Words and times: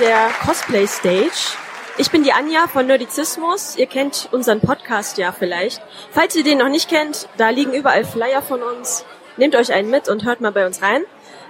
der 0.00 0.30
Cosplay 0.44 0.86
Stage. 0.86 1.56
Ich 1.98 2.10
bin 2.10 2.22
die 2.22 2.32
Anja 2.32 2.66
von 2.68 2.86
Nerdizismus. 2.86 3.76
Ihr 3.76 3.86
kennt 3.86 4.30
unseren 4.32 4.62
Podcast 4.62 5.18
ja 5.18 5.30
vielleicht. 5.30 5.82
Falls 6.10 6.34
ihr 6.34 6.42
den 6.42 6.56
noch 6.56 6.70
nicht 6.70 6.88
kennt, 6.88 7.28
da 7.36 7.50
liegen 7.50 7.74
überall 7.74 8.06
Flyer 8.06 8.40
von 8.40 8.62
uns. 8.62 9.04
Nehmt 9.36 9.54
euch 9.54 9.70
einen 9.72 9.90
mit 9.90 10.08
und 10.08 10.24
hört 10.24 10.40
mal 10.40 10.52
bei 10.52 10.64
uns 10.64 10.80
rein. 10.80 11.02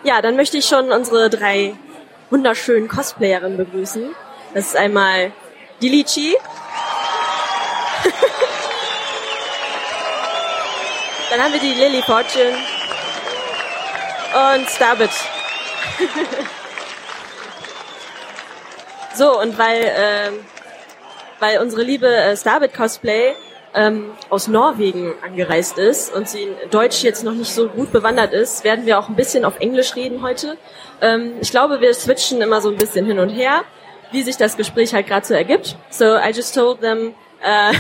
Ja, 0.03 0.21
dann 0.21 0.35
möchte 0.35 0.59
ich 0.59 0.67
schon 0.67 0.91
unsere 0.91 1.31
drei 1.31 1.77
wunderschönen 2.31 2.89
Cosplayerinnen 2.89 3.57
begrüßen. 3.57 4.17
Das 4.53 4.67
ist 4.67 4.77
einmal 4.77 5.31
die 5.81 5.89
Lichi. 5.89 6.37
dann 11.31 11.41
haben 11.41 11.53
wir 11.53 11.61
die 11.61 11.75
Lily 11.75 12.03
Fortune 12.03 12.59
und 14.57 14.69
Starbit. 14.69 15.11
so, 19.21 19.39
und 19.39 19.59
weil, 19.59 19.83
ähm, 19.85 20.35
weil 21.41 21.59
unsere 21.59 21.83
liebe 21.83 22.07
äh, 22.09 22.35
Starbit 22.35 22.73
Cosplay 22.73 23.35
ähm, 23.75 24.13
aus 24.31 24.49
Norwegen 24.49 25.13
angereist 25.23 25.77
ist 25.77 26.11
und 26.15 26.27
sie 26.27 26.45
in 26.45 26.71
Deutsch 26.71 27.03
jetzt 27.03 27.23
noch 27.23 27.35
nicht 27.35 27.53
so 27.53 27.69
gut 27.69 27.93
bewandert 27.93 28.33
ist, 28.33 28.65
werden 28.65 28.87
wir 28.87 28.99
auch 28.99 29.11
ein 29.11 29.17
bisschen 29.17 29.45
auf 29.45 29.61
Englisch 29.61 29.95
reden 29.95 30.23
heute. 30.23 30.57
Ähm, 31.03 31.35
ich 31.43 31.51
glaube, 31.51 31.83
wir 31.83 31.93
switchen 31.93 32.41
immer 32.41 32.63
so 32.63 32.71
ein 32.71 32.79
bisschen 32.79 33.05
hin 33.05 33.19
und 33.19 33.29
her, 33.29 33.65
wie 34.11 34.23
sich 34.23 34.39
das 34.39 34.57
Gespräch 34.57 34.95
halt 34.95 35.07
gerade 35.07 35.27
so 35.27 35.35
ergibt. 35.35 35.77
So 35.91 36.17
I 36.17 36.31
just 36.35 36.55
told 36.55 36.81
them 36.81 37.13
uh, 37.43 37.75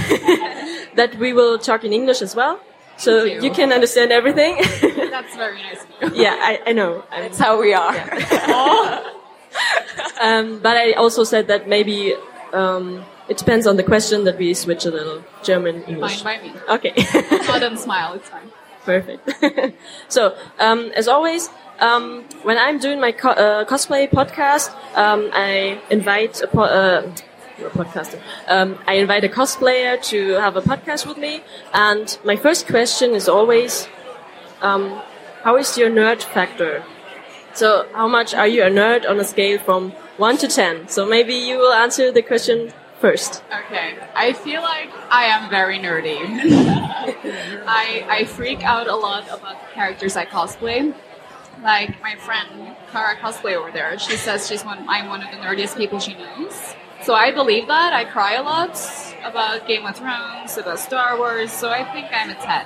that 0.96 1.18
we 1.18 1.34
will 1.34 1.58
talk 1.58 1.84
in 1.84 1.92
English 1.92 2.20
as 2.20 2.36
well. 2.36 2.56
So 2.98 3.24
you. 3.24 3.40
you. 3.44 3.50
can 3.50 3.72
understand 3.72 4.12
everything. 4.12 4.56
That's 5.10 5.34
very 5.36 5.56
nice 5.62 5.86
of 6.02 6.14
you. 6.14 6.22
Yeah, 6.22 6.36
I, 6.38 6.60
I 6.66 6.72
know. 6.74 7.02
I'm, 7.10 7.22
That's 7.22 7.38
how 7.38 7.58
we 7.58 7.72
are. 7.72 7.94
Yeah. 7.94 9.00
um, 10.20 10.58
but 10.60 10.76
I 10.76 10.92
also 10.92 11.24
said 11.24 11.46
that 11.48 11.68
maybe 11.68 12.14
um, 12.52 13.04
it 13.28 13.36
depends 13.36 13.66
on 13.66 13.76
the 13.76 13.82
question 13.82 14.24
that 14.24 14.38
we 14.38 14.54
switch 14.54 14.84
a 14.84 14.90
little 14.90 15.22
German 15.42 15.82
English. 15.84 16.22
Fine 16.22 16.40
by 16.40 16.48
me. 16.48 16.60
Okay. 16.68 16.92
And 17.48 17.78
smile. 17.78 18.14
It's 18.14 18.28
fine. 18.28 18.50
Perfect. 18.84 19.30
so 20.08 20.36
um, 20.58 20.90
as 20.96 21.06
always, 21.06 21.48
um, 21.80 22.24
when 22.42 22.58
I'm 22.58 22.78
doing 22.78 23.00
my 23.00 23.12
co 23.12 23.30
uh, 23.30 23.64
cosplay 23.64 24.10
podcast, 24.10 24.70
um, 24.96 25.30
I 25.32 25.80
invite 25.90 26.40
a 26.42 26.46
po 26.46 26.62
uh, 26.62 27.12
a 27.58 27.70
podcaster. 27.70 28.20
Um, 28.48 28.78
I 28.86 28.94
invite 28.94 29.24
a 29.24 29.28
cosplayer 29.28 30.02
to 30.04 30.32
have 30.40 30.56
a 30.56 30.62
podcast 30.62 31.06
with 31.06 31.18
me, 31.18 31.42
and 31.72 32.18
my 32.24 32.36
first 32.36 32.66
question 32.66 33.14
is 33.14 33.28
always, 33.28 33.86
um, 34.62 35.00
"How 35.44 35.56
is 35.56 35.76
your 35.76 35.90
nerd 35.90 36.22
factor?" 36.22 36.82
So, 37.60 37.86
how 37.92 38.08
much 38.08 38.32
are 38.32 38.48
you 38.48 38.62
a 38.62 38.70
nerd 38.70 39.06
on 39.06 39.20
a 39.20 39.24
scale 39.24 39.58
from 39.58 39.90
one 40.16 40.38
to 40.38 40.48
ten? 40.48 40.88
So 40.88 41.04
maybe 41.04 41.34
you 41.34 41.58
will 41.58 41.74
answer 41.74 42.10
the 42.10 42.22
question 42.22 42.72
first. 43.00 43.42
Okay, 43.52 43.98
I 44.14 44.32
feel 44.32 44.62
like 44.62 44.88
I 45.10 45.24
am 45.26 45.50
very 45.50 45.78
nerdy. 45.78 46.16
I 47.68 48.06
I 48.08 48.24
freak 48.24 48.64
out 48.64 48.88
a 48.88 48.96
lot 48.96 49.24
about 49.24 49.60
the 49.60 49.74
characters 49.74 50.16
I 50.16 50.24
cosplay. 50.24 50.94
Like 51.62 52.00
my 52.00 52.14
friend 52.16 52.48
Kara 52.92 53.16
cosplay 53.16 53.56
over 53.56 53.70
there, 53.70 53.98
she 53.98 54.16
says 54.16 54.48
she's 54.48 54.64
one. 54.64 54.86
I'm 54.88 55.08
one 55.08 55.22
of 55.22 55.30
the 55.30 55.36
nerdiest 55.44 55.76
people 55.76 56.00
she 56.00 56.14
knows. 56.14 56.56
So 57.02 57.12
I 57.12 57.30
believe 57.30 57.66
that. 57.66 57.92
I 57.92 58.06
cry 58.06 58.36
a 58.36 58.42
lot 58.42 58.72
about 59.22 59.68
Game 59.68 59.84
of 59.84 59.96
Thrones, 59.96 60.56
about 60.56 60.78
Star 60.78 61.18
Wars. 61.18 61.52
So 61.52 61.68
I 61.68 61.84
think 61.92 62.06
I'm 62.10 62.30
a 62.30 62.40
ten, 62.40 62.64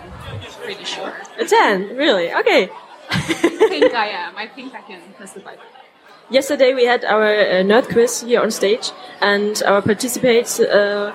pretty 0.63 0.85
sure. 0.85 1.17
A 1.37 1.45
ten, 1.47 1.97
really? 1.97 2.33
Okay. 2.33 2.71
I 3.15 3.67
think 3.69 3.95
I 3.95 4.09
am. 4.09 4.37
I 4.37 4.47
think 4.47 4.75
I 4.75 4.83
can 4.83 5.01
testify. 5.19 5.57
Yesterday 6.31 6.75
we 6.75 6.85
had 6.85 7.05
our 7.05 7.25
uh, 7.25 7.63
nerd 7.63 7.89
quiz 7.93 8.23
here 8.23 8.41
on 8.41 8.51
stage, 8.51 8.93
and 9.21 9.63
our 9.67 9.83
participants 9.83 10.59
uh, 10.59 11.13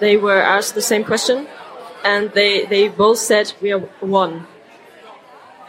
they 0.00 0.16
were 0.16 0.40
asked 0.40 0.74
the 0.74 0.82
same 0.82 1.04
question, 1.04 1.46
and 2.04 2.30
they 2.32 2.66
they 2.66 2.88
both 2.88 3.18
said 3.18 3.52
we 3.62 3.72
are 3.72 3.80
one. 4.00 4.46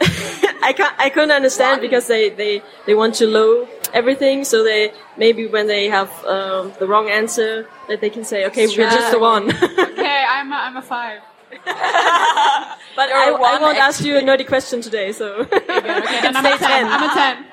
I 0.62 0.72
can't 0.72 0.94
I 0.98 1.08
couldn't 1.10 1.30
understand 1.30 1.78
one? 1.78 1.80
because 1.80 2.06
they, 2.08 2.30
they 2.30 2.62
they 2.86 2.94
want 2.94 3.14
to 3.16 3.26
low 3.26 3.68
everything, 3.92 4.44
so 4.44 4.64
they 4.64 4.92
maybe 5.16 5.46
when 5.46 5.66
they 5.66 5.88
have 5.88 6.10
um, 6.24 6.72
the 6.78 6.86
wrong 6.86 7.08
answer 7.08 7.68
that 7.88 8.00
they 8.00 8.10
can 8.10 8.24
say 8.24 8.46
okay 8.46 8.66
we're 8.66 8.90
just 8.90 9.12
the 9.12 9.18
one. 9.18 9.50
okay, 9.90 10.24
I'm 10.28 10.52
a, 10.52 10.56
I'm 10.56 10.76
a 10.76 10.82
five. 10.82 11.22
but 11.64 13.08
I, 13.10 13.30
I, 13.30 13.58
won't 13.60 13.78
ask 13.78 14.04
you 14.04 14.16
a 14.16 14.20
nerdy 14.20 14.46
question 14.46 14.80
today, 14.80 15.12
so 15.12 15.40
okay. 15.52 15.58
I'm 15.68 16.46
a 16.46 16.58
10. 16.58 16.86
I'm 16.86 17.02
a 17.02 17.14
10. 17.14 17.46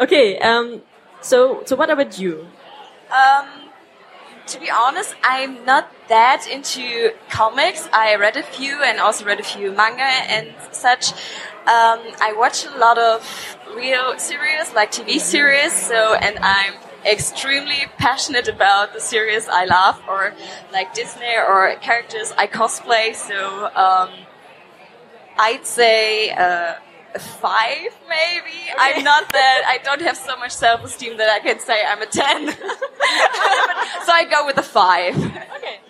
okay, 0.00 0.38
um, 0.38 0.82
so 1.20 1.62
so 1.66 1.76
what 1.76 1.90
about 1.90 2.18
you? 2.18 2.46
Um, 3.10 3.68
to 4.48 4.58
be 4.58 4.70
honest, 4.70 5.14
I'm 5.22 5.64
not 5.64 5.92
that 6.08 6.48
into 6.50 7.12
comics. 7.30 7.88
I 7.92 8.16
read 8.16 8.36
a 8.36 8.42
few 8.42 8.82
and 8.82 8.98
also 8.98 9.24
read 9.24 9.40
a 9.40 9.44
few 9.44 9.72
manga 9.72 10.02
and 10.02 10.54
such. 10.72 11.12
Um, 11.12 12.00
I 12.20 12.34
watch 12.36 12.64
a 12.64 12.70
lot 12.78 12.98
of 12.98 13.56
real 13.76 14.18
series, 14.18 14.72
like 14.74 14.90
TV 14.90 15.20
series. 15.20 15.72
So, 15.72 16.14
and 16.14 16.38
I'm 16.40 16.74
extremely 17.10 17.86
passionate 17.98 18.48
about 18.48 18.92
the 18.92 19.00
series 19.00 19.48
I 19.48 19.64
love, 19.64 20.00
or 20.08 20.34
like 20.72 20.94
Disney 20.94 21.36
or 21.36 21.74
characters 21.80 22.32
I 22.36 22.46
cosplay. 22.46 23.14
So, 23.14 23.66
um, 23.74 24.10
I'd 25.38 25.66
say. 25.66 26.30
Uh, 26.30 26.74
five, 27.18 27.90
maybe. 28.08 28.56
Okay. 28.70 28.76
I'm 28.78 29.04
not 29.04 29.32
that. 29.32 29.62
I 29.66 29.78
don't 29.78 30.02
have 30.02 30.16
so 30.16 30.36
much 30.36 30.52
self-esteem 30.52 31.16
that 31.16 31.30
I 31.30 31.40
can 31.40 31.58
say 31.58 31.84
I'm 31.84 32.02
a 32.02 32.06
ten. 32.06 32.48
so 34.04 34.12
I 34.12 34.26
go 34.30 34.46
with 34.46 34.58
a 34.58 34.62
five. 34.62 35.16
Okay. 35.16 35.80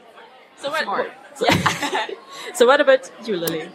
So 0.56 0.70
what? 0.70 0.82
Smart. 0.82 1.12
Yeah. 1.40 2.06
so 2.54 2.66
what 2.66 2.80
about 2.80 3.08
you, 3.24 3.36
Lily? 3.36 3.68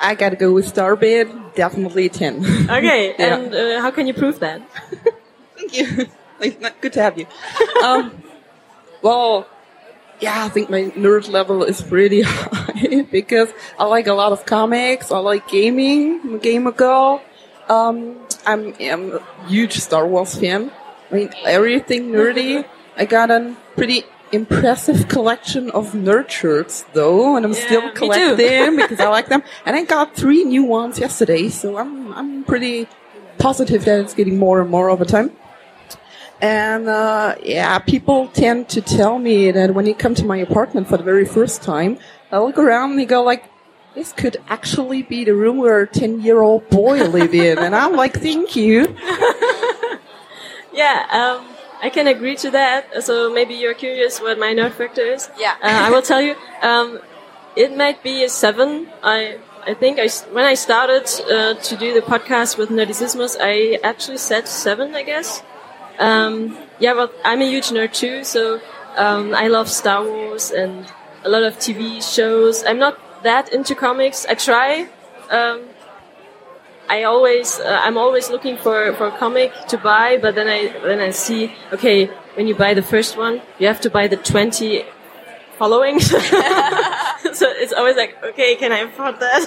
I 0.00 0.14
gotta 0.14 0.36
go 0.36 0.52
with 0.52 0.72
Starbit. 0.72 1.54
Definitely 1.56 2.08
ten. 2.08 2.44
Okay. 2.70 3.14
yeah. 3.18 3.36
And 3.36 3.54
uh, 3.54 3.80
how 3.80 3.90
can 3.90 4.06
you 4.06 4.14
prove 4.14 4.38
that? 4.38 4.62
Thank 5.56 5.76
you. 5.76 6.06
Good 6.40 6.92
to 6.94 7.02
have 7.02 7.18
you. 7.18 7.26
Um, 7.82 8.22
well, 9.02 9.46
yeah, 10.20 10.44
I 10.44 10.48
think 10.48 10.70
my 10.70 10.84
nerd 10.96 11.30
level 11.30 11.64
is 11.64 11.80
pretty 11.80 12.22
high 12.26 13.02
because 13.10 13.52
I 13.78 13.84
like 13.84 14.06
a 14.06 14.14
lot 14.14 14.32
of 14.32 14.46
comics. 14.46 15.10
I 15.10 15.18
like 15.18 15.48
gaming. 15.48 16.20
I'm 16.22 16.34
a 16.34 16.38
gamer 16.38 16.72
girl. 16.72 17.22
Um, 17.68 18.16
I'm, 18.46 18.74
I'm 18.80 19.12
a 19.14 19.46
huge 19.48 19.74
Star 19.74 20.06
Wars 20.06 20.38
fan. 20.38 20.70
I 21.10 21.14
mean, 21.14 21.30
everything 21.44 22.10
nerdy. 22.10 22.64
I 22.96 23.04
got 23.04 23.30
a 23.30 23.56
pretty 23.76 24.04
impressive 24.32 25.08
collection 25.08 25.70
of 25.70 25.92
nerd 25.92 26.30
shirts 26.30 26.84
though, 26.92 27.36
and 27.36 27.44
I'm 27.44 27.52
yeah, 27.52 27.66
still 27.66 27.90
collecting 27.92 28.36
them 28.36 28.76
because 28.76 29.00
I 29.00 29.08
like 29.08 29.28
them. 29.28 29.42
And 29.66 29.76
I 29.76 29.84
got 29.84 30.14
three 30.14 30.44
new 30.44 30.64
ones 30.64 30.98
yesterday, 30.98 31.48
so 31.48 31.78
I'm, 31.78 32.12
I'm 32.12 32.44
pretty 32.44 32.86
positive 33.38 33.84
that 33.86 34.00
it's 34.00 34.14
getting 34.14 34.38
more 34.38 34.60
and 34.60 34.70
more 34.70 34.90
over 34.90 35.04
time. 35.04 35.32
And 36.40 36.88
uh, 36.88 37.36
yeah, 37.42 37.78
people 37.80 38.28
tend 38.28 38.68
to 38.70 38.80
tell 38.80 39.18
me 39.18 39.50
that 39.50 39.74
when 39.74 39.86
you 39.86 39.94
come 39.94 40.14
to 40.14 40.24
my 40.24 40.38
apartment 40.38 40.88
for 40.88 40.96
the 40.96 41.02
very 41.02 41.26
first 41.26 41.62
time, 41.62 41.98
I 42.32 42.38
look 42.38 42.58
around 42.58 42.90
and 42.90 42.98
they 42.98 43.04
go 43.04 43.22
like, 43.22 43.44
"This 43.94 44.12
could 44.12 44.38
actually 44.48 45.02
be 45.02 45.24
the 45.24 45.34
room 45.34 45.58
where 45.58 45.80
a 45.82 45.86
ten-year-old 45.86 46.70
boy 46.70 47.04
live 47.04 47.34
in," 47.34 47.58
and 47.58 47.76
I'm 47.76 47.94
like, 47.94 48.14
"Thank 48.14 48.56
you." 48.56 48.96
yeah, 50.72 51.06
um, 51.10 51.46
I 51.82 51.90
can 51.92 52.06
agree 52.06 52.36
to 52.36 52.50
that. 52.52 53.04
So 53.04 53.30
maybe 53.30 53.54
you're 53.54 53.74
curious 53.74 54.20
what 54.20 54.38
my 54.38 54.54
nerd 54.54 54.72
factor 54.72 55.02
is. 55.02 55.28
Yeah, 55.38 55.56
uh, 55.62 55.86
I 55.86 55.90
will 55.90 56.02
tell 56.02 56.22
you. 56.22 56.36
Um, 56.62 57.00
it 57.54 57.76
might 57.76 58.02
be 58.02 58.24
a 58.24 58.28
seven. 58.30 58.88
I 59.02 59.38
I 59.66 59.74
think 59.74 59.98
I, 59.98 60.08
when 60.32 60.44
I 60.44 60.54
started 60.54 61.04
uh, 61.30 61.54
to 61.54 61.76
do 61.76 61.92
the 61.92 62.00
podcast 62.00 62.56
with 62.56 62.70
Nerdicismus, 62.70 63.36
I 63.38 63.78
actually 63.84 64.16
said 64.16 64.48
seven, 64.48 64.94
I 64.94 65.02
guess. 65.02 65.42
Um, 65.98 66.56
yeah, 66.78 66.92
well, 66.94 67.10
I'm 67.24 67.40
a 67.40 67.48
huge 67.48 67.68
nerd 67.68 67.92
too, 67.92 68.24
so 68.24 68.60
um, 68.96 69.34
I 69.34 69.48
love 69.48 69.68
Star 69.68 70.04
Wars 70.04 70.50
and 70.50 70.90
a 71.24 71.28
lot 71.28 71.42
of 71.42 71.56
TV 71.56 72.02
shows. 72.02 72.64
I'm 72.64 72.78
not 72.78 72.98
that 73.22 73.52
into 73.52 73.74
comics. 73.74 74.26
I 74.26 74.34
try. 74.34 74.88
Um, 75.30 75.68
I 76.88 77.04
always, 77.04 77.60
uh, 77.60 77.78
I'm 77.82 77.96
always 77.96 78.30
looking 78.30 78.56
for, 78.56 78.92
for 78.94 79.06
a 79.06 79.16
comic 79.16 79.52
to 79.68 79.78
buy, 79.78 80.18
but 80.20 80.34
then 80.34 80.48
I 80.48 80.68
then 80.82 81.00
I 81.00 81.10
see, 81.10 81.52
okay, 81.72 82.06
when 82.34 82.48
you 82.48 82.54
buy 82.54 82.74
the 82.74 82.82
first 82.82 83.16
one, 83.16 83.42
you 83.60 83.68
have 83.68 83.80
to 83.82 83.90
buy 83.90 84.08
the 84.08 84.16
twenty 84.16 84.84
following. 85.56 86.00
so 86.00 87.46
it's 87.62 87.72
always 87.72 87.96
like, 87.96 88.16
okay, 88.24 88.56
can 88.56 88.72
I 88.72 88.78
afford 88.78 89.20
that? 89.20 89.42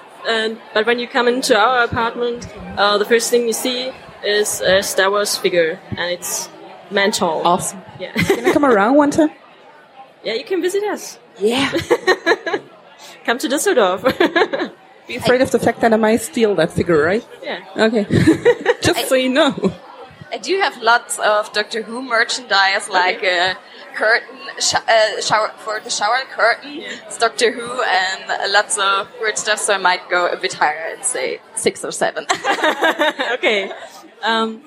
and 0.28 0.58
but 0.72 0.86
when 0.86 1.00
you 1.00 1.08
come 1.08 1.26
into 1.26 1.58
our 1.58 1.82
apartment, 1.82 2.46
uh, 2.76 2.96
the 2.96 3.04
first 3.04 3.30
thing 3.30 3.46
you 3.48 3.52
see 3.52 3.90
is 4.24 4.60
a 4.60 4.82
Star 4.82 5.10
Wars 5.10 5.36
figure, 5.36 5.78
and 5.90 6.10
it's 6.12 6.48
mental. 6.90 7.42
Awesome. 7.46 7.80
Yeah. 7.98 8.12
Can 8.12 8.46
I 8.46 8.52
come 8.52 8.64
around 8.64 8.96
one 8.96 9.10
time? 9.10 9.30
Yeah, 10.24 10.34
you 10.34 10.44
can 10.44 10.60
visit 10.60 10.82
us. 10.82 11.16
Yeah. 11.38 11.70
come 13.24 13.38
to 13.38 13.48
Düsseldorf. 13.48 14.02
be 15.06 15.14
afraid 15.16 15.40
of 15.40 15.52
the 15.52 15.60
fact 15.60 15.80
that 15.80 15.92
I 15.94 15.96
might 15.96 16.20
steal 16.20 16.56
that 16.56 16.72
figure, 16.72 17.00
right? 17.00 17.24
Yeah. 17.40 17.60
Okay. 17.76 18.04
Just 18.82 19.08
so 19.08 19.14
you 19.14 19.28
know. 19.28 19.54
I 20.32 20.38
do 20.38 20.58
have 20.58 20.76
lots 20.82 21.20
of 21.20 21.52
Doctor 21.52 21.82
Who 21.82 22.02
merchandise, 22.02 22.88
like 22.88 23.22
a 23.22 23.56
curtain 23.94 24.36
sh- 24.58 24.74
uh, 24.74 25.20
shower 25.20 25.52
for 25.58 25.78
the 25.80 25.88
shower 25.88 26.18
curtain. 26.30 26.78
It's 27.06 27.16
Doctor 27.16 27.52
Who 27.52 27.82
and 27.82 28.30
uh, 28.30 28.46
lots 28.50 28.76
of 28.76 29.08
weird 29.20 29.38
stuff. 29.38 29.60
So 29.60 29.74
I 29.74 29.78
might 29.78 30.10
go 30.10 30.26
a 30.26 30.36
bit 30.36 30.52
higher 30.54 30.92
and 30.94 31.04
say 31.04 31.40
six 31.54 31.84
or 31.84 31.92
seven. 31.92 32.26
okay. 33.34 33.70
Um, 34.22 34.62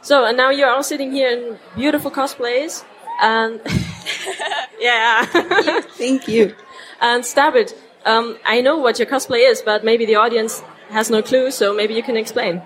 so 0.00 0.24
and 0.24 0.36
now 0.36 0.50
you're 0.50 0.68
all 0.70 0.82
sitting 0.82 1.12
here 1.12 1.30
in 1.30 1.58
beautiful 1.76 2.10
cosplays, 2.10 2.84
and 3.20 3.60
yeah. 4.80 5.24
Thank 5.96 6.28
you. 6.28 6.54
and 7.00 7.22
Starbit, 7.24 7.74
um, 8.04 8.38
I 8.44 8.60
know 8.60 8.78
what 8.78 8.98
your 8.98 9.06
cosplay 9.06 9.48
is, 9.50 9.62
but 9.62 9.84
maybe 9.84 10.06
the 10.06 10.16
audience 10.16 10.60
has 10.90 11.10
no 11.10 11.22
clue, 11.22 11.50
so 11.50 11.74
maybe 11.74 11.94
you 11.94 12.02
can 12.02 12.16
explain. 12.16 12.62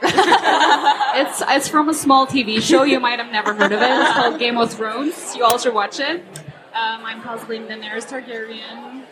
It's 1.20 1.42
it's 1.48 1.68
from 1.68 1.88
a 1.88 1.94
small 1.94 2.26
TV 2.26 2.60
show. 2.62 2.84
You 2.84 3.00
might 3.00 3.18
have 3.18 3.32
never 3.32 3.52
heard 3.52 3.72
of 3.72 3.80
it. 3.82 3.90
It's 3.90 4.12
called 4.12 4.38
Game 4.38 4.56
of 4.56 4.72
Thrones. 4.72 5.34
You 5.34 5.42
all 5.44 5.58
should 5.58 5.74
watch 5.74 5.98
it. 5.98 6.22
Um, 6.72 7.02
I'm 7.04 7.20
cosplaying 7.22 7.66
Daenerys 7.66 8.06
Targaryen. 8.06 9.02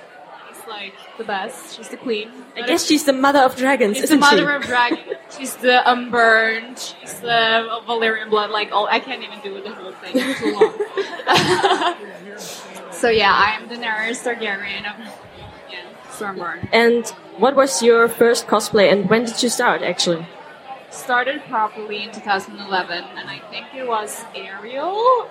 Like 0.68 0.94
the 1.16 1.24
best. 1.24 1.76
She's 1.76 1.88
the 1.88 1.96
queen. 1.96 2.30
I 2.56 2.62
guess 2.66 2.84
she's 2.86 3.04
the 3.04 3.12
mother 3.12 3.40
of 3.40 3.54
dragons, 3.56 3.96
She's 3.96 4.04
isn't 4.04 4.20
the 4.20 4.26
she? 4.30 4.36
mother 4.36 4.50
of 4.50 4.62
dragon. 4.62 4.98
She's 5.36 5.54
the 5.56 5.88
unburned. 5.90 6.78
She's 7.00 7.20
the 7.20 7.80
Valyrian 7.86 8.30
blood. 8.30 8.50
Like 8.50 8.72
all, 8.72 8.86
I 8.90 8.98
can't 9.00 9.22
even 9.22 9.38
do 9.42 9.62
the 9.62 9.72
whole 9.72 9.92
thing. 9.92 10.12
It's 10.16 10.40
too 10.40 10.52
long. 10.58 10.74
so 12.92 13.08
yeah, 13.08 13.32
I 13.32 13.56
am 13.60 13.68
Daenerys 13.68 14.22
Targaryen. 14.24 14.84
Of, 14.90 14.98
yeah, 15.70 15.84
Stormborn. 16.10 16.68
and 16.72 17.06
what 17.38 17.54
was 17.54 17.82
your 17.82 18.08
first 18.08 18.46
cosplay, 18.46 18.90
and 18.90 19.08
when 19.10 19.24
did 19.24 19.42
you 19.42 19.48
start, 19.48 19.82
actually? 19.82 20.26
Started 20.90 21.42
properly 21.48 22.02
in 22.04 22.10
2011, 22.12 23.04
and 23.16 23.28
I 23.28 23.38
think 23.50 23.66
it 23.74 23.86
was 23.86 24.24
Ariel. 24.34 25.28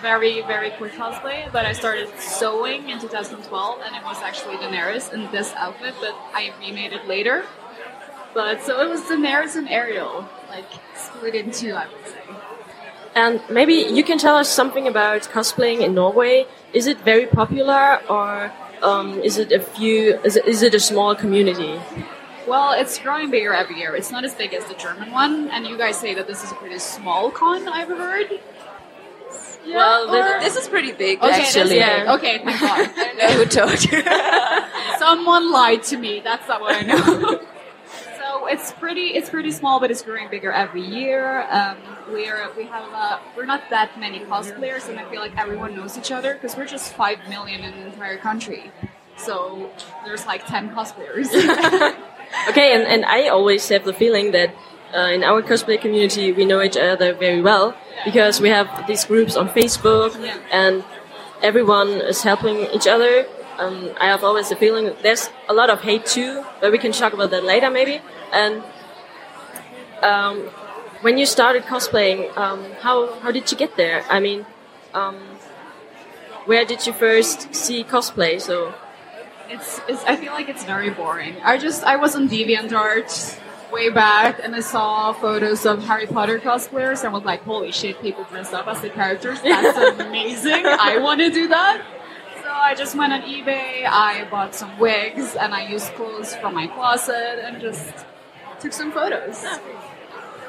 Very, 0.00 0.40
very 0.42 0.70
quick 0.70 0.92
cosplay, 0.92 1.50
but 1.52 1.66
I 1.66 1.72
started 1.72 2.08
sewing 2.18 2.88
in 2.88 2.98
2012, 3.00 3.80
and 3.84 3.94
it 3.94 4.02
was 4.02 4.16
actually 4.22 4.56
Daenerys 4.56 5.12
in 5.12 5.30
this 5.30 5.52
outfit, 5.56 5.94
but 6.00 6.14
I 6.32 6.52
remade 6.58 6.92
it 6.92 7.06
later. 7.06 7.44
But 8.32 8.62
so 8.62 8.80
it 8.80 8.88
was 8.88 9.02
Daenerys 9.02 9.56
and 9.56 9.68
Ariel, 9.68 10.26
like 10.48 10.64
split 10.96 11.34
in 11.34 11.50
two, 11.50 11.74
I 11.74 11.86
would 11.86 12.06
say. 12.06 12.20
And 13.14 13.42
maybe 13.50 13.74
you 13.74 14.04
can 14.04 14.18
tell 14.18 14.36
us 14.36 14.48
something 14.48 14.86
about 14.86 15.22
cosplaying 15.22 15.80
in 15.80 15.94
Norway. 15.94 16.46
Is 16.72 16.86
it 16.86 16.98
very 17.00 17.26
popular, 17.26 18.00
or 18.08 18.52
um, 18.82 19.20
is 19.20 19.36
it 19.36 19.52
a 19.52 19.60
few? 19.60 20.18
Is 20.20 20.36
it, 20.36 20.46
is 20.46 20.62
it 20.62 20.74
a 20.74 20.80
small 20.80 21.14
community? 21.14 21.78
Well, 22.46 22.72
it's 22.72 22.98
growing 22.98 23.30
bigger 23.30 23.52
every 23.52 23.78
year. 23.78 23.94
It's 23.94 24.10
not 24.10 24.24
as 24.24 24.34
big 24.34 24.54
as 24.54 24.64
the 24.64 24.74
German 24.74 25.10
one, 25.12 25.48
and 25.50 25.66
you 25.66 25.76
guys 25.76 25.98
say 25.98 26.14
that 26.14 26.26
this 26.26 26.42
is 26.42 26.52
a 26.52 26.54
pretty 26.54 26.78
small 26.78 27.30
con, 27.30 27.68
I've 27.68 27.88
heard. 27.88 28.40
Yeah, 29.70 29.76
Well, 29.76 30.36
or- 30.36 30.40
this 30.40 30.56
is 30.56 30.68
pretty 30.68 30.92
big, 30.92 31.22
okay, 31.22 31.42
actually. 31.42 31.78
big. 31.78 32.08
Okay, 32.08 32.38
thank 32.44 32.60
God. 32.60 32.90
I 32.96 33.04
don't 33.04 33.18
know 33.18 33.28
who 33.28 33.44
told 33.46 33.84
you. 33.84 34.98
Someone 34.98 35.50
lied 35.52 35.82
to 35.84 35.96
me. 35.96 36.20
That's 36.20 36.46
not 36.48 36.60
what 36.60 36.74
I 36.76 36.82
know. 36.82 37.40
so 38.18 38.46
it's 38.46 38.72
pretty, 38.72 39.08
it's 39.18 39.30
pretty 39.30 39.50
small, 39.50 39.80
but 39.80 39.90
it's 39.90 40.02
growing 40.02 40.28
bigger 40.28 40.52
every 40.52 40.82
year. 40.82 41.46
Um, 41.50 41.76
we're 42.10 42.50
we 42.56 42.64
have 42.64 42.88
uh, 42.92 43.18
we're 43.36 43.46
not 43.46 43.62
that 43.70 43.98
many 43.98 44.20
cosplayers, 44.20 44.88
and 44.88 44.98
I 44.98 45.08
feel 45.10 45.20
like 45.20 45.36
everyone 45.38 45.76
knows 45.76 45.96
each 45.96 46.10
other 46.10 46.34
because 46.34 46.56
we're 46.56 46.66
just 46.66 46.92
five 46.94 47.18
million 47.28 47.62
in 47.62 47.72
the 47.78 47.86
entire 47.86 48.18
country. 48.18 48.72
So 49.16 49.70
there's 50.04 50.26
like 50.26 50.46
ten 50.46 50.70
cosplayers. 50.74 51.28
Okay, 52.48 52.74
and, 52.76 52.84
and 52.84 53.04
I 53.04 53.26
always 53.26 53.68
have 53.70 53.84
the 53.84 53.92
feeling 53.92 54.30
that 54.30 54.54
uh, 54.94 55.10
in 55.14 55.22
our 55.22 55.42
cosplay 55.42 55.80
community 55.80 56.32
we 56.32 56.44
know 56.44 56.60
each 56.62 56.76
other 56.76 57.14
very 57.14 57.40
well 57.40 57.74
because 58.04 58.40
we 58.40 58.48
have 58.48 58.86
these 58.86 59.04
groups 59.04 59.36
on 59.36 59.48
Facebook 59.48 60.14
and 60.50 60.84
everyone 61.42 61.88
is 61.88 62.22
helping 62.22 62.66
each 62.72 62.86
other. 62.86 63.26
Um, 63.58 63.90
I 64.00 64.06
have 64.06 64.24
always 64.24 64.48
the 64.48 64.56
feeling 64.56 64.94
there's 65.02 65.28
a 65.48 65.52
lot 65.52 65.68
of 65.70 65.82
hate 65.82 66.06
too, 66.06 66.44
but 66.60 66.72
we 66.72 66.78
can 66.78 66.92
talk 66.92 67.12
about 67.12 67.30
that 67.30 67.44
later 67.44 67.70
maybe. 67.70 68.00
And 68.32 68.62
um, 70.02 70.48
when 71.02 71.18
you 71.18 71.26
started 71.26 71.64
cosplaying, 71.64 72.36
um, 72.36 72.64
how 72.80 73.20
how 73.20 73.30
did 73.30 73.50
you 73.50 73.56
get 73.56 73.76
there? 73.76 74.04
I 74.08 74.20
mean, 74.20 74.46
um, 74.94 75.16
where 76.46 76.64
did 76.64 76.86
you 76.86 76.92
first 76.92 77.54
see 77.54 77.84
cosplay? 77.84 78.40
So 78.40 78.72
It's, 79.50 79.80
it's 79.88 80.04
I 80.04 80.14
feel 80.16 80.32
like 80.32 80.48
it's 80.48 80.64
very 80.64 80.90
boring. 80.90 81.34
I 81.42 81.58
just 81.58 81.82
I 81.84 81.96
was 81.96 82.14
on 82.14 82.28
DeviantArt 82.28 83.10
way 83.72 83.90
back 83.90 84.40
and 84.42 84.54
I 84.54 84.60
saw 84.60 85.12
photos 85.12 85.66
of 85.66 85.82
Harry 85.84 86.06
Potter 86.06 86.38
cosplayers 86.38 87.04
and 87.04 87.12
was 87.12 87.24
like, 87.24 87.42
holy 87.42 87.72
shit, 87.72 88.00
people 88.00 88.24
dress 88.24 88.52
up 88.52 88.66
as 88.66 88.80
the 88.80 88.90
characters. 88.90 89.40
That's 89.42 90.00
amazing. 90.00 90.64
I 90.66 90.98
want 90.98 91.20
to 91.20 91.30
do 91.30 91.48
that. 91.48 91.82
So 92.42 92.50
I 92.50 92.74
just 92.74 92.96
went 92.96 93.12
on 93.12 93.22
eBay. 93.22 93.86
I 93.86 94.26
bought 94.30 94.54
some 94.54 94.78
wigs 94.78 95.36
and 95.36 95.54
I 95.54 95.68
used 95.68 95.92
clothes 95.94 96.34
from 96.36 96.54
my 96.54 96.66
closet 96.66 97.38
and 97.44 97.60
just 97.60 98.06
took 98.60 98.72
some 98.72 98.92
photos. 98.92 99.44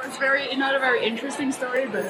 It's 0.03 0.17
very 0.17 0.53
not 0.55 0.75
a 0.75 0.79
very 0.79 1.05
interesting 1.05 1.51
story, 1.51 1.87
but 1.87 2.05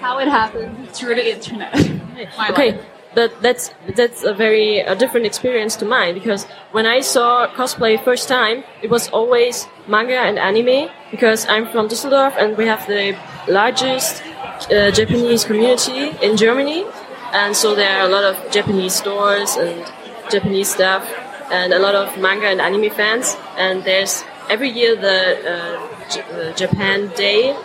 how 0.00 0.18
it 0.18 0.28
happened 0.28 0.90
through 0.90 1.14
the 1.14 1.32
internet. 1.32 1.72
My 2.36 2.50
okay 2.50 2.72
life. 2.72 2.86
That 3.14 3.30
that's 3.42 3.72
that's 3.96 4.22
a 4.22 4.32
very 4.32 4.78
a 4.80 4.94
different 4.94 5.26
experience 5.26 5.74
to 5.76 5.84
mine 5.84 6.14
because 6.14 6.44
when 6.72 6.86
i 6.86 7.00
saw 7.00 7.46
cosplay 7.48 8.02
first 8.04 8.28
time 8.28 8.62
it 8.82 8.90
was 8.90 9.08
always 9.08 9.66
manga 9.88 10.16
and 10.16 10.38
anime 10.38 10.88
because 11.10 11.46
i'm 11.48 11.66
from 11.66 11.88
düsseldorf 11.88 12.36
and 12.38 12.56
we 12.56 12.66
have 12.66 12.86
the 12.86 13.16
largest 13.48 14.22
uh, 14.70 14.90
japanese 14.90 15.44
community 15.44 16.10
in 16.22 16.36
germany. 16.36 16.84
And 17.32 17.54
so 17.54 17.74
there 17.76 18.00
are 18.00 18.06
a 18.06 18.08
lot 18.08 18.24
of 18.24 18.50
japanese 18.50 18.94
stores 18.94 19.56
and 19.56 19.84
japanese 20.30 20.68
stuff 20.68 21.02
and 21.50 21.72
a 21.72 21.78
lot 21.78 21.94
of 21.94 22.18
manga 22.18 22.46
and 22.46 22.60
anime 22.60 22.90
fans. 22.90 23.36
And 23.56 23.84
there's 23.84 24.24
every 24.48 24.68
year 24.68 24.96
the 24.96 25.18
uh, 25.52 26.08
J- 26.10 26.22
uh, 26.22 26.52
japan 26.54 27.08
day 27.16 27.56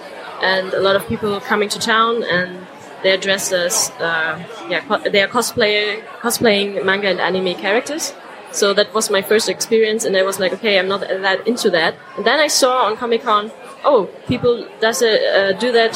and 0.41 0.73
a 0.73 0.79
lot 0.79 0.95
of 0.95 1.07
people 1.07 1.39
coming 1.41 1.69
to 1.69 1.79
town 1.79 2.23
and 2.23 2.67
they're 3.05 3.21
dressed 3.27 3.53
as 3.53 3.91
uh, 3.99 4.33
yeah 4.73 4.81
they 5.13 5.21
are 5.21 5.27
cosplay 5.37 6.03
cosplaying 6.25 6.83
manga 6.89 7.07
and 7.13 7.19
anime 7.21 7.53
characters. 7.65 8.13
So 8.51 8.73
that 8.73 8.93
was 8.93 9.09
my 9.17 9.21
first 9.21 9.47
experience, 9.49 10.05
and 10.07 10.15
I 10.15 10.23
was 10.23 10.39
like, 10.39 10.53
okay, 10.57 10.79
I'm 10.79 10.87
not 10.87 11.01
that 11.01 11.45
into 11.45 11.69
that. 11.71 11.91
And 12.15 12.23
then 12.25 12.39
I 12.39 12.47
saw 12.47 12.85
on 12.87 12.95
Comic 12.95 13.21
Con, 13.23 13.51
oh, 13.83 13.99
people 14.31 14.53
does 14.79 15.01
it, 15.01 15.19
uh, 15.39 15.51
do 15.59 15.73
that 15.73 15.93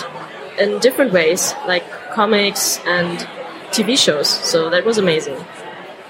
in 0.59 0.79
different 0.79 1.13
ways, 1.13 1.53
like 1.67 1.85
comics 2.11 2.79
and 2.85 3.17
TV 3.71 3.97
shows. 3.97 4.27
So 4.27 4.69
that 4.71 4.83
was 4.83 4.97
amazing. 4.97 5.37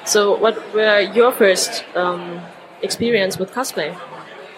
So 0.06 0.36
what 0.44 0.56
were 0.74 1.00
your 1.14 1.32
first 1.32 1.86
um, 1.96 2.42
experience 2.82 3.38
with 3.40 3.50
cosplay? 3.54 3.92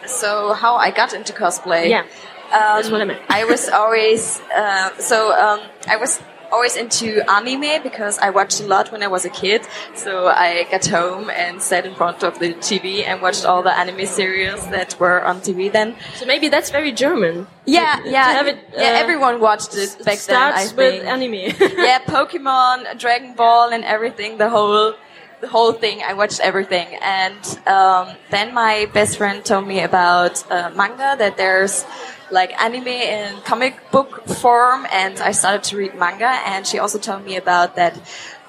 so 0.06 0.54
how 0.54 0.76
I 0.76 0.92
got 0.92 1.14
into 1.14 1.34
cosplay? 1.34 1.90
Yeah, 1.90 2.06
Um, 2.52 2.76
That's 2.76 2.90
what 2.94 3.02
I 3.02 3.06
meant. 3.06 3.22
I 3.30 3.44
was 3.46 3.64
always 3.70 4.42
uh, 4.62 4.90
so 5.10 5.18
um, 5.46 5.60
I 5.88 5.96
was 6.04 6.22
always 6.52 6.76
into 6.76 7.22
anime 7.30 7.82
because 7.84 8.18
I 8.20 8.30
watched 8.30 8.60
a 8.62 8.66
lot 8.66 8.92
when 8.92 9.04
I 9.04 9.08
was 9.08 9.26
a 9.26 9.30
kid. 9.30 9.62
So 9.96 10.28
I 10.28 10.66
got 10.72 10.86
home 10.86 11.30
and 11.30 11.62
sat 11.62 11.86
in 11.86 11.96
front 11.96 12.24
of 12.24 12.40
the 12.40 12.54
TV 12.56 13.06
and 13.06 13.22
watched 13.22 13.46
all 13.46 13.64
the 13.64 13.76
anime 13.78 14.06
series 14.06 14.66
that 14.68 15.00
were 15.00 15.24
on 15.24 15.42
TV 15.42 15.72
then. 15.72 15.96
so 16.16 16.26
maybe 16.26 16.50
that's 16.50 16.70
very 16.70 16.92
German. 16.92 17.48
Yeah, 17.66 18.00
yeah, 18.06 18.46
it, 18.46 18.58
yeah. 18.74 18.80
uh, 18.80 19.02
Everyone 19.04 19.40
watched 19.40 19.76
it 19.76 19.96
back 20.04 20.20
then. 20.20 20.38
I 20.54 20.66
Starts 20.66 20.74
with 20.76 20.94
think. 21.02 21.06
anime. 21.06 21.34
yeah, 21.78 22.00
Pokemon, 22.06 22.98
Dragon 23.00 23.34
Ball, 23.36 23.70
and 23.72 23.84
everything. 23.84 24.38
The 24.38 24.50
whole, 24.50 24.96
the 25.42 25.48
whole 25.48 25.72
thing. 25.72 26.02
I 26.04 26.14
watched 26.14 26.40
everything, 26.42 26.88
and 27.02 27.38
um, 27.68 28.16
then 28.30 28.54
my 28.54 28.90
best 28.94 29.18
friend 29.18 29.44
told 29.46 29.68
me 29.68 29.82
about 29.82 30.44
uh, 30.52 30.72
manga. 30.76 31.16
That 31.18 31.38
there's 31.38 31.86
like 32.32 32.60
anime 32.62 32.88
in 32.88 33.42
comic 33.42 33.92
book 33.92 34.26
form, 34.28 34.88
and 34.92 35.20
I 35.20 35.32
started 35.32 35.64
to 35.70 35.78
read 35.78 35.96
manga. 35.96 36.30
And 36.46 36.66
she 36.66 36.80
also 36.80 36.98
told 37.00 37.26
me 37.26 37.36
about 37.36 37.76
that. 37.76 38.00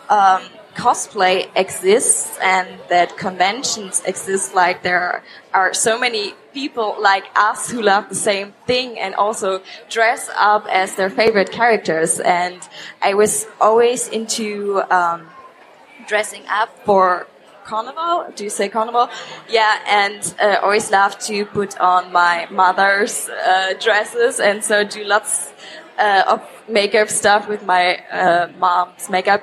Um, 0.09 0.43
cosplay 0.75 1.51
exists 1.55 2.39
and 2.43 2.67
that 2.89 3.17
conventions 3.19 4.03
exist 4.07 4.55
like 4.55 4.83
there 4.83 5.23
are 5.53 5.75
so 5.75 5.99
many 5.99 6.33
people 6.55 6.97
like 6.99 7.25
us 7.37 7.71
who 7.71 7.83
love 7.83 8.09
the 8.09 8.15
same 8.15 8.53
thing 8.67 8.99
and 8.99 9.15
also 9.15 9.63
dress 9.91 10.31
up 10.37 10.67
as 10.71 10.95
their 10.95 11.11
favorite 11.11 11.53
characters 11.53 12.21
and 12.21 12.69
i 13.03 13.13
was 13.13 13.47
always 13.61 14.09
into 14.09 14.83
um, 14.91 15.29
dressing 16.07 16.43
up 16.49 16.71
for 16.85 17.27
carnival 17.65 18.27
do 18.35 18.45
you 18.45 18.51
say 18.51 18.69
carnival 18.69 19.09
yeah 19.49 19.79
and 19.87 20.35
uh, 20.41 20.59
always 20.63 20.91
love 20.91 21.19
to 21.19 21.45
put 21.47 21.79
on 21.81 22.13
my 22.13 22.47
mother's 22.51 23.29
uh, 23.29 23.75
dresses 23.81 24.41
and 24.41 24.63
so 24.63 24.85
do 24.85 25.05
lots 25.05 25.53
uh, 25.99 26.25
of 26.27 26.41
makeup 26.69 27.09
stuff 27.09 27.49
with 27.49 27.65
my 27.65 27.97
uh, 28.11 28.49
mom's 28.59 29.09
makeup 29.11 29.43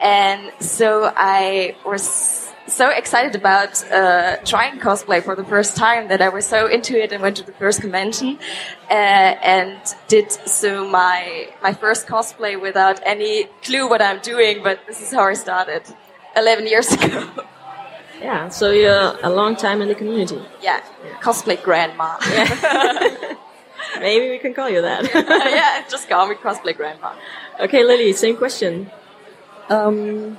and 0.00 0.50
so 0.60 1.12
I 1.14 1.76
was 1.84 2.50
so 2.66 2.88
excited 2.88 3.34
about 3.34 3.84
uh, 3.90 4.36
trying 4.44 4.78
cosplay 4.78 5.22
for 5.22 5.34
the 5.36 5.44
first 5.44 5.76
time 5.76 6.08
that 6.08 6.22
I 6.22 6.28
was 6.28 6.46
so 6.46 6.66
into 6.66 6.98
it 7.00 7.12
and 7.12 7.20
went 7.22 7.36
to 7.36 7.42
the 7.42 7.52
first 7.52 7.80
convention 7.80 8.38
uh, 8.90 8.94
and 8.94 9.78
did 10.08 10.30
so 10.32 10.88
my 10.88 11.48
my 11.62 11.72
first 11.74 12.06
cosplay 12.06 12.60
without 12.60 13.00
any 13.04 13.44
clue 13.62 13.88
what 13.88 14.00
I'm 14.00 14.20
doing. 14.20 14.62
But 14.62 14.80
this 14.86 15.02
is 15.02 15.12
how 15.12 15.24
I 15.24 15.34
started 15.34 15.82
11 16.36 16.66
years 16.66 16.92
ago. 16.96 17.28
Yeah, 18.20 18.48
so 18.50 18.70
you're 18.70 19.16
a 19.22 19.30
long 19.30 19.56
time 19.56 19.80
in 19.80 19.88
the 19.88 19.94
community. 19.94 20.40
yeah, 20.60 20.84
cosplay 21.20 21.62
grandma. 21.62 22.18
Maybe 23.98 24.30
we 24.30 24.38
can 24.38 24.52
call 24.54 24.68
you 24.68 24.82
that. 24.82 25.04
yeah, 25.14 25.84
just 25.90 26.08
call 26.08 26.28
me 26.28 26.34
cosplay 26.34 26.76
grandma. 26.76 27.14
okay, 27.58 27.82
Lily, 27.82 28.12
same 28.12 28.36
question. 28.36 28.90
Um, 29.68 30.36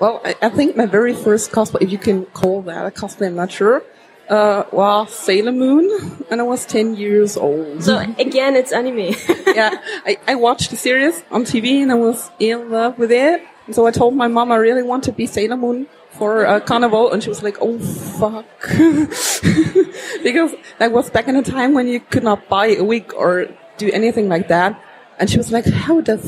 well, 0.00 0.20
I, 0.24 0.34
I 0.40 0.48
think 0.48 0.76
my 0.76 0.86
very 0.86 1.14
first 1.14 1.52
cosplay, 1.52 1.82
if 1.82 1.92
you 1.92 1.98
can 1.98 2.24
call 2.26 2.62
that 2.62 2.86
a 2.86 2.90
cosplay, 2.90 3.26
I'm 3.26 3.34
not 3.34 3.52
sure, 3.52 3.82
uh, 4.28 4.64
was 4.72 5.12
Sailor 5.12 5.52
Moon, 5.52 6.24
and 6.30 6.40
I 6.40 6.44
was 6.44 6.64
10 6.64 6.96
years 6.96 7.36
old. 7.36 7.84
So 7.84 7.98
again, 7.98 8.56
it's 8.56 8.72
anime. 8.72 9.14
yeah, 9.46 9.80
I, 10.06 10.18
I 10.26 10.34
watched 10.36 10.70
the 10.70 10.76
series 10.76 11.22
on 11.30 11.44
TV 11.44 11.82
and 11.82 11.92
I 11.92 11.96
was 11.96 12.30
in 12.38 12.70
love 12.70 12.98
with 12.98 13.12
it. 13.12 13.42
And 13.66 13.74
so 13.74 13.86
I 13.86 13.90
told 13.90 14.14
my 14.14 14.28
mom 14.28 14.50
I 14.50 14.56
really 14.56 14.82
want 14.82 15.04
to 15.04 15.12
be 15.12 15.26
Sailor 15.26 15.56
Moon 15.56 15.86
for 16.18 16.44
a 16.44 16.60
carnival, 16.60 17.12
and 17.12 17.22
she 17.22 17.28
was 17.28 17.42
like, 17.42 17.56
"Oh 17.60 17.78
fuck," 17.78 18.44
because 20.22 20.54
that 20.78 20.92
was 20.92 21.10
back 21.10 21.28
in 21.28 21.36
a 21.36 21.42
time 21.42 21.72
when 21.72 21.86
you 21.86 22.00
could 22.00 22.24
not 22.24 22.48
buy 22.48 22.66
a 22.66 22.82
wig 22.82 23.14
or 23.14 23.46
do 23.78 23.90
anything 23.92 24.28
like 24.28 24.48
that. 24.48 24.80
And 25.18 25.30
she 25.30 25.38
was 25.38 25.52
like, 25.52 25.64
"How 25.66 26.00
the 26.00 26.18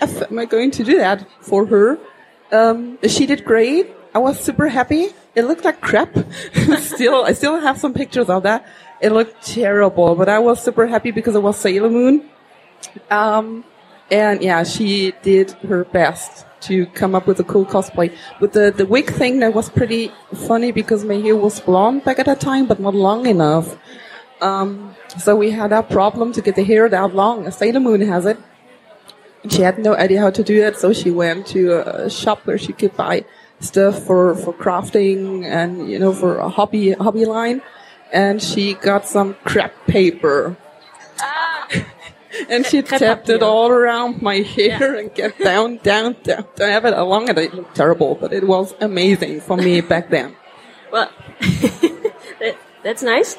f 0.00 0.30
am 0.30 0.38
I 0.38 0.44
going 0.44 0.70
to 0.72 0.84
do 0.84 0.98
that 0.98 1.26
for 1.40 1.66
her?" 1.66 1.98
Um, 2.50 2.98
she 3.06 3.24
did 3.26 3.44
great. 3.44 3.94
I 4.14 4.18
was 4.18 4.38
super 4.38 4.68
happy. 4.68 5.08
It 5.34 5.44
looked 5.44 5.64
like 5.64 5.80
crap. 5.80 6.12
still, 6.80 7.24
I 7.24 7.32
still 7.32 7.58
have 7.60 7.78
some 7.78 7.94
pictures 7.94 8.28
of 8.28 8.42
that. 8.42 8.66
It 9.00 9.10
looked 9.12 9.42
terrible, 9.42 10.14
but 10.14 10.28
I 10.28 10.38
was 10.38 10.62
super 10.62 10.86
happy 10.86 11.10
because 11.10 11.34
it 11.34 11.42
was 11.42 11.56
Sailor 11.56 11.88
Moon. 11.88 12.28
Um, 13.10 13.64
and 14.10 14.42
yeah, 14.42 14.64
she 14.64 15.14
did 15.22 15.52
her 15.64 15.84
best 15.84 16.44
to 16.62 16.86
come 16.86 17.14
up 17.14 17.26
with 17.26 17.38
a 17.40 17.44
cool 17.44 17.66
cosplay. 17.66 18.14
But 18.40 18.52
the, 18.52 18.70
the 18.70 18.86
wig 18.86 19.10
thing, 19.10 19.40
that 19.40 19.54
was 19.54 19.68
pretty 19.68 20.12
funny 20.46 20.72
because 20.72 21.04
my 21.04 21.16
hair 21.16 21.36
was 21.36 21.60
blonde 21.60 22.04
back 22.04 22.18
at 22.18 22.26
that 22.26 22.40
time, 22.40 22.66
but 22.66 22.80
not 22.80 22.94
long 22.94 23.26
enough. 23.26 23.76
Um, 24.40 24.94
so 25.18 25.36
we 25.36 25.50
had 25.50 25.72
a 25.72 25.82
problem 25.82 26.32
to 26.32 26.40
get 26.40 26.56
the 26.56 26.64
hair 26.64 26.88
that 26.88 27.14
long. 27.14 27.50
Sailor 27.50 27.80
Moon 27.80 28.00
has 28.00 28.26
it. 28.26 28.38
She 29.48 29.62
had 29.62 29.78
no 29.78 29.94
idea 29.94 30.20
how 30.20 30.30
to 30.30 30.42
do 30.42 30.62
it, 30.62 30.76
so 30.76 30.92
she 30.92 31.10
went 31.10 31.46
to 31.48 31.72
a 32.04 32.10
shop 32.10 32.46
where 32.46 32.58
she 32.58 32.72
could 32.72 32.96
buy 32.96 33.24
stuff 33.60 34.04
for, 34.04 34.34
for 34.36 34.52
crafting 34.52 35.44
and, 35.44 35.90
you 35.90 35.98
know, 35.98 36.12
for 36.12 36.38
a 36.38 36.48
hobby, 36.48 36.92
hobby 36.92 37.24
line. 37.24 37.60
And 38.12 38.42
she 38.42 38.74
got 38.74 39.06
some 39.06 39.34
crap 39.44 39.72
paper. 39.86 40.56
And 42.48 42.64
she 42.64 42.82
tapped 42.82 43.28
it 43.28 43.42
all 43.42 43.68
around 43.70 44.22
my 44.22 44.36
hair 44.36 44.94
and 44.94 45.14
get 45.14 45.38
down, 45.38 45.78
down, 45.78 46.16
down. 46.22 46.46
I 46.60 46.66
have 46.66 46.84
it 46.84 46.94
along 46.94 47.28
and 47.28 47.38
it 47.38 47.54
looked 47.54 47.76
terrible, 47.76 48.14
but 48.14 48.32
it 48.32 48.46
was 48.46 48.74
amazing 48.80 49.40
for 49.40 49.56
me 49.56 49.80
back 49.92 50.10
then. 50.10 50.36
Well, 50.90 51.10
that, 51.40 52.56
that's 52.82 53.02
nice. 53.02 53.36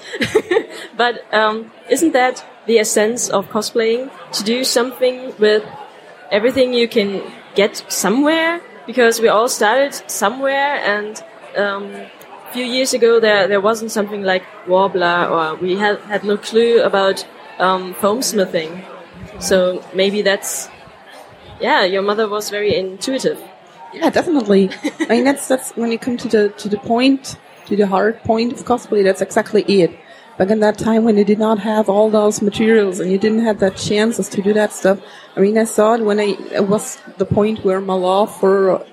but 0.98 1.24
um, 1.34 1.72
isn't 1.90 2.14
that 2.14 2.46
the 2.66 2.80
essence 2.80 3.30
of 3.30 3.50
cosplaying? 3.50 4.12
To 4.34 4.44
do 4.44 4.64
something 4.64 5.34
with 5.38 5.64
everything 6.32 6.74
you 6.74 6.88
can 6.88 7.22
get 7.56 7.84
somewhere? 7.90 8.62
Because 8.86 9.22
we 9.22 9.28
all 9.28 9.48
started 9.48 9.94
somewhere, 10.10 10.76
and 10.84 11.24
um, 11.56 11.86
a 11.94 12.52
few 12.52 12.66
years 12.66 12.94
ago 12.94 13.20
there 13.20 13.48
there 13.48 13.62
wasn't 13.62 13.92
something 13.92 14.24
like 14.24 14.44
Worbla, 14.66 15.30
or 15.32 15.56
we 15.56 15.78
had 15.78 16.00
had 16.00 16.26
no 16.26 16.36
clue 16.36 16.82
about 16.82 17.26
um, 17.64 17.94
foam 17.96 18.22
smithing. 18.22 18.84
So 19.40 19.84
maybe 19.94 20.22
that's 20.22 20.70
yeah. 21.60 21.84
Your 21.84 22.02
mother 22.02 22.28
was 22.28 22.50
very 22.50 22.76
intuitive. 22.76 23.40
Yeah, 23.94 24.10
definitely. 24.10 24.70
I 25.00 25.08
mean, 25.16 25.24
that's 25.24 25.48
that's 25.48 25.72
when 25.72 25.92
you 25.92 26.00
come 26.00 26.18
to 26.18 26.28
the 26.28 26.50
to 26.50 26.68
the 26.70 26.78
point, 26.78 27.38
to 27.68 27.76
the 27.76 27.88
hard 27.88 28.20
point 28.24 28.54
of 28.54 28.60
cosplay. 28.66 29.04
That's 29.04 29.22
exactly 29.22 29.64
it. 29.64 29.92
Back 30.38 30.50
in 30.50 30.62
that 30.62 30.80
time 30.80 31.04
when 31.04 31.16
you 31.16 31.24
did 31.24 31.38
not 31.38 31.60
have 31.60 31.90
all 31.90 32.10
those 32.10 32.42
materials 32.42 33.00
and 33.00 33.12
you 33.12 33.20
didn't 33.20 33.46
have 33.46 33.60
that 33.60 33.78
chances 33.78 34.28
to 34.30 34.42
do 34.42 34.52
that 34.54 34.72
stuff. 34.74 35.00
I 35.36 35.42
mean, 35.42 35.58
I 35.60 35.66
saw 35.66 35.94
it 35.94 36.02
when 36.02 36.20
I 36.20 36.36
it 36.52 36.68
was 36.68 36.98
the 37.18 37.26
point 37.26 37.64
where 37.64 37.80
my 37.80 37.94
love 37.94 38.36
for 38.40 38.84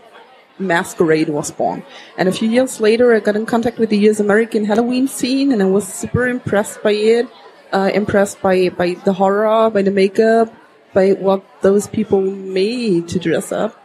Masquerade 0.58 1.30
was 1.30 1.50
born. 1.50 1.82
And 2.18 2.28
a 2.28 2.32
few 2.32 2.48
years 2.48 2.78
later, 2.80 3.14
I 3.14 3.20
got 3.20 3.36
in 3.36 3.46
contact 3.46 3.78
with 3.78 3.88
the 3.88 3.98
US 4.10 4.20
American 4.20 4.66
Halloween 4.66 5.08
scene, 5.08 5.50
and 5.50 5.62
I 5.62 5.66
was 5.66 5.88
super 5.88 6.28
impressed 6.28 6.82
by 6.82 6.92
it. 6.92 7.26
Uh, 7.72 7.90
impressed 7.94 8.42
by 8.42 8.68
by 8.68 8.94
the 9.04 9.12
horror, 9.12 9.70
by 9.70 9.82
the 9.82 9.92
makeup, 9.92 10.52
by 10.92 11.12
what 11.12 11.44
those 11.62 11.86
people 11.86 12.20
made 12.20 13.06
to 13.08 13.18
dress 13.18 13.52
up 13.52 13.80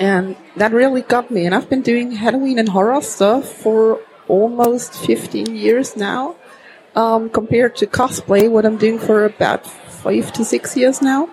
and 0.00 0.36
that 0.56 0.72
really 0.72 1.02
got 1.02 1.30
me. 1.30 1.46
And 1.46 1.54
I've 1.54 1.68
been 1.68 1.82
doing 1.82 2.12
Halloween 2.12 2.58
and 2.58 2.68
horror 2.68 3.00
stuff 3.00 3.50
for 3.50 4.00
almost 4.26 4.94
15 4.94 5.54
years 5.54 5.96
now. 5.96 6.36
Um, 6.96 7.30
compared 7.30 7.76
to 7.76 7.86
cosplay, 7.86 8.50
what 8.50 8.66
I'm 8.66 8.76
doing 8.76 8.98
for 8.98 9.24
about 9.24 9.66
five 9.66 10.32
to 10.32 10.44
six 10.44 10.76
years 10.76 11.00
now. 11.00 11.28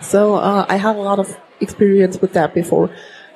So 0.00 0.34
uh, 0.34 0.66
I 0.68 0.76
had 0.76 0.94
a 0.96 1.00
lot 1.00 1.18
of 1.18 1.36
experience 1.60 2.20
with 2.20 2.32
that 2.34 2.54
before. 2.54 2.90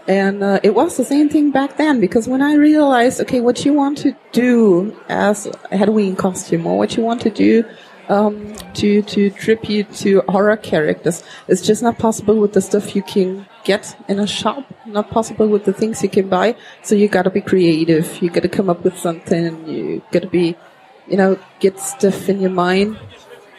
And 0.09 0.43
uh, 0.43 0.59
it 0.63 0.75
was 0.75 0.97
the 0.97 1.05
same 1.05 1.29
thing 1.29 1.51
back 1.51 1.77
then 1.77 2.01
because 2.01 2.27
when 2.27 2.41
I 2.41 2.55
realized, 2.55 3.21
okay, 3.21 3.41
what 3.41 3.67
you 3.67 3.75
want 3.75 3.99
to 3.99 4.17
do 4.33 4.97
as 5.11 5.47
a 5.71 5.77
Halloween 5.77 6.17
costume 6.17 6.67
or 6.67 6.79
what 6.79 6.97
you 6.97 7.03
want 7.03 7.21
to 7.23 7.31
do 7.31 7.63
um, 8.09 8.55
to 8.73 9.03
to 9.03 9.29
tribute 9.29 9.93
to 9.97 10.23
horror 10.23 10.57
characters, 10.57 11.23
it's 11.47 11.61
just 11.61 11.83
not 11.83 11.99
possible 11.99 12.37
with 12.37 12.55
the 12.55 12.63
stuff 12.63 12.97
you 12.97 13.03
can 13.03 13.47
get 13.65 13.95
in 14.09 14.19
a 14.19 14.27
shop. 14.27 14.65
Not 14.87 15.11
possible 15.11 15.47
with 15.47 15.67
the 15.67 15.75
things 15.75 16.03
you 16.03 16.09
can 16.09 16.31
buy. 16.31 16.57
So 16.83 16.95
you 16.95 17.07
got 17.09 17.25
to 17.25 17.31
be 17.31 17.43
creative. 17.43 18.23
You 18.23 18.31
got 18.31 18.45
to 18.45 18.49
come 18.49 18.71
up 18.71 18.85
with 18.85 18.97
something. 18.97 19.69
You 19.69 20.03
got 20.11 20.23
to 20.23 20.29
be, 20.29 20.57
you 21.07 21.19
know, 21.19 21.39
get 21.61 21.79
stuff 21.79 22.31
in 22.31 22.41
your 22.41 22.51
mind 22.51 22.99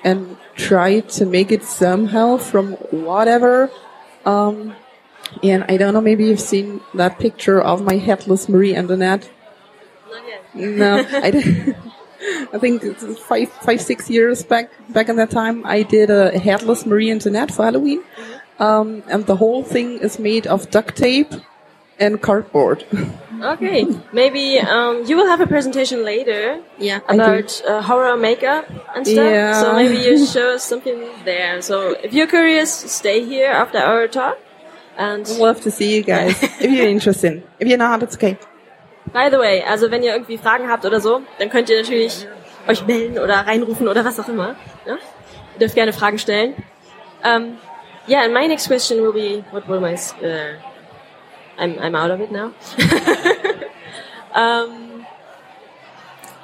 and 0.03 0.36
try 0.56 1.01
to 1.01 1.27
make 1.27 1.51
it 1.51 1.63
somehow 1.63 2.38
from 2.38 2.74
whatever. 2.89 3.70
Um, 4.25 4.75
and 5.43 5.63
I 5.67 5.77
don't 5.77 5.93
know, 5.93 6.01
maybe 6.01 6.25
you've 6.25 6.39
seen 6.39 6.81
that 6.93 7.19
picture 7.19 7.62
of 7.62 7.81
my 7.81 7.95
headless 7.95 8.50
Marie 8.50 8.75
Antoinette. 8.75 9.29
No, 10.53 11.05
I 11.12 11.31
did. 11.31 11.75
I 12.53 12.57
think 12.57 12.83
it's 12.83 13.19
five, 13.19 13.50
five, 13.50 13.81
six 13.81 14.09
years 14.09 14.43
back, 14.43 14.71
back 14.89 15.07
in 15.07 15.15
that 15.15 15.31
time, 15.31 15.65
I 15.65 15.83
did 15.83 16.09
a 16.09 16.38
headless 16.38 16.86
Marie 16.86 17.12
Antoinette 17.12 17.51
for 17.51 17.63
Halloween. 17.63 18.03
Um, 18.59 19.03
and 19.07 19.25
the 19.25 19.38
whole 19.38 19.63
thing 19.63 20.00
is 20.00 20.19
made 20.19 20.45
of 20.45 20.69
duct 20.69 20.98
tape 20.98 21.31
and 22.00 22.21
cardboard. 22.21 22.86
Okay, 23.41 23.86
maybe 24.12 24.59
um, 24.59 25.05
you 25.05 25.15
will 25.15 25.27
have 25.27 25.39
a 25.39 25.48
presentation 25.48 26.03
later 26.03 26.62
Yeah, 26.77 27.00
about 27.07 27.62
uh, 27.65 27.81
horror 27.81 28.17
makeup 28.17 28.69
and 28.93 29.07
stuff. 29.07 29.31
Yeah. 29.31 29.62
So 29.62 29.74
maybe 29.75 29.95
you 29.95 30.25
show 30.36 30.55
us 30.55 30.65
something 30.65 31.07
there. 31.24 31.62
So 31.62 31.91
if 32.03 32.13
you're 32.13 32.27
curious, 32.27 32.74
stay 32.74 33.24
here 33.24 33.50
after 33.50 33.77
our 33.77 34.09
talk. 34.09 34.39
And 35.00 35.25
Love 35.39 35.62
to 35.62 35.72
see 35.72 35.96
you 35.96 36.03
guys 36.03 36.44
if 36.44 36.70
you're 36.70 36.89
interested. 36.89 37.41
If 37.58 37.68
you're 37.70 37.77
not, 37.77 38.03
it's 38.03 38.15
okay. 38.15 38.38
by 39.13 39.29
the 39.29 39.39
way, 39.39 39.63
also 39.63 39.89
wenn 39.89 40.03
ihr 40.03 40.13
irgendwie 40.13 40.38
Fragen 40.38 40.70
habt 40.70 40.86
oder 40.86 41.00
so, 41.00 41.22
dann 41.39 41.50
könnt 41.50 41.70
ihr 41.70 41.82
natürlich 41.82 42.27
euch 42.68 42.86
melden 42.86 43.18
oder 43.18 43.48
reinrufen 43.48 43.88
oder 43.88 44.03
was 44.06 44.20
auch 44.20 44.27
immer. 44.27 44.56
Ja? 44.86 44.96
Ihr 45.53 45.60
dürft 45.60 45.75
gerne 45.75 45.94
Fragen 45.94 46.20
stellen. 46.20 46.53
Um, 47.24 47.58
yeah, 48.08 48.24
and 48.24 48.34
my 48.34 48.46
next 48.46 48.68
question 48.68 49.01
will 49.01 49.13
be, 49.13 49.44
what 49.51 49.68
will 49.68 49.79
my, 49.79 49.94
uh, 49.94 50.56
I'm, 51.58 51.79
I'm 51.79 51.96
out 51.96 52.12
of 52.12 52.20
it 52.20 52.32
now. 52.32 52.51
um, 54.36 55.06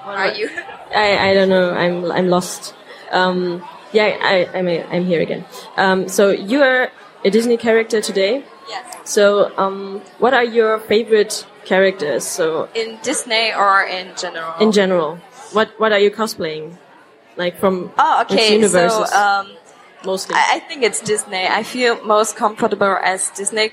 Are 0.06 0.34
you? 0.34 0.50
I, 0.94 1.32
I 1.32 1.34
don't 1.34 1.50
know. 1.50 1.72
I'm 1.72 2.12
I'm 2.12 2.30
lost. 2.30 2.76
Um, 3.12 3.64
yeah, 3.92 4.16
I 4.22 4.48
I'm 4.54 4.68
I'm 4.68 5.06
here 5.06 5.20
again. 5.22 5.44
Um, 5.78 6.08
so 6.08 6.30
you 6.30 6.62
are 6.62 6.92
a 7.25 7.29
Disney 7.29 7.58
character 7.58 8.00
today. 8.00 8.44
Yes. 8.70 8.86
So 9.03 9.51
um, 9.58 10.01
what 10.20 10.34
are 10.34 10.44
your 10.44 10.79
favorite 10.79 11.46
characters? 11.65 12.24
So 12.24 12.70
In 12.75 13.00
Disney 13.03 13.53
or 13.53 13.84
in 13.84 14.15
general? 14.15 14.53
in 14.62 14.72
general, 14.72 15.17
what 15.51 15.67
what 15.77 15.91
are 15.91 16.00
you 16.00 16.12
cosplaying? 16.12 16.77
Like 17.36 17.58
from 17.60 17.91
Oh, 17.98 18.22
okay. 18.24 18.65
So, 18.67 19.03
um, 19.12 19.51
mostly? 20.05 20.36
I, 20.36 20.58
I 20.58 20.60
think 20.60 20.84
it's 20.84 21.01
Disney. 21.01 21.46
I 21.48 21.63
feel 21.63 22.01
most 22.05 22.38
comfortable 22.38 22.98
as 23.03 23.29
Disney 23.32 23.72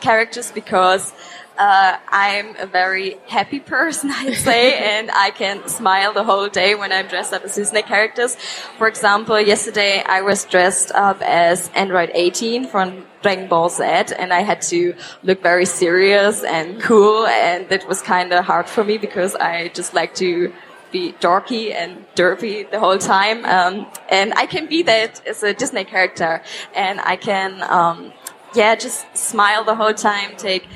characters 0.00 0.52
because 0.52 1.14
uh, 1.58 1.98
I'm 2.08 2.56
a 2.56 2.66
very 2.66 3.16
happy 3.26 3.58
person, 3.58 4.10
I'd 4.14 4.34
say, 4.34 4.78
and 4.78 5.10
I 5.10 5.30
can 5.30 5.68
smile 5.68 6.12
the 6.12 6.24
whole 6.24 6.48
day 6.48 6.74
when 6.74 6.92
I'm 6.92 7.08
dressed 7.08 7.32
up 7.32 7.44
as 7.44 7.56
Disney 7.56 7.82
characters. 7.82 8.36
For 8.78 8.86
example, 8.86 9.40
yesterday 9.40 10.02
I 10.06 10.22
was 10.22 10.44
dressed 10.44 10.92
up 10.92 11.20
as 11.20 11.68
Android 11.74 12.10
18 12.14 12.68
from 12.68 13.06
Dragon 13.22 13.48
Ball 13.48 13.68
Z, 13.68 13.82
and 13.82 14.32
I 14.32 14.40
had 14.40 14.62
to 14.62 14.94
look 15.24 15.42
very 15.42 15.66
serious 15.66 16.44
and 16.44 16.80
cool, 16.80 17.26
and 17.26 17.70
it 17.72 17.86
was 17.88 18.00
kind 18.00 18.32
of 18.32 18.44
hard 18.44 18.68
for 18.68 18.84
me 18.84 18.96
because 18.96 19.34
I 19.34 19.68
just 19.68 19.94
like 19.94 20.14
to 20.16 20.52
be 20.92 21.12
dorky 21.20 21.74
and 21.74 22.06
derpy 22.14 22.70
the 22.70 22.78
whole 22.78 22.98
time. 22.98 23.44
Um, 23.44 23.86
and 24.08 24.32
I 24.34 24.46
can 24.46 24.66
be 24.66 24.82
that 24.84 25.26
as 25.26 25.42
a 25.42 25.52
Disney 25.52 25.84
character, 25.84 26.40
and 26.74 27.00
I 27.00 27.16
can, 27.16 27.62
um, 27.62 28.12
yeah, 28.54 28.76
just 28.76 29.04
smile 29.16 29.64
the 29.64 29.74
whole 29.74 29.92
time, 29.92 30.36
take 30.36 30.66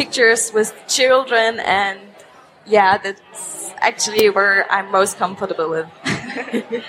pictures 0.00 0.52
with 0.52 0.72
children, 0.88 1.60
and 1.60 2.00
yeah, 2.66 2.96
that's 2.96 3.72
actually 3.78 4.30
where 4.30 4.70
I'm 4.72 4.90
most 4.90 5.18
comfortable 5.18 5.68
with. 5.68 5.88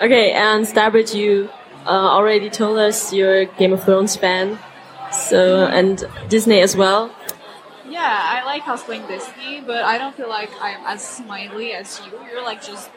Okay, 0.00 0.32
and 0.32 0.64
Starbit, 0.64 1.14
you 1.14 1.50
uh, 1.84 1.90
already 2.16 2.48
told 2.48 2.78
us 2.78 3.12
you're 3.12 3.40
a 3.40 3.44
Game 3.44 3.74
of 3.74 3.84
Thrones 3.84 4.16
fan, 4.16 4.58
so 5.12 5.66
and 5.66 6.02
Disney 6.30 6.62
as 6.62 6.74
well. 6.74 7.14
Yeah, 7.86 8.18
I 8.34 8.42
like 8.46 8.62
cosplaying 8.62 9.06
Disney, 9.08 9.60
but 9.60 9.84
I 9.84 9.98
don't 9.98 10.16
feel 10.16 10.30
like 10.30 10.48
I'm 10.58 10.80
as 10.86 11.06
smiley 11.06 11.74
as 11.74 12.00
you. 12.00 12.18
You're 12.32 12.42
like 12.42 12.64
just 12.64 12.88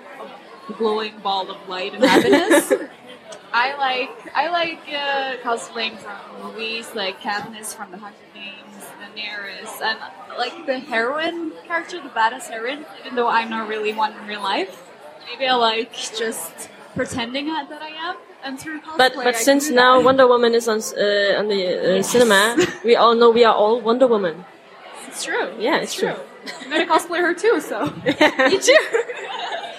a 0.69 0.73
glowing 0.79 1.19
ball 1.19 1.51
of 1.51 1.57
light 1.67 1.93
and 1.93 2.05
happiness. 2.05 2.71
I 3.53 3.75
like 3.75 4.11
I 4.33 4.47
like 4.59 4.81
uh, 4.87 5.35
cosplaying 5.43 5.97
from 5.97 6.17
movies 6.41 6.87
like 6.95 7.19
Katniss 7.19 7.75
from 7.75 7.91
The 7.91 7.97
Hunger 7.97 8.29
Games, 8.33 8.72
Daenerys, 9.15 9.81
and 9.81 9.99
like 10.37 10.65
the 10.65 10.79
heroine 10.79 11.51
character, 11.67 12.01
the 12.01 12.09
badass 12.09 12.47
heroine. 12.49 12.85
Even 13.01 13.15
though 13.15 13.27
I'm 13.27 13.49
not 13.49 13.67
really 13.67 13.93
one 13.93 14.13
in 14.13 14.27
real 14.27 14.41
life, 14.41 14.83
maybe 15.29 15.47
I 15.47 15.55
like 15.55 15.93
just 15.93 16.69
pretending 16.95 17.45
that 17.47 17.81
I 17.81 17.89
am. 18.09 18.15
And 18.45 18.59
through 18.59 18.81
cosplay, 18.81 18.97
But 18.97 19.13
but 19.15 19.33
can 19.35 19.43
since 19.49 19.69
now 19.69 19.97
that. 19.99 20.05
Wonder 20.05 20.27
Woman 20.27 20.53
is 20.53 20.67
on 20.67 20.79
uh, 20.79 21.39
on 21.39 21.47
the 21.47 21.99
uh, 21.99 22.03
cinema, 22.03 22.57
we 22.83 22.95
all 22.97 23.15
know 23.15 23.29
we 23.31 23.45
are 23.45 23.55
all 23.55 23.79
Wonder 23.79 24.05
Woman. 24.05 24.43
it's 25.07 25.23
true. 25.23 25.53
Yeah, 25.57 25.77
it's 25.79 25.93
true. 25.93 26.15
I'm 26.61 26.69
gonna 26.69 26.85
cosplay 26.85 27.19
her 27.21 27.33
too. 27.33 27.61
So 27.61 27.85
Me 28.51 28.59
too. 28.59 28.77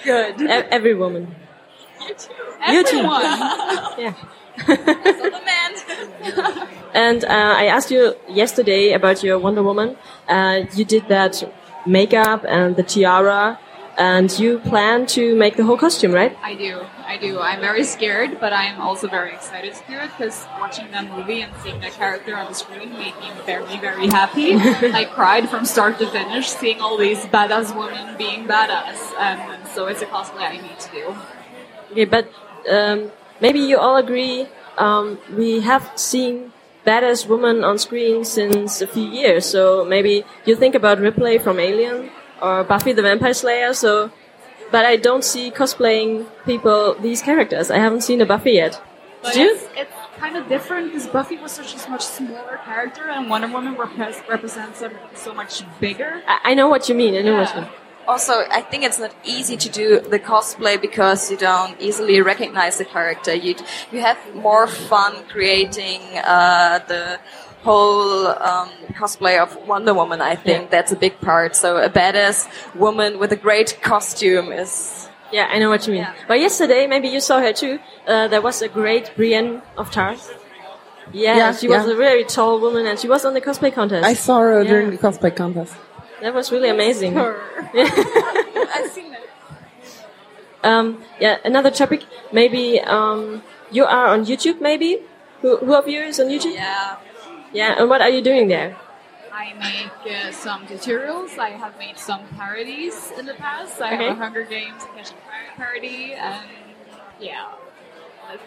Good. 0.03 0.41
E- 0.41 0.47
every 0.77 0.95
woman. 0.95 1.35
You 2.01 2.83
too. 2.83 2.97
everyone. 2.97 3.21
Yeah. 3.97 4.13
the 4.65 5.41
man. 5.44 5.44
And 6.95 7.25
uh, 7.25 7.27
I 7.57 7.65
asked 7.65 7.91
you 7.91 8.15
yesterday 8.29 8.93
about 8.93 9.21
your 9.21 9.37
Wonder 9.37 9.61
Woman. 9.61 9.97
Uh, 10.29 10.61
you 10.73 10.85
did 10.85 11.09
that 11.09 11.43
makeup 11.85 12.45
and 12.47 12.77
the 12.77 12.83
tiara, 12.83 13.59
and 13.97 14.31
you 14.39 14.59
plan 14.59 15.05
to 15.07 15.35
make 15.35 15.57
the 15.57 15.65
whole 15.65 15.77
costume, 15.77 16.13
right? 16.13 16.37
I 16.41 16.55
do. 16.55 16.85
I 17.05 17.17
do. 17.17 17.41
I'm 17.41 17.59
very 17.59 17.83
scared, 17.83 18.39
but 18.39 18.53
I'm 18.53 18.79
also 18.79 19.09
very 19.09 19.33
excited 19.33 19.73
to 19.73 19.81
do 19.89 19.97
it 19.97 20.09
because 20.17 20.47
watching 20.57 20.89
that 20.91 21.11
movie 21.11 21.41
and 21.41 21.51
seeing 21.61 21.81
that 21.81 21.91
character 21.91 22.33
on 22.33 22.47
the 22.47 22.53
screen 22.53 22.93
made 22.93 23.15
me 23.19 23.29
very, 23.45 23.77
very 23.77 24.07
happy. 24.07 24.55
I 24.55 25.03
cried 25.03 25.49
from 25.49 25.65
start 25.65 25.99
to 25.99 26.07
finish 26.07 26.47
seeing 26.47 26.79
all 26.79 26.97
these 26.97 27.19
badass 27.25 27.75
women 27.77 28.17
being 28.17 28.47
badass, 28.47 29.13
and, 29.19 29.67
so 29.67 29.87
it's 29.87 30.01
a 30.01 30.05
cosplay 30.05 30.47
I 30.47 30.61
need 30.61 30.79
to 30.79 30.91
do. 30.91 31.15
Okay, 31.91 32.05
but 32.05 32.31
um, 32.71 33.11
maybe 33.41 33.59
you 33.59 33.77
all 33.77 33.97
agree. 33.97 34.47
Um, 34.77 35.19
we 35.35 35.59
have 35.59 35.91
seen 35.95 36.53
badass 36.85 37.27
woman 37.27 37.63
on 37.63 37.77
screen 37.77 38.23
since 38.25 38.81
a 38.81 38.87
few 38.87 39.03
years, 39.07 39.45
so 39.45 39.83
maybe 39.85 40.23
you 40.45 40.55
think 40.55 40.75
about 40.75 40.99
Ripley 40.99 41.37
from 41.37 41.59
Alien 41.59 42.09
or 42.41 42.63
Buffy 42.63 42.93
the 42.93 43.01
Vampire 43.01 43.33
Slayer. 43.33 43.73
So, 43.73 44.11
but 44.71 44.85
I 44.85 44.95
don't 44.97 45.23
see 45.23 45.51
cosplaying 45.51 46.27
people 46.45 46.95
these 46.95 47.21
characters. 47.21 47.71
I 47.71 47.77
haven't 47.79 48.01
seen 48.01 48.21
a 48.21 48.25
Buffy 48.25 48.51
yet. 48.53 48.81
But 49.23 49.33
Did 49.33 49.41
you? 49.41 49.55
it's, 49.55 49.65
it's 49.75 49.93
kind 50.17 50.37
of 50.37 50.47
different 50.47 50.87
because 50.91 51.07
Buffy 51.07 51.37
was 51.37 51.51
such 51.51 51.73
a 51.75 51.89
much 51.89 52.03
smaller 52.05 52.59
character, 52.63 53.09
and 53.09 53.29
Wonder 53.29 53.47
Woman 53.47 53.75
repres- 53.75 54.27
represents 54.29 54.83
so 55.15 55.33
much 55.33 55.63
bigger. 55.79 56.21
I, 56.27 56.51
I 56.51 56.53
know 56.53 56.69
what 56.69 56.87
you 56.89 56.95
mean. 56.95 57.15
I 57.15 57.21
know 57.21 57.35
what 57.37 57.49
you 57.55 57.61
Yeah. 57.61 57.61
mean. 57.61 57.71
Also, 58.07 58.33
I 58.51 58.61
think 58.61 58.83
it's 58.83 58.99
not 58.99 59.13
easy 59.23 59.57
to 59.57 59.69
do 59.69 59.99
the 59.99 60.19
cosplay 60.19 60.79
because 60.79 61.31
you 61.31 61.37
don't 61.37 61.79
easily 61.81 62.21
recognize 62.21 62.77
the 62.77 62.85
character. 62.85 63.33
You 63.33 63.55
you 63.91 63.99
have 64.01 64.17
more 64.35 64.67
fun 64.67 65.13
creating 65.27 66.01
uh, 66.23 66.79
the 66.87 67.19
whole 67.63 68.27
um, 68.27 68.69
cosplay 68.93 69.39
of 69.41 69.49
Wonder 69.67 69.93
Woman. 69.93 70.21
I 70.21 70.35
think 70.35 70.61
Yeah. 70.63 70.69
that's 70.75 70.91
a 70.91 70.95
big 70.95 71.19
part. 71.19 71.55
So 71.55 71.77
a 71.77 71.89
badass 71.89 72.47
woman 72.75 73.17
with 73.17 73.31
a 73.31 73.35
great 73.47 73.79
costume 73.81 74.51
is 74.51 74.71
Yeah, 75.31 75.47
I 75.53 75.57
know 75.59 75.69
what 75.73 75.87
you 75.87 75.93
mean. 75.93 76.03
Yeah. 76.03 76.13
But 76.27 76.39
yesterday, 76.39 76.85
maybe 76.87 77.07
you 77.15 77.19
saw 77.19 77.39
her 77.39 77.53
too. 77.53 77.79
Uh, 78.07 78.27
there 78.33 78.41
was 78.49 78.61
a 78.61 78.69
great 78.69 79.05
Brienne 79.17 79.61
of 79.77 79.89
Tarth. 79.91 80.25
Yeah, 81.11 81.37
Yeah, 81.37 81.51
she 81.59 81.67
was 81.67 81.83
yeah. 81.85 81.93
a 81.93 81.95
very 82.07 82.23
tall 82.23 82.59
woman, 82.65 82.85
and 82.89 82.99
she 82.99 83.07
was 83.07 83.25
on 83.25 83.33
the 83.33 83.41
cosplay 83.41 83.71
contest. 83.73 84.05
I 84.05 84.13
saw 84.13 84.37
her 84.39 84.61
Yeah. 84.61 84.69
during 84.71 84.87
the 84.91 84.97
cosplay 85.05 85.33
contest. 85.35 85.73
That 86.25 86.33
was 86.33 86.51
really 86.51 86.69
amazing. 86.69 87.17
I've 87.17 88.89
seen 88.91 89.13
it. 89.13 89.29
Um, 90.63 91.03
yeah, 91.19 91.37
another 91.45 91.69
topic. 91.69 92.03
Maybe 92.33 92.81
um, 92.81 93.43
you 93.71 93.85
are 93.85 94.07
on 94.07 94.25
YouTube. 94.25 94.59
Maybe 94.61 94.99
who, 95.41 95.57
who 95.57 95.73
of 95.75 95.87
you 95.87 96.01
is 96.01 96.19
on 96.19 96.27
YouTube? 96.27 96.55
yeah. 96.55 96.97
Yeah, 97.53 97.75
and 97.79 97.89
what 97.89 98.01
are 98.01 98.09
you 98.09 98.21
doing 98.21 98.47
there? 98.49 98.75
I 99.31 99.53
make 99.53 100.13
uh, 100.13 100.31
some 100.31 100.65
tutorials. 100.65 101.37
I 101.37 101.49
have 101.51 101.77
made 101.77 101.97
some 101.97 102.21
parodies 102.35 103.11
in 103.17 103.25
the 103.25 103.33
past. 103.35 103.79
I 103.81 103.93
Okay. 103.95 104.07
have 104.07 104.17
a 104.17 104.19
Hunger 104.19 104.43
Games 104.43 104.83
parody, 105.55 106.13
and 106.13 106.43
yeah, 107.19 107.51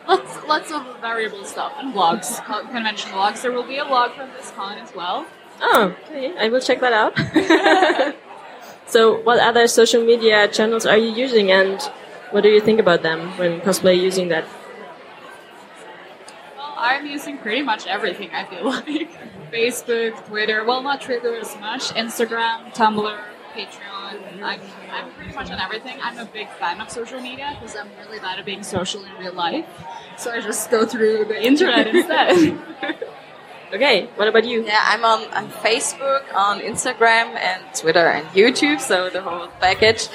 lots 0.07 0.33
lots 0.47 0.73
of 0.73 0.83
variable 1.01 1.45
stuff 1.45 1.73
and 1.79 1.95
vlogs, 1.95 2.43
co- 2.45 2.67
convention 2.67 3.11
vlogs. 3.12 3.41
There 3.43 3.53
will 3.53 3.67
be 3.67 3.79
a 3.79 3.85
vlog 3.85 4.14
from 4.17 4.29
this 4.37 4.51
con 4.51 4.77
as 4.79 4.93
well. 4.95 5.25
Oh, 5.61 5.94
okay. 6.07 6.35
I 6.38 6.49
will 6.49 6.61
check 6.61 6.81
that 6.81 6.92
out. 6.92 8.14
so, 8.87 9.21
what 9.23 9.40
other 9.40 9.66
social 9.66 10.05
media 10.05 10.49
channels 10.49 10.87
are 10.87 10.97
you 10.97 11.11
using, 11.11 11.51
and 11.51 11.81
what 12.31 12.42
do 12.42 12.49
you 12.49 12.61
think 12.61 12.81
about 12.81 13.03
them 13.03 13.37
when 13.38 13.61
cosplay 13.61 14.01
using 14.01 14.29
that? 14.29 14.44
Well, 16.57 16.75
I'm 16.77 17.07
using 17.07 17.38
pretty 17.38 17.62
much 17.62 17.87
everything. 17.87 18.31
I 18.33 18.44
feel 18.44 18.64
like 18.71 19.11
Facebook, 19.51 20.27
Twitter. 20.27 20.64
Well, 20.64 20.83
not 20.83 21.01
Twitter 21.01 21.35
as 21.37 21.57
much. 21.59 21.88
Instagram, 21.94 22.73
Tumblr, 22.75 23.18
Patreon. 23.55 24.42
I'm, 24.42 24.61
I'm 24.90 25.11
pretty 25.12 25.35
much 25.35 25.51
on 25.51 25.59
everything. 25.59 25.99
I'm 26.03 26.18
a 26.18 26.27
big 26.27 26.49
fan 26.61 26.81
of 26.81 26.90
social 26.90 27.21
media 27.21 27.57
because 27.59 27.77
I'm 27.77 27.88
really 27.99 28.21
bad 28.21 28.38
at 28.38 28.44
being 28.44 28.62
social 28.62 29.05
in 29.05 29.12
real 29.18 29.33
life. 29.35 29.66
So 30.16 30.31
I 30.31 30.40
just 30.40 30.71
go 30.71 30.87
through 30.87 31.25
the 31.27 31.44
internet 31.44 31.88
instead. 31.88 32.59
Okay, 33.72 34.09
what 34.16 34.28
about 34.28 34.44
you? 34.46 34.64
Yeah, 34.64 34.81
I'm 34.83 35.04
on, 35.04 35.24
on 35.35 35.50
Facebook, 35.50 36.22
on 36.35 36.61
Instagram, 36.61 37.37
and 37.37 37.62
Twitter 37.74 38.07
and 38.07 38.26
YouTube, 38.28 38.81
so 38.81 39.11
the 39.11 39.20
whole 39.20 39.48
package. 39.61 40.09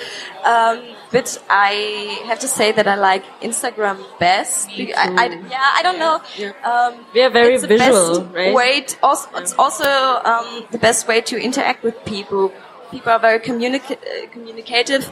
Um, 0.43 0.81
but 1.11 1.37
I 1.49 2.19
have 2.25 2.39
to 2.39 2.47
say 2.47 2.71
that 2.71 2.87
I 2.87 2.95
like 2.95 3.23
Instagram 3.41 3.97
best. 4.19 4.69
I, 4.71 4.93
I- 4.97 5.47
yeah, 5.51 5.69
I 5.77 5.81
don't 5.83 5.99
know. 5.99 6.19
Um, 6.63 7.05
We 7.13 7.21
are 7.21 7.29
very 7.29 7.53
it's 7.53 7.61
the 7.61 7.67
visual, 7.67 8.21
best 8.21 8.33
right? 8.35 8.53
Way 8.55 8.81
to, 8.81 8.97
also, 9.03 9.29
It's 9.37 9.53
also 9.53 9.85
um, 10.25 10.65
the 10.71 10.79
best 10.79 11.07
way 11.07 11.21
to 11.21 11.37
interact 11.37 11.83
with 11.83 11.93
people. 12.05 12.51
People 12.89 13.11
are 13.11 13.19
very 13.19 13.39
communica- 13.39 14.01
uh, 14.01 14.27
communicative, 14.31 15.03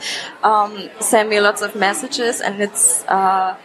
um, 0.43 0.89
send 0.99 1.30
me 1.30 1.39
lots 1.39 1.62
of 1.62 1.75
messages, 1.75 2.41
and 2.41 2.60
it's 2.60 3.06
uh, 3.08 3.56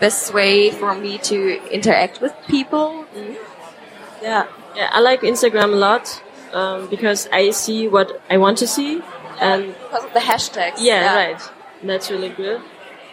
best 0.00 0.32
way 0.32 0.70
for 0.70 0.94
me 0.94 1.18
to 1.18 1.60
interact 1.70 2.20
with 2.20 2.32
people. 2.46 3.06
Yeah. 4.22 4.46
Yeah, 4.76 4.88
I 4.92 5.00
like 5.00 5.22
Instagram 5.22 5.72
a 5.72 5.76
lot 5.76 6.22
um, 6.52 6.88
because 6.88 7.28
I 7.32 7.50
see 7.50 7.88
what 7.88 8.20
I 8.30 8.38
want 8.38 8.58
to 8.58 8.66
see, 8.66 9.02
and 9.40 9.74
Because 9.74 10.04
of 10.04 10.12
the 10.12 10.20
hashtags. 10.20 10.76
yeah, 10.78 11.16
right, 11.16 11.42
that's 11.82 12.10
really 12.10 12.28
good. 12.28 12.60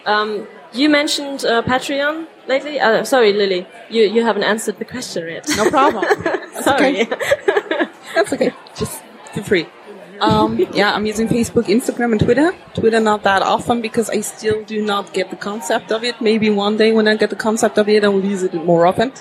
Um, 0.05 0.47
you 0.73 0.87
mentioned 0.89 1.43
uh, 1.45 1.63
Patreon 1.63 2.27
lately. 2.47 2.79
Uh, 2.79 3.03
sorry, 3.03 3.33
Lily, 3.33 3.65
you 3.89 4.03
you 4.03 4.23
haven't 4.23 4.43
answered 4.43 4.77
the 4.77 4.85
question 4.85 5.27
yet. 5.27 5.49
No 5.57 5.69
problem. 5.69 6.05
sorry. 6.61 7.05
That's 8.15 8.33
okay. 8.33 8.51
Just 8.75 9.01
feel 9.33 9.43
free. 9.43 9.65
Um, 10.19 10.57
yeah, 10.73 10.95
I'm 10.95 11.05
using 11.05 11.27
Facebook, 11.27 11.65
Instagram, 11.69 12.11
and 12.13 12.19
Twitter. 12.19 12.51
Twitter 12.73 12.99
not 12.99 13.21
that 13.21 13.43
often 13.43 13.81
because 13.81 14.09
I 14.09 14.21
still 14.21 14.63
do 14.63 14.81
not 14.81 15.13
get 15.13 15.29
the 15.29 15.35
concept 15.35 15.91
of 15.91 16.03
it. 16.03 16.19
Maybe 16.19 16.49
one 16.49 16.75
day 16.75 16.91
when 16.91 17.07
I 17.07 17.15
get 17.17 17.29
the 17.29 17.35
concept 17.35 17.77
of 17.77 17.87
it, 17.87 18.03
I 18.03 18.07
will 18.07 18.25
use 18.25 18.41
it 18.41 18.51
more 18.55 18.87
often. 18.87 19.11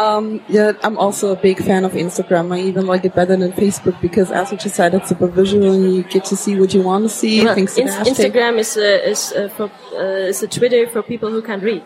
Um, 0.00 0.42
yeah, 0.48 0.72
I'm 0.82 0.96
also 0.96 1.32
a 1.32 1.36
big 1.36 1.58
fan 1.62 1.84
of 1.84 1.92
Instagram. 1.92 2.54
I 2.56 2.60
even 2.60 2.86
like 2.86 3.04
it 3.04 3.14
better 3.14 3.36
than 3.36 3.52
Facebook 3.52 4.00
because, 4.00 4.30
as 4.32 4.50
you 4.50 4.56
just 4.56 4.74
said, 4.76 4.94
it's 4.94 5.08
super 5.10 5.26
visual 5.26 5.72
and 5.72 5.94
you 5.94 6.02
get 6.04 6.24
to 6.26 6.36
see 6.36 6.58
what 6.58 6.72
you 6.72 6.82
want 6.82 7.04
to 7.04 7.08
see. 7.10 7.44
Well, 7.44 7.54
thanks 7.54 7.74
to 7.74 7.82
the 7.84 7.88
Ins- 7.88 8.08
hashtag, 8.08 8.32
Instagram 8.32 8.58
is 8.58 8.76
uh, 8.76 9.10
is 9.12 9.32
uh, 9.32 9.48
for 9.56 9.70
uh, 9.94 10.30
is 10.32 10.42
a 10.42 10.48
Twitter 10.48 10.86
for 10.86 11.02
people 11.02 11.28
who 11.30 11.42
can't 11.42 11.62
read. 11.62 11.82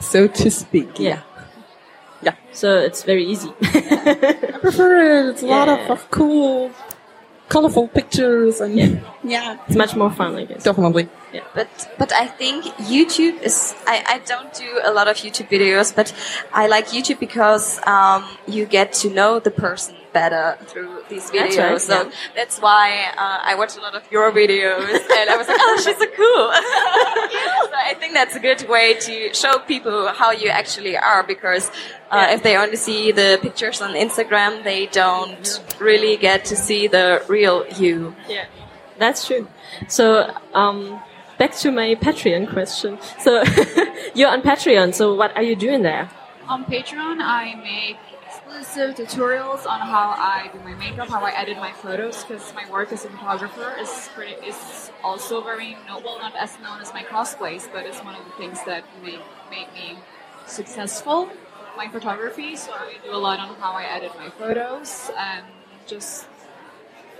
so 0.00 0.26
to 0.26 0.50
speak. 0.50 0.98
Yeah. 0.98 1.20
Yeah. 2.22 2.36
So 2.52 2.78
it's 2.78 3.02
very 3.02 3.24
easy. 3.26 3.52
I 3.62 4.58
prefer 4.60 4.90
it. 5.18 5.26
It's 5.30 5.42
a 5.42 5.46
lot 5.46 5.68
of, 5.68 5.90
of 5.90 6.10
cool, 6.10 6.70
colorful 7.48 7.88
pictures 7.88 8.60
and 8.60 8.74
yeah, 9.24 9.58
it's 9.66 9.76
much 9.76 9.94
more 9.96 10.10
fun, 10.10 10.36
I 10.36 10.44
guess. 10.44 10.62
definitely. 10.64 11.08
But 11.54 11.68
but 11.98 12.12
I 12.12 12.26
think 12.26 12.64
YouTube 12.94 13.40
is. 13.42 13.74
I, 13.86 14.04
I 14.06 14.18
don't 14.18 14.52
do 14.52 14.80
a 14.84 14.92
lot 14.92 15.08
of 15.08 15.16
YouTube 15.16 15.48
videos, 15.48 15.94
but 15.94 16.12
I 16.52 16.66
like 16.66 16.88
YouTube 16.88 17.18
because 17.20 17.80
um, 17.86 18.24
you 18.46 18.66
get 18.66 18.92
to 18.94 19.10
know 19.10 19.40
the 19.40 19.50
person 19.50 19.96
better 20.12 20.58
through 20.66 21.02
these 21.08 21.30
That's 21.30 21.56
videos. 21.56 21.70
right, 21.70 21.80
so 21.80 22.02
yeah. 22.02 22.10
that's 22.36 22.60
why 22.60 23.06
uh, 23.16 23.38
I 23.42 23.54
watch 23.54 23.78
a 23.78 23.80
lot 23.80 23.94
of 23.94 24.02
your 24.12 24.30
videos, 24.30 24.92
and 25.18 25.30
I 25.30 25.36
was 25.36 25.48
like, 25.48 25.56
oh, 25.58 25.76
she's 25.82 25.96
so 25.96 26.06
cool. 26.06 26.44
so 27.70 27.76
I 27.90 27.94
think 27.98 28.12
that's 28.12 28.36
a 28.36 28.40
good 28.40 28.68
way 28.68 28.94
to 28.94 29.32
show 29.32 29.58
people 29.60 30.08
how 30.08 30.30
you 30.32 30.48
actually 30.48 30.96
are 30.96 31.22
because. 31.22 31.70
Uh, 32.10 32.26
Yeah. 32.28 32.34
If 32.34 32.42
they 32.42 32.58
only 32.58 32.76
see 32.76 33.10
the 33.12 33.38
pictures 33.40 33.80
on 33.80 33.94
Instagram, 33.94 34.62
they 34.64 34.84
don't 34.86 35.48
really 35.80 36.18
get 36.18 36.44
to 36.50 36.56
see 36.56 36.86
the 36.86 37.22
real 37.26 37.64
you. 37.78 38.14
Yeah, 38.28 38.44
that's 38.98 39.26
true. 39.26 39.48
So, 39.88 40.30
um, 40.52 41.00
back 41.42 41.56
to 41.56 41.72
my 41.72 41.96
Patreon 41.96 42.48
question. 42.48 42.98
So, 43.18 43.42
you're 44.14 44.30
on 44.30 44.42
Patreon. 44.42 44.94
So, 44.94 45.12
what 45.20 45.36
are 45.36 45.42
you 45.42 45.56
doing 45.56 45.82
there? 45.82 46.08
On 46.46 46.64
Patreon, 46.64 47.16
I 47.20 47.56
make 47.56 47.98
exclusive 48.28 48.94
tutorials 48.94 49.66
on 49.66 49.80
how 49.80 50.08
I 50.34 50.50
do 50.52 50.60
my 50.60 50.74
makeup, 50.74 51.08
how 51.08 51.22
I 51.30 51.32
edit 51.32 51.56
my 51.56 51.72
photos, 51.72 52.22
because 52.22 52.54
my 52.54 52.70
work 52.70 52.92
as 52.92 53.04
a 53.04 53.08
photographer 53.08 53.74
is 53.80 53.90
pretty 54.14 54.34
is 54.50 54.92
also 55.02 55.42
very 55.42 55.76
noble, 55.88 56.14
not 56.20 56.36
as 56.36 56.60
known 56.60 56.80
as 56.80 56.94
my 56.94 57.02
cosplays, 57.02 57.64
but 57.72 57.86
it's 57.86 57.98
one 58.04 58.14
of 58.14 58.24
the 58.24 58.34
things 58.42 58.58
that 58.70 58.84
make 59.02 59.24
made 59.50 59.70
me 59.74 59.98
successful. 60.46 61.28
My 61.76 61.88
photography, 61.88 62.54
so 62.54 62.70
I 62.70 62.98
do 63.04 63.10
a 63.10 63.22
lot 63.26 63.40
on 63.40 63.56
how 63.56 63.72
I 63.72 63.84
edit 63.96 64.12
my 64.16 64.30
photos 64.30 65.10
and 65.18 65.44
just 65.88 66.28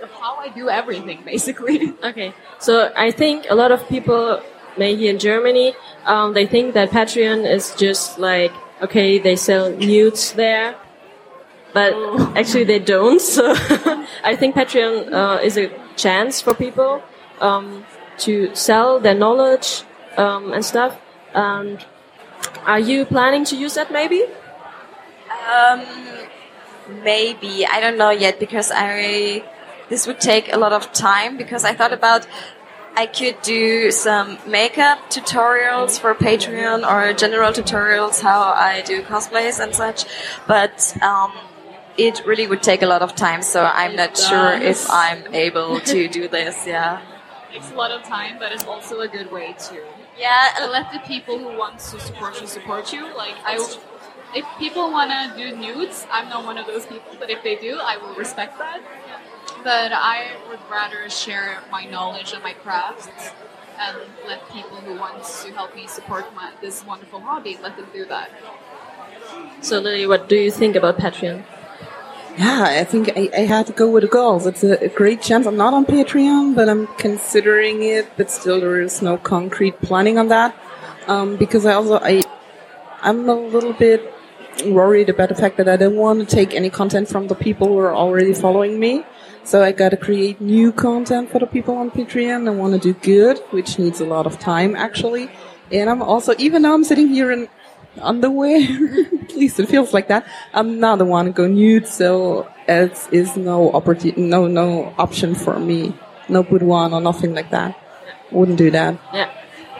how 0.07 0.35
I 0.37 0.49
do 0.49 0.69
everything, 0.69 1.23
basically. 1.25 1.93
Okay. 2.03 2.33
So, 2.59 2.91
I 2.95 3.11
think 3.11 3.45
a 3.49 3.55
lot 3.55 3.71
of 3.71 3.87
people, 3.87 4.41
maybe 4.77 5.07
in 5.07 5.19
Germany, 5.19 5.73
um, 6.05 6.33
they 6.33 6.45
think 6.45 6.73
that 6.73 6.89
Patreon 6.91 7.49
is 7.49 7.73
just 7.75 8.19
like, 8.19 8.51
okay, 8.81 9.19
they 9.19 9.35
sell 9.35 9.71
nudes 9.71 10.33
there. 10.33 10.75
But 11.73 11.93
actually, 12.37 12.65
they 12.65 12.79
don't. 12.79 13.21
So, 13.35 13.53
I 14.23 14.35
think 14.35 14.55
Patreon 14.55 15.11
uh, 15.11 15.39
is 15.41 15.57
a 15.57 15.71
chance 15.95 16.41
for 16.41 16.53
people 16.53 17.01
um, 17.39 17.85
to 18.19 18.53
sell 18.53 18.99
their 18.99 19.15
knowledge 19.15 19.83
um, 20.17 20.53
and 20.53 20.63
stuff. 20.63 20.99
And 21.33 21.83
are 22.65 22.79
you 22.79 23.05
planning 23.05 23.45
to 23.45 23.55
use 23.55 23.75
that 23.75 23.91
maybe? 23.91 24.23
Um, 25.49 25.81
maybe 27.03 27.65
I 27.65 27.79
don't 27.79 27.97
know 27.97 28.11
yet 28.11 28.39
because 28.39 28.71
I 28.71 29.43
this 29.93 30.07
would 30.07 30.19
take 30.19 30.51
a 30.51 30.57
lot 30.57 30.73
of 30.73 30.91
time 30.91 31.37
because 31.37 31.63
I 31.63 31.73
thought 31.79 31.93
about 31.93 32.21
I 32.95 33.05
could 33.05 33.37
do 33.43 33.91
some 33.91 34.39
makeup 34.47 34.97
tutorials 35.15 35.99
for 36.01 36.11
Patreon 36.15 36.79
or 36.91 37.13
general 37.13 37.51
tutorials 37.59 38.15
how 38.19 38.39
I 38.71 38.81
do 38.81 39.03
cosplays 39.03 39.57
and 39.63 39.71
such, 39.83 39.99
but 40.47 40.75
um, 41.09 41.31
it 42.05 42.15
really 42.25 42.47
would 42.47 42.63
take 42.71 42.81
a 42.81 42.89
lot 42.93 43.03
of 43.07 43.11
time. 43.15 43.41
So 43.43 43.59
I'm 43.81 43.95
not 43.95 44.17
sure 44.17 44.51
if 44.71 44.79
I'm 44.89 45.21
able 45.47 45.79
to 45.93 46.07
do 46.07 46.27
this. 46.27 46.55
Yeah. 46.65 47.01
takes 47.51 47.69
a 47.71 47.75
lot 47.75 47.91
of 47.91 48.01
time, 48.17 48.33
but 48.39 48.51
it's 48.51 48.65
also 48.73 49.01
a 49.07 49.07
good 49.07 49.31
way 49.31 49.47
to 49.67 49.73
Yeah, 50.17 50.67
let 50.77 50.91
the 50.95 51.01
people 51.13 51.37
who 51.43 51.51
want 51.63 51.75
to 51.91 51.99
support 52.07 52.41
you 52.41 52.47
support 52.47 52.85
you. 52.93 53.03
Like 53.23 53.37
I, 53.45 53.55
if 54.35 54.45
people 54.57 54.85
want 54.97 55.11
to 55.11 55.21
do 55.41 55.55
nudes, 55.55 56.07
I'm 56.11 56.29
not 56.29 56.41
one 56.45 56.57
of 56.57 56.65
those 56.65 56.85
people. 56.87 57.11
But 57.19 57.29
if 57.29 57.43
they 57.43 57.55
do, 57.55 57.73
I 57.91 57.97
will 57.97 58.15
respect 58.15 58.57
that. 58.57 58.81
But 59.63 59.91
I 59.93 60.31
would 60.49 60.59
rather 60.69 61.09
share 61.09 61.59
my 61.71 61.85
knowledge 61.85 62.33
and 62.33 62.43
my 62.43 62.53
crafts 62.53 63.07
and 63.79 63.97
let 64.27 64.47
people 64.51 64.77
who 64.77 64.99
want 64.99 65.23
to 65.23 65.51
help 65.53 65.75
me 65.75 65.87
support 65.87 66.25
my, 66.35 66.51
this 66.61 66.85
wonderful 66.85 67.19
hobby 67.19 67.57
let 67.61 67.75
them 67.77 67.87
do 67.93 68.05
that. 68.05 68.29
So, 69.61 69.79
Lily, 69.79 70.05
what 70.05 70.29
do 70.29 70.35
you 70.35 70.51
think 70.51 70.75
about 70.75 70.97
Patreon? 70.97 71.43
Yeah, 72.37 72.63
I 72.63 72.83
think 72.83 73.11
I, 73.15 73.29
I 73.35 73.41
had 73.41 73.67
to 73.67 73.73
go 73.73 73.89
with 73.89 74.03
the 74.03 74.09
girls. 74.09 74.47
It's 74.47 74.63
a, 74.63 74.73
a 74.83 74.89
great 74.89 75.21
chance. 75.21 75.45
I'm 75.45 75.55
not 75.55 75.73
on 75.73 75.85
Patreon, 75.85 76.55
but 76.55 76.67
I'm 76.67 76.87
considering 76.97 77.83
it. 77.83 78.07
But 78.17 78.31
still, 78.31 78.59
there 78.59 78.81
is 78.81 79.01
no 79.01 79.17
concrete 79.17 79.79
planning 79.81 80.17
on 80.17 80.29
that 80.29 80.55
um, 81.07 81.37
because 81.37 81.65
I 81.65 81.73
also 81.73 81.99
I 82.01 82.23
I'm 83.01 83.29
a 83.29 83.35
little 83.35 83.73
bit 83.73 84.11
worried 84.65 85.09
about 85.09 85.29
the 85.29 85.35
fact 85.35 85.57
that 85.57 85.67
I 85.67 85.77
don't 85.77 85.95
want 85.95 86.27
to 86.27 86.35
take 86.35 86.53
any 86.53 86.69
content 86.69 87.07
from 87.07 87.27
the 87.27 87.35
people 87.35 87.67
who 87.67 87.77
are 87.79 87.93
already 87.93 88.33
following 88.33 88.79
me. 88.79 89.05
So 89.45 89.61
I 89.61 89.71
got 89.71 89.89
to 89.89 89.97
create 89.97 90.39
new 90.39 90.71
content 90.71 91.29
for 91.29 91.39
the 91.39 91.45
people 91.45 91.75
on 91.75 91.91
Patreon. 91.91 92.47
I 92.47 92.51
want 92.51 92.73
to 92.73 92.79
do 92.79 92.93
good, 92.93 93.39
which 93.51 93.77
needs 93.77 93.99
a 93.99 94.05
lot 94.05 94.25
of 94.25 94.39
time 94.39 94.75
actually. 94.75 95.29
And 95.71 95.89
I'm 95.89 96.01
also, 96.01 96.33
even 96.37 96.61
though 96.61 96.73
I'm 96.73 96.83
sitting 96.83 97.09
here 97.09 97.31
in 97.31 97.49
underwear, 98.01 98.61
at 99.21 99.35
least 99.35 99.59
it 99.59 99.67
feels 99.67 99.93
like 99.93 100.07
that. 100.07 100.25
I'm 100.53 100.79
not 100.79 100.97
the 100.97 101.05
one 101.05 101.25
to 101.25 101.31
go 101.31 101.47
nude, 101.47 101.87
so 101.87 102.47
it 102.67 103.07
is 103.11 103.35
no 103.35 103.71
opportunity, 103.71 104.21
no 104.21 104.47
no 104.47 104.93
option 104.97 105.35
for 105.35 105.59
me. 105.59 105.93
No 106.29 106.41
boudoir 106.41 106.91
or 106.91 107.01
nothing 107.01 107.33
like 107.33 107.49
that. 107.51 107.77
Wouldn't 108.31 108.57
do 108.57 108.71
that. 108.71 108.97
Yeah, 109.13 109.29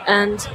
and 0.07 0.45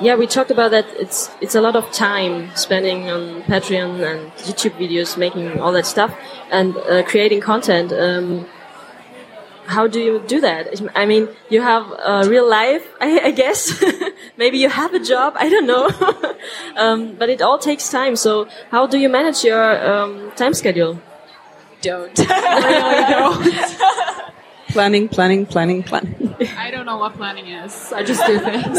yeah, 0.00 0.16
we 0.16 0.26
talked 0.26 0.50
about 0.50 0.70
that. 0.70 0.86
It's 0.98 1.30
it's 1.40 1.54
a 1.54 1.60
lot 1.60 1.76
of 1.76 1.90
time 1.92 2.50
spending 2.56 3.10
on 3.10 3.42
Patreon 3.44 4.02
and 4.02 4.32
YouTube 4.32 4.76
videos, 4.78 5.16
making 5.16 5.60
all 5.60 5.72
that 5.72 5.86
stuff, 5.86 6.14
and 6.50 6.76
uh, 6.76 7.02
creating 7.04 7.40
content. 7.40 7.92
Um, 7.92 8.46
how 9.66 9.86
do 9.86 9.98
you 9.98 10.22
do 10.26 10.40
that? 10.40 10.80
I 10.94 11.06
mean, 11.06 11.28
you 11.48 11.62
have 11.62 11.90
a 12.04 12.28
real 12.28 12.48
life, 12.48 12.86
I, 13.00 13.20
I 13.28 13.30
guess. 13.30 13.82
Maybe 14.36 14.58
you 14.58 14.68
have 14.68 14.92
a 14.92 15.00
job. 15.00 15.34
I 15.36 15.48
don't 15.48 15.66
know. 15.66 15.88
um, 16.76 17.14
but 17.14 17.30
it 17.30 17.40
all 17.40 17.58
takes 17.58 17.88
time. 17.88 18.16
So, 18.16 18.48
how 18.70 18.86
do 18.86 18.98
you 18.98 19.08
manage 19.08 19.42
your 19.44 19.64
um, 19.90 20.32
time 20.32 20.54
schedule? 20.54 21.00
don't. 21.84 22.16
Planning, 24.68 25.08
planning, 25.08 25.46
planning, 25.46 25.82
planning. 25.82 26.34
I 26.58 26.70
don't 26.70 26.86
know 26.86 26.96
what 26.96 27.14
planning 27.14 27.46
is. 27.46 27.92
I 27.92 28.02
just 28.02 28.26
do 28.26 28.38
things. 28.40 28.78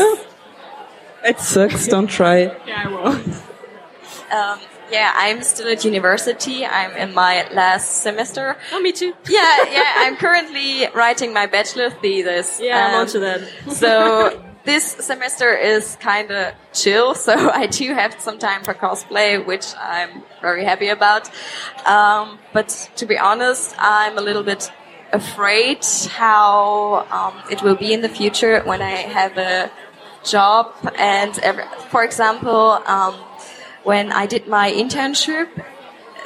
It 1.26 1.40
sucks. 1.40 1.88
Don't 1.88 2.08
try. 2.08 2.38
Yeah, 2.68 2.84
I 2.86 2.88
will. 2.88 3.08
um, 4.32 4.60
yeah, 4.92 5.12
I'm 5.16 5.42
still 5.42 5.68
at 5.68 5.84
university. 5.84 6.66
I'm 6.66 6.92
in 6.96 7.14
my 7.14 7.48
last 7.52 8.04
semester. 8.04 8.56
Oh, 8.72 8.80
me 8.82 8.92
too. 8.92 9.14
Yeah, 9.30 9.64
yeah. 9.72 9.94
I'm 10.06 10.16
currently 10.16 10.88
writing 10.94 11.34
my 11.34 11.48
bachelor 11.48 11.90
thesis. 11.90 12.60
Yeah, 12.62 12.88
I'm 12.88 12.94
Um, 12.96 13.02
onto 13.02 13.20
that. 13.22 13.42
so 13.72 14.42
this 14.64 14.84
semester 15.00 15.54
is 15.56 15.96
kind 16.00 16.32
of 16.32 16.54
chill. 16.74 17.16
So 17.16 17.34
I 17.34 17.66
do 17.68 17.94
have 17.94 18.20
some 18.20 18.38
time 18.40 18.64
for 18.64 18.74
cosplay, 18.74 19.44
which 19.44 19.66
I'm 19.80 20.24
very 20.42 20.64
happy 20.64 20.90
about. 20.90 21.30
Um, 21.86 22.38
but 22.54 22.70
to 22.98 23.06
be 23.06 23.18
honest, 23.18 23.76
I'm 23.80 24.18
a 24.18 24.22
little 24.22 24.44
bit 24.44 24.72
afraid 25.14 25.86
how 26.10 27.06
um, 27.12 27.34
it 27.52 27.62
will 27.64 27.76
be 27.76 27.94
in 27.94 28.02
the 28.02 28.10
future 28.10 28.62
when 28.66 28.82
I 28.82 28.92
have 29.18 29.38
a 29.38 29.72
job. 30.26 30.74
And 30.98 31.38
every, 31.40 31.64
for 31.90 32.04
example, 32.04 32.82
um, 32.86 33.16
when 33.84 34.12
I 34.12 34.26
did 34.26 34.48
my 34.48 34.72
internship 34.72 35.48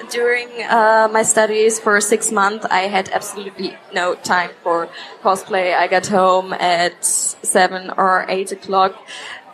during 0.10 0.48
uh, 0.64 1.10
my 1.12 1.24
studies 1.24 1.80
for 1.80 2.00
six 2.02 2.32
months, 2.32 2.66
I 2.70 2.82
had 2.82 3.10
absolutely 3.10 3.78
no 3.94 4.16
time 4.16 4.52
for 4.64 4.90
cosplay. 5.22 5.76
I 5.76 5.88
got 5.88 6.08
home 6.08 6.54
at 6.54 7.04
seven 7.04 7.92
or 7.98 8.26
eight 8.30 8.52
o'clock. 8.52 8.96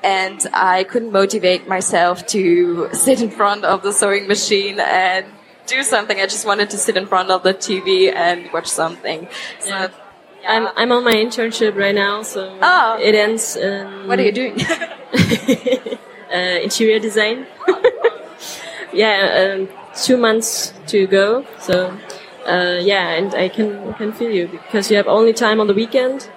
And 0.04 0.40
I 0.54 0.84
couldn't 0.84 1.12
motivate 1.12 1.68
myself 1.68 2.28
to 2.28 2.90
sit 2.94 3.22
in 3.24 3.32
front 3.32 3.66
of 3.66 3.82
the 3.82 3.92
sewing 3.92 4.28
machine 4.28 4.80
and 4.80 5.26
do 5.66 5.82
something. 5.82 6.20
I 6.20 6.28
just 6.28 6.46
wanted 6.46 6.70
to 6.70 6.78
sit 6.78 6.96
in 6.96 7.08
front 7.08 7.32
of 7.32 7.42
the 7.42 7.56
TV 7.56 8.14
and 8.14 8.52
watch 8.54 8.68
something. 8.68 9.28
So, 9.60 9.70
Yeah. 9.70 9.88
I'm 10.48 10.68
I'm 10.76 10.92
on 10.92 11.04
my 11.04 11.14
internship 11.14 11.76
right 11.76 11.96
now, 11.96 12.22
so 12.24 12.58
Oh. 12.62 12.98
it 13.02 13.16
ends. 13.16 13.56
In, 13.56 14.08
what 14.08 14.20
are 14.20 14.24
you 14.24 14.32
doing? 14.32 14.62
uh, 16.34 16.60
interior 16.64 17.00
design. 17.00 17.48
yeah, 18.94 19.56
um, 19.58 19.70
two 19.96 20.18
months 20.18 20.74
to 20.88 21.08
go. 21.08 21.46
So 21.60 21.98
uh, 22.46 22.78
yeah, 22.82 23.10
and 23.18 23.34
I 23.34 23.50
can 23.50 23.94
can 23.96 24.12
feel 24.14 24.32
you 24.32 24.48
because 24.48 24.92
you 24.92 24.98
have 24.98 25.08
only 25.08 25.34
time 25.34 25.60
on 25.60 25.68
the 25.68 25.74
weekend, 25.74 26.30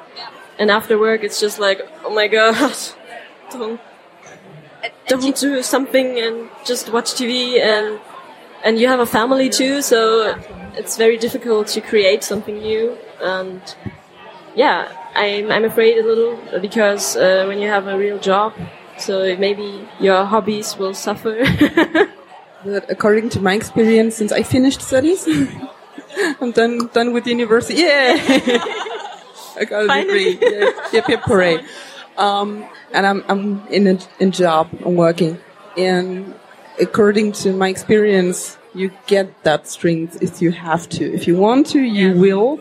and 0.59 0.71
after 0.71 0.99
work 0.99 1.23
it's 1.23 1.41
just 1.41 1.59
like, 1.59 1.81
oh 2.05 2.15
my 2.15 2.29
god, 2.29 2.75
don't 3.53 3.81
don't 5.09 5.37
do 5.37 5.63
something 5.63 6.19
and 6.19 6.49
just 6.65 6.93
watch 6.93 7.15
TV 7.15 7.61
and 7.61 8.01
and 8.65 8.79
you 8.79 8.89
have 8.89 9.01
a 9.01 9.07
family 9.07 9.49
too, 9.49 9.83
so 9.83 10.35
it's 10.75 10.97
very 10.97 11.17
difficult 11.17 11.67
to 11.69 11.81
create 11.81 12.25
something 12.25 12.59
new 12.59 12.97
and 13.23 13.61
yeah, 14.55 14.93
I'm 15.15 15.51
I'm 15.51 15.65
afraid 15.65 15.99
a 15.99 16.03
little 16.03 16.39
because 16.61 17.17
uh, 17.17 17.45
when 17.47 17.59
you 17.59 17.69
have 17.69 17.87
a 17.87 17.97
real 17.97 18.19
job, 18.19 18.53
so 18.99 19.37
maybe 19.37 19.89
your 20.01 20.25
hobbies 20.25 20.77
will 20.77 20.95
suffer. 20.95 21.45
But 22.65 22.91
according 22.91 23.29
to 23.31 23.41
my 23.41 23.55
experience, 23.55 24.17
since 24.17 24.33
I 24.33 24.43
finished 24.43 24.83
studies, 24.83 25.29
I'm 26.41 26.51
done 26.51 26.89
done 26.93 27.13
with 27.13 27.27
university. 27.27 27.83
Yeah, 27.83 28.19
I 29.57 29.65
got 29.65 29.85
a 29.85 30.03
degree. 30.03 30.39
Yeah, 30.43 30.71
yep, 30.93 31.09
yep, 31.09 31.23
hooray! 31.23 31.63
Um, 32.17 32.67
and 32.93 33.07
I'm 33.07 33.25
I'm 33.29 33.67
in 33.69 33.87
a 33.87 33.99
in 34.19 34.33
job. 34.33 34.69
I'm 34.85 34.97
working, 34.97 35.39
and 35.77 36.35
according 36.81 37.33
to 37.45 37.53
my 37.53 37.69
experience, 37.69 38.59
you 38.75 38.91
get 39.07 39.45
that 39.45 39.69
strength 39.69 40.21
if 40.21 40.43
you 40.43 40.51
have 40.51 40.89
to. 40.99 41.05
If 41.15 41.29
you 41.29 41.37
want 41.37 41.69
to, 41.69 41.81
you 41.81 42.19
will. 42.19 42.59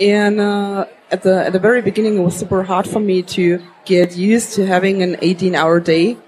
And 0.00 0.40
uh, 0.40 0.86
at 1.10 1.22
the 1.22 1.46
at 1.46 1.52
the 1.52 1.58
very 1.58 1.82
beginning, 1.82 2.18
it 2.18 2.20
was 2.20 2.36
super 2.36 2.62
hard 2.62 2.86
for 2.88 3.00
me 3.00 3.22
to 3.22 3.62
get 3.84 4.16
used 4.16 4.54
to 4.54 4.66
having 4.66 5.02
an 5.02 5.16
18-hour 5.16 5.80
day, 5.80 6.18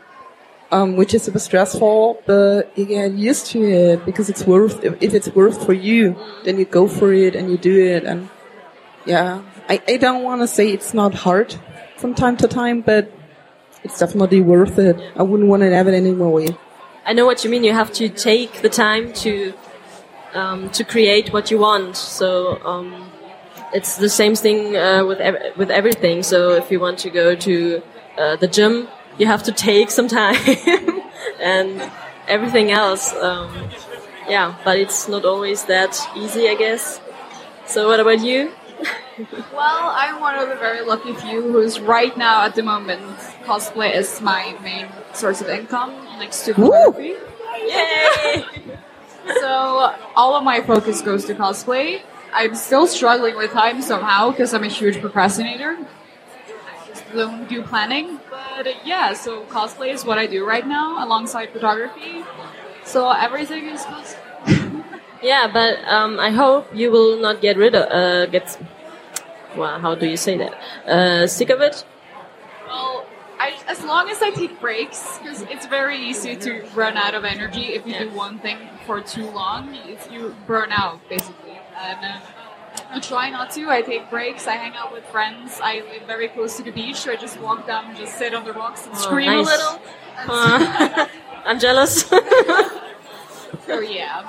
um, 0.71 0.97
which 0.97 1.13
is 1.15 1.23
super 1.23 1.39
stressful. 1.39 2.23
But 2.27 2.77
you 2.79 2.87
get 2.87 3.13
used 3.13 3.47
to 3.53 3.63
it 3.63 4.07
because 4.07 4.31
it's 4.31 4.47
worth. 4.47 4.83
If, 4.85 5.15
it's 5.15 5.29
worth 5.31 5.65
for 5.65 5.75
you, 5.75 6.17
then 6.45 6.59
you 6.59 6.65
go 6.65 6.89
for 6.89 7.13
it 7.13 7.35
and 7.37 7.51
you 7.51 7.59
do 7.59 7.79
it. 7.79 8.05
And 8.05 8.31
yeah, 9.05 9.43
I, 9.69 9.83
I 9.87 9.97
don't 9.97 10.25
want 10.25 10.41
to 10.41 10.47
say 10.47 10.71
it's 10.71 10.95
not 10.95 11.15
hard 11.15 11.55
from 11.97 12.15
time 12.15 12.37
to 12.39 12.49
time, 12.49 12.81
but 12.81 13.13
it's 13.85 13.99
definitely 13.99 14.41
worth 14.41 14.79
it. 14.79 14.97
I 15.17 15.23
wouldn't 15.23 15.49
want 15.49 15.63
to 15.63 15.75
have 15.75 15.89
it 15.89 15.95
any 15.95 16.13
more 16.13 16.33
way. 16.33 16.57
I 17.05 17.13
know 17.13 17.27
what 17.27 17.45
you 17.45 17.51
mean. 17.51 17.65
You 17.65 17.73
have 17.73 17.93
to 17.95 18.09
take 18.09 18.63
the 18.63 18.69
time 18.69 19.13
to 19.25 19.53
um, 20.35 20.71
to 20.71 20.85
create 20.85 21.33
what 21.33 21.51
you 21.51 21.59
want. 21.59 21.97
So 21.97 22.63
um, 22.65 23.11
it's 23.73 23.97
the 23.97 24.09
same 24.09 24.35
thing 24.35 24.77
uh, 24.77 25.05
with 25.05 25.21
ev- 25.21 25.57
with 25.57 25.71
everything. 25.71 26.23
So 26.23 26.53
if 26.53 26.71
you 26.71 26.81
want 26.81 26.99
to 27.01 27.11
go 27.11 27.35
to 27.35 27.83
uh, 28.17 28.37
the 28.37 28.49
gym, 28.49 28.89
you 29.19 29.27
have 29.27 29.43
to 29.45 29.53
take 29.53 29.91
some 29.91 30.09
time, 30.23 30.37
and 31.41 31.91
everything 32.29 32.71
else. 32.71 33.13
Um, 33.15 33.71
yeah, 34.29 34.55
but 34.65 34.79
it's 34.79 35.09
not 35.09 35.25
always 35.25 35.65
that 35.65 35.99
easy, 36.17 36.49
I 36.49 36.55
guess. 36.55 37.01
So 37.67 37.89
what 37.89 38.01
about 38.01 38.21
you? 38.21 38.53
Well, 39.53 39.91
I'm 39.97 40.21
one 40.21 40.37
of 40.39 40.49
the 40.49 40.55
very 40.55 40.83
lucky 40.83 41.13
few 41.13 41.43
who's 41.43 41.81
right 41.81 42.17
now 42.17 42.45
at 42.45 42.55
the 42.55 42.63
moment 42.63 43.03
cosplay 43.45 43.93
is 43.93 44.21
my 44.21 44.57
main 44.63 44.87
source 45.13 45.41
of 45.41 45.49
income 45.49 45.91
next 46.21 46.45
to 46.45 46.55
photography. 46.55 47.15
Yay! 47.67 48.45
So 49.41 49.95
all 50.17 50.37
of 50.37 50.45
my 50.45 50.63
focus 50.63 51.03
goes 51.03 51.27
to 51.27 51.35
cosplay. 51.35 52.03
I'm 52.33 52.55
still 52.55 52.87
struggling 52.87 53.37
with 53.37 53.53
time 53.53 53.83
somehow 53.83 54.31
because 54.31 54.55
I'm 54.55 54.65
a 54.65 54.69
huge 54.69 55.01
procrastinator. 55.01 55.77
I 55.77 56.89
just 56.89 57.05
don't 57.13 57.49
do 57.49 57.63
planning. 57.63 58.21
But 58.31 58.67
uh, 58.67 58.73
yeah, 58.85 59.13
so 59.15 59.45
cosplay 59.45 59.93
is 59.93 60.05
what 60.05 60.19
I 60.19 60.27
do 60.27 60.47
right 60.47 60.67
now 60.67 61.05
alongside 61.05 61.51
photography. 61.51 62.25
So 62.85 63.11
everything 63.11 63.67
is 63.67 63.83
cosplay. 63.83 64.85
Yeah, 65.23 65.51
but 65.53 65.83
um, 65.89 66.21
I 66.21 66.31
hope 66.31 66.69
you 66.73 66.93
will 66.93 67.19
not 67.19 67.41
get 67.41 67.57
rid 67.57 67.75
of 67.75 67.91
uh, 67.91 68.27
get. 68.27 68.57
Well, 69.57 69.81
how 69.81 69.97
do 69.97 70.07
you 70.07 70.17
say 70.17 70.37
that? 70.39 70.55
Uh, 70.87 71.27
sick 71.27 71.51
of 71.51 71.61
it? 71.61 71.85
Well, 72.69 73.05
I, 73.41 73.59
as 73.67 73.83
long 73.83 74.09
as 74.11 74.23
I 74.23 74.31
take 74.31 74.61
breaks, 74.61 75.19
because 75.19 75.43
it's 75.43 75.67
very 75.67 75.99
easy 75.99 76.37
to 76.37 76.63
run 76.75 76.97
out 76.97 77.15
of 77.15 77.25
energy 77.25 77.75
if 77.75 77.85
you 77.87 77.99
do 77.99 78.11
one 78.11 78.39
thing 78.39 78.59
for 78.87 79.01
too 79.01 79.29
long. 79.31 79.75
If 79.89 80.09
you 80.13 80.37
burn 80.47 80.71
out, 80.71 81.01
basically. 81.09 81.48
And 81.81 82.21
I 82.91 83.01
try 83.01 83.31
not 83.31 83.51
to. 83.53 83.69
I 83.71 83.83
take 83.83 84.11
breaks. 84.11 84.47
I 84.47 84.55
hang 84.55 84.75
out 84.75 84.93
with 84.93 85.05
friends. 85.07 85.61
I 85.63 85.81
live 85.93 86.03
very 86.07 86.29
close 86.29 86.57
to 86.57 86.63
the 86.63 86.71
beach, 86.71 86.97
so 86.97 87.13
I 87.13 87.17
just 87.17 87.41
walk 87.41 87.67
down 87.67 87.87
and 87.87 87.97
just 87.97 88.17
sit 88.19 88.35
on 88.35 88.45
the 88.45 88.53
rocks 88.53 88.87
and 88.87 88.97
scream 88.97 89.27
nice. 89.27 89.47
a 89.47 89.51
little. 89.51 89.81
Uh, 90.29 91.07
I'm 91.45 91.59
jealous. 91.59 92.11
So 93.67 93.81
yeah, 93.81 94.25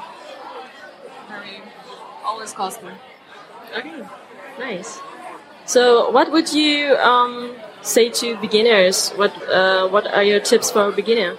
very 1.29 1.61
always 2.25 2.53
cosplay. 2.53 2.93
okay, 3.75 4.03
nice. 4.59 4.99
So, 5.65 6.09
what 6.09 6.31
would 6.31 6.51
you 6.51 6.95
um, 6.97 7.55
say 7.81 8.09
to 8.09 8.35
beginners? 8.37 9.11
What 9.11 9.31
uh, 9.47 9.87
What 9.87 10.07
are 10.07 10.23
your 10.23 10.41
tips 10.41 10.71
for 10.71 10.89
a 10.89 10.91
beginner 10.91 11.37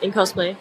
in 0.00 0.12
cosplay? 0.12 0.56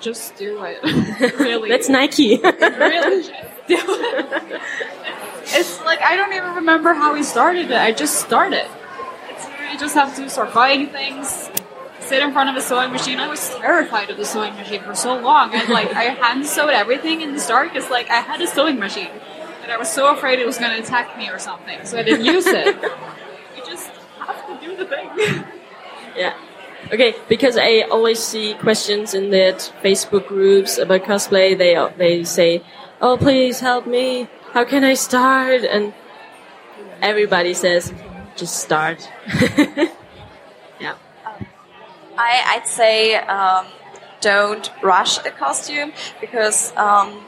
Just 0.00 0.36
do 0.36 0.62
it. 0.64 0.82
really. 1.38 1.68
That's 1.68 1.88
Nike. 1.88 2.38
really 2.38 3.22
just 3.22 3.32
do 3.66 3.76
it. 3.78 4.62
It's 5.50 5.80
like 5.84 6.00
I 6.02 6.14
don't 6.16 6.32
even 6.34 6.54
remember 6.56 6.94
how 6.94 7.14
we 7.14 7.22
started 7.22 7.70
it. 7.70 7.76
I 7.76 7.92
just 7.92 8.20
started. 8.20 8.66
It's 9.28 9.46
you 9.72 9.78
just 9.78 9.94
have 9.94 10.14
to 10.16 10.28
start 10.30 10.54
buying 10.54 10.88
things, 10.88 11.50
sit 12.00 12.22
in 12.22 12.32
front 12.32 12.50
of 12.50 12.56
a 12.56 12.60
sewing 12.60 12.92
machine. 12.92 13.18
I 13.18 13.28
was 13.28 13.48
terrified 13.56 14.10
of 14.10 14.18
the 14.18 14.24
sewing 14.24 14.54
machine 14.54 14.82
for 14.82 14.94
so 14.94 15.18
long. 15.18 15.50
I 15.54 15.64
like 15.64 15.92
I 15.94 16.04
hand 16.04 16.46
sewed 16.46 16.70
everything 16.70 17.22
in 17.22 17.32
the 17.32 17.40
start 17.40 17.74
It's 17.74 17.90
like 17.90 18.08
I 18.08 18.20
had 18.20 18.40
a 18.40 18.46
sewing 18.46 18.78
machine, 18.78 19.10
and 19.62 19.72
I 19.72 19.78
was 19.78 19.90
so 19.90 20.14
afraid 20.14 20.38
it 20.38 20.46
was 20.46 20.58
going 20.58 20.76
to 20.76 20.82
attack 20.82 21.16
me 21.18 21.28
or 21.28 21.38
something, 21.38 21.84
so 21.84 21.98
I 21.98 22.02
didn't 22.02 22.24
use 22.24 22.46
it. 22.46 22.76
You 23.56 23.64
just 23.64 23.90
have 24.20 24.46
to 24.46 24.64
do 24.64 24.76
the 24.76 24.86
thing. 24.86 25.10
Yeah. 26.16 26.34
Okay, 26.92 27.14
because 27.28 27.56
I 27.58 27.80
always 27.90 28.18
see 28.18 28.54
questions 28.54 29.12
in 29.12 29.30
that 29.30 29.72
Facebook 29.82 30.26
groups 30.26 30.78
about 30.78 31.02
cosplay. 31.02 31.56
They 31.56 31.76
they 31.96 32.24
say, 32.24 32.62
"Oh, 33.00 33.16
please 33.16 33.60
help 33.60 33.86
me. 33.86 34.28
How 34.52 34.64
can 34.64 34.84
I 34.84 34.94
start?" 34.94 35.64
And 35.64 35.92
everybody 37.02 37.52
says, 37.52 37.92
"Just 38.36 38.56
start." 38.56 39.10
yeah. 40.80 40.94
I, 42.16 42.56
I'd 42.56 42.66
say 42.66 43.16
um, 43.16 43.66
don't 44.20 44.70
rush 44.82 45.18
a 45.18 45.30
costume 45.30 45.92
because 46.20 46.74
um, 46.76 47.20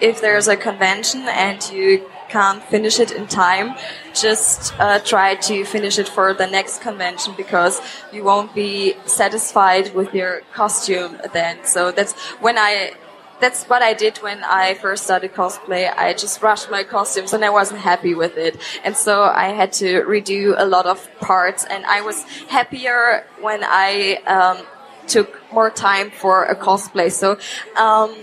if 0.00 0.20
there's 0.20 0.48
a 0.48 0.56
convention 0.56 1.22
and 1.28 1.58
you 1.70 2.08
can't 2.28 2.62
finish 2.62 2.98
it 3.00 3.12
in 3.12 3.26
time, 3.26 3.74
just 4.14 4.74
uh, 4.78 4.98
try 5.00 5.34
to 5.34 5.64
finish 5.64 5.98
it 5.98 6.08
for 6.08 6.34
the 6.34 6.46
next 6.46 6.82
convention 6.82 7.34
because 7.36 7.80
you 8.12 8.24
won't 8.24 8.54
be 8.54 8.94
satisfied 9.04 9.94
with 9.94 10.14
your 10.14 10.40
costume 10.52 11.18
then. 11.32 11.64
So 11.64 11.92
that's 11.92 12.12
when 12.40 12.58
I. 12.58 12.94
That's 13.38 13.64
what 13.64 13.82
I 13.82 13.92
did 13.92 14.16
when 14.22 14.42
I 14.44 14.72
first 14.72 15.04
started 15.04 15.34
cosplay. 15.34 15.94
I 15.94 16.14
just 16.14 16.40
rushed 16.40 16.70
my 16.70 16.84
costumes 16.84 17.34
and 17.34 17.44
I 17.44 17.50
wasn't 17.50 17.80
happy 17.80 18.14
with 18.14 18.38
it. 18.38 18.56
And 18.82 18.96
so 18.96 19.24
I 19.24 19.48
had 19.48 19.74
to 19.74 20.04
redo 20.04 20.54
a 20.56 20.64
lot 20.64 20.86
of 20.86 21.06
parts 21.20 21.66
and 21.66 21.84
I 21.84 22.00
was 22.00 22.22
happier 22.48 23.26
when 23.42 23.60
I 23.62 24.22
um, 24.26 24.66
took 25.06 25.40
more 25.52 25.68
time 25.68 26.10
for 26.10 26.44
a 26.44 26.56
cosplay. 26.56 27.12
So 27.12 27.36
um, 27.76 28.16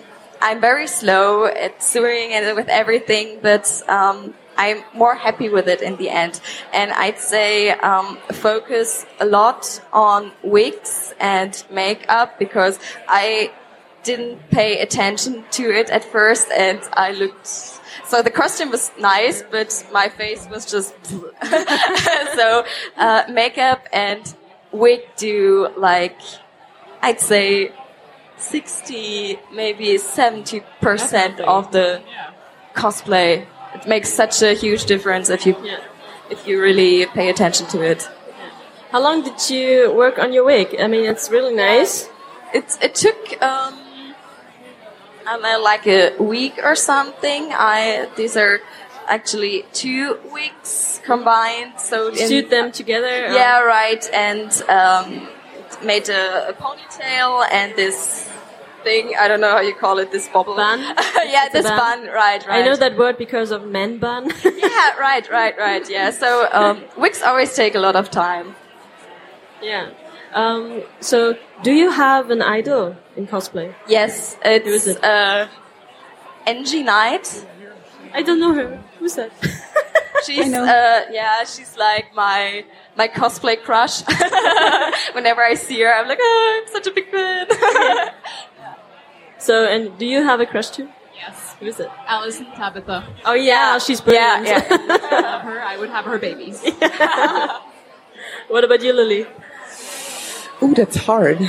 I'm 0.44 0.60
very 0.60 0.88
slow 0.88 1.46
at 1.46 1.82
sewing 1.82 2.34
and 2.34 2.54
with 2.58 2.68
everything, 2.68 3.40
but 3.42 3.82
um, 3.88 4.34
I'm 4.58 4.84
more 4.94 5.16
happy 5.16 5.48
with 5.48 5.70
it 5.70 5.82
in 5.82 5.96
the 5.96 6.10
end. 6.10 6.42
And 6.74 6.92
I'd 6.92 7.18
say 7.18 7.72
um, 7.72 8.18
focus 8.34 9.06
a 9.22 9.26
lot 9.26 9.82
on 9.94 10.34
wigs 10.44 11.14
and 11.18 11.64
makeup 11.72 12.38
because 12.40 12.78
I 13.08 13.54
didn't 14.04 14.50
pay 14.50 14.82
attention 14.82 15.46
to 15.52 15.72
it 15.72 15.90
at 15.90 16.04
first 16.04 16.50
and 16.52 16.82
I 16.92 17.12
looked 17.12 17.48
so 17.48 18.22
the 18.22 18.30
costume 18.30 18.70
was 18.70 18.92
nice 19.00 19.42
but 19.50 19.72
my 19.94 20.10
face 20.10 20.46
was 20.52 20.70
just 20.70 20.94
so 22.36 22.66
uh, 22.98 23.24
makeup 23.30 23.88
and 23.94 24.36
wig 24.74 25.04
do 25.16 25.70
like 25.78 26.20
I'd 27.02 27.22
say 27.22 27.72
60 28.44 29.40
maybe 29.54 29.98
70 29.98 30.62
percent 30.82 31.40
of 31.40 31.72
the 31.72 32.02
cosplay 32.76 33.46
it 33.76 33.88
makes 33.88 34.10
such 34.14 34.42
a 34.42 34.54
huge 34.54 34.86
difference 34.86 35.30
if 35.30 35.46
you 35.48 35.56
Yeah. 35.64 35.80
if 36.30 36.48
you 36.48 36.62
really 36.62 37.06
pay 37.18 37.30
attention 37.30 37.66
to 37.68 37.82
it 37.92 38.02
How 38.94 39.02
long 39.02 39.24
did 39.24 39.40
you 39.50 39.92
work 40.04 40.16
on 40.24 40.30
your 40.36 40.46
wig? 40.46 40.68
I 40.86 40.86
mean, 40.94 41.06
it's 41.14 41.28
really 41.36 41.56
nice. 41.70 41.94
it 42.54 42.68
it 42.88 42.94
took 43.06 43.20
um 43.42 43.74
I 45.26 45.34
don't 45.42 45.64
like 45.64 45.86
a 45.88 46.02
week 46.34 46.56
or 46.68 46.76
something. 46.76 47.44
I 47.74 48.08
these 48.20 48.36
are 48.44 48.56
actually 49.08 49.56
two 49.74 50.06
weeks 50.32 51.02
combined. 51.12 51.74
So 51.90 51.98
in, 52.10 52.28
Suit 52.28 52.48
them 52.50 52.72
together. 52.72 53.16
or- 53.28 53.34
yeah, 53.34 53.58
right, 53.80 54.04
and 54.14 54.50
um, 54.80 55.06
made 55.92 56.08
a, 56.22 56.50
a 56.52 56.54
ponytail 56.54 57.32
and 57.52 57.74
this 57.76 58.30
thing. 58.84 59.14
I 59.20 59.28
don't 59.28 59.42
know 59.42 59.52
how 59.52 59.62
you 59.62 59.74
call 59.76 59.98
it. 60.00 60.12
This 60.12 60.28
bubble 60.28 60.56
Bun? 60.56 60.80
yeah, 61.26 61.46
It's 61.46 61.54
this 61.54 61.66
bun. 61.66 61.78
bun. 61.78 62.08
Right, 62.08 62.46
right. 62.48 62.62
I 62.62 62.66
know 62.66 62.76
that 62.76 62.98
word 62.98 63.18
because 63.18 63.52
of 63.52 63.66
men 63.68 63.98
bun. 64.00 64.30
yeah, 64.44 64.96
right, 65.00 65.30
right, 65.32 65.58
right. 65.58 65.90
Yeah. 65.90 66.12
So 66.12 66.48
um, 66.52 66.84
wigs 66.98 67.22
always 67.22 67.54
take 67.56 67.76
a 67.76 67.80
lot 67.80 67.96
of 67.96 68.10
time. 68.12 68.56
yeah. 69.62 69.90
Um, 70.34 70.82
so, 71.00 71.38
do 71.62 71.72
you 71.72 71.92
have 71.92 72.32
an 72.32 72.42
idol 72.42 72.96
in 73.16 73.28
cosplay? 73.28 73.76
Yes, 73.88 74.34
Who 74.44 74.50
is 74.50 74.88
it's 74.88 74.98
it? 74.98 75.04
uh, 75.04 75.48
Enji 76.48 76.84
Night. 76.84 77.46
I 78.16 78.24
don't 78.24 78.40
know 78.40 78.52
her. 78.56 78.82
Who's 78.98 79.14
that? 79.14 79.32
She's 80.26 80.48
know. 80.50 80.64
uh 80.64 81.02
yeah, 81.12 81.44
she's 81.44 81.76
like 81.78 82.16
my 82.16 82.64
my 82.96 83.08
cosplay 83.10 83.62
crush. 83.62 84.02
Whenever 85.14 85.44
I 85.44 85.54
see 85.56 85.82
her, 85.82 85.94
I'm 85.94 86.08
like, 86.08 86.20
oh, 86.22 86.62
I'm 86.64 86.72
such 86.74 86.88
a 86.88 86.92
big 86.92 87.12
fan. 87.12 87.46
So, 89.44 89.66
and 89.66 89.98
do 90.00 90.06
you 90.06 90.24
have 90.24 90.40
a 90.40 90.46
crush 90.46 90.70
too? 90.70 90.88
Yes. 91.14 91.56
Who 91.60 91.66
is 91.66 91.78
it? 91.78 91.90
Alyson 92.08 92.46
Tabbitha. 92.56 93.04
Oh 93.26 93.34
yeah, 93.34 93.78
she's 93.78 94.00
brilliant. 94.00 94.48
Yeah, 94.48 94.66
I 94.70 95.20
love 95.20 95.42
her. 95.42 95.62
I 95.62 95.78
would 95.78 95.90
have 95.90 96.06
her 96.06 96.18
babies. 96.18 96.64
what 98.48 98.64
about 98.64 98.82
you, 98.82 98.94
Lily? 98.94 99.28
Oh, 100.62 100.74
that's 100.74 100.96
hard. 100.96 101.40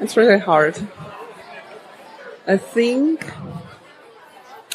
It's 0.00 0.16
really 0.16 0.38
hard. 0.38 0.80
I 2.46 2.56
think. 2.56 3.30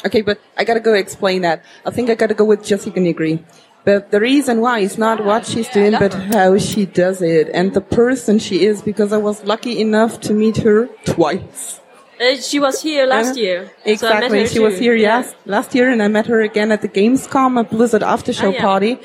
Okay, 0.06 0.22
but 0.22 0.38
I 0.56 0.62
gotta 0.62 0.78
go 0.78 0.94
explain 0.94 1.42
that. 1.42 1.64
I 1.84 1.90
think 1.90 2.10
I 2.10 2.14
gotta 2.14 2.34
go 2.34 2.44
with 2.44 2.62
Jessica 2.64 3.00
Nigri. 3.00 3.42
But 3.84 4.12
the 4.12 4.20
reason 4.20 4.60
why 4.60 4.78
is 4.80 4.98
not 4.98 5.24
what 5.24 5.46
she's 5.46 5.68
doing, 5.68 5.96
but 5.98 6.14
how 6.14 6.58
she 6.58 6.86
does 6.86 7.22
it 7.22 7.48
and 7.52 7.74
the 7.74 7.80
person 7.80 8.38
she 8.38 8.64
is 8.64 8.82
because 8.82 9.12
I 9.12 9.18
was 9.18 9.42
lucky 9.42 9.80
enough 9.80 10.20
to 10.20 10.32
meet 10.32 10.58
her 10.58 10.86
twice. 11.04 11.80
Uh, 12.20 12.34
she 12.36 12.58
was 12.58 12.82
here 12.82 13.06
last 13.06 13.36
Uh, 13.36 13.40
year. 13.40 13.60
So 13.66 13.70
I 13.70 13.70
met 13.70 13.92
Exactly. 13.92 14.40
her 14.40 14.46
she 14.46 14.58
was 14.58 14.78
here 14.78 14.94
Yeah. 14.96 15.18
yes, 15.18 15.34
last 15.46 15.74
year 15.74 15.88
and 15.90 16.02
I 16.02 16.08
met 16.08 16.26
her 16.26 16.40
again 16.40 16.72
at 16.72 16.80
the 16.82 16.88
Gamescom 16.88 17.58
at 17.60 17.70
Blizzard 17.70 18.02
after 18.02 18.32
show 18.32 18.48
Ah, 18.50 18.54
yeah. 18.58 18.60
party. 18.70 18.98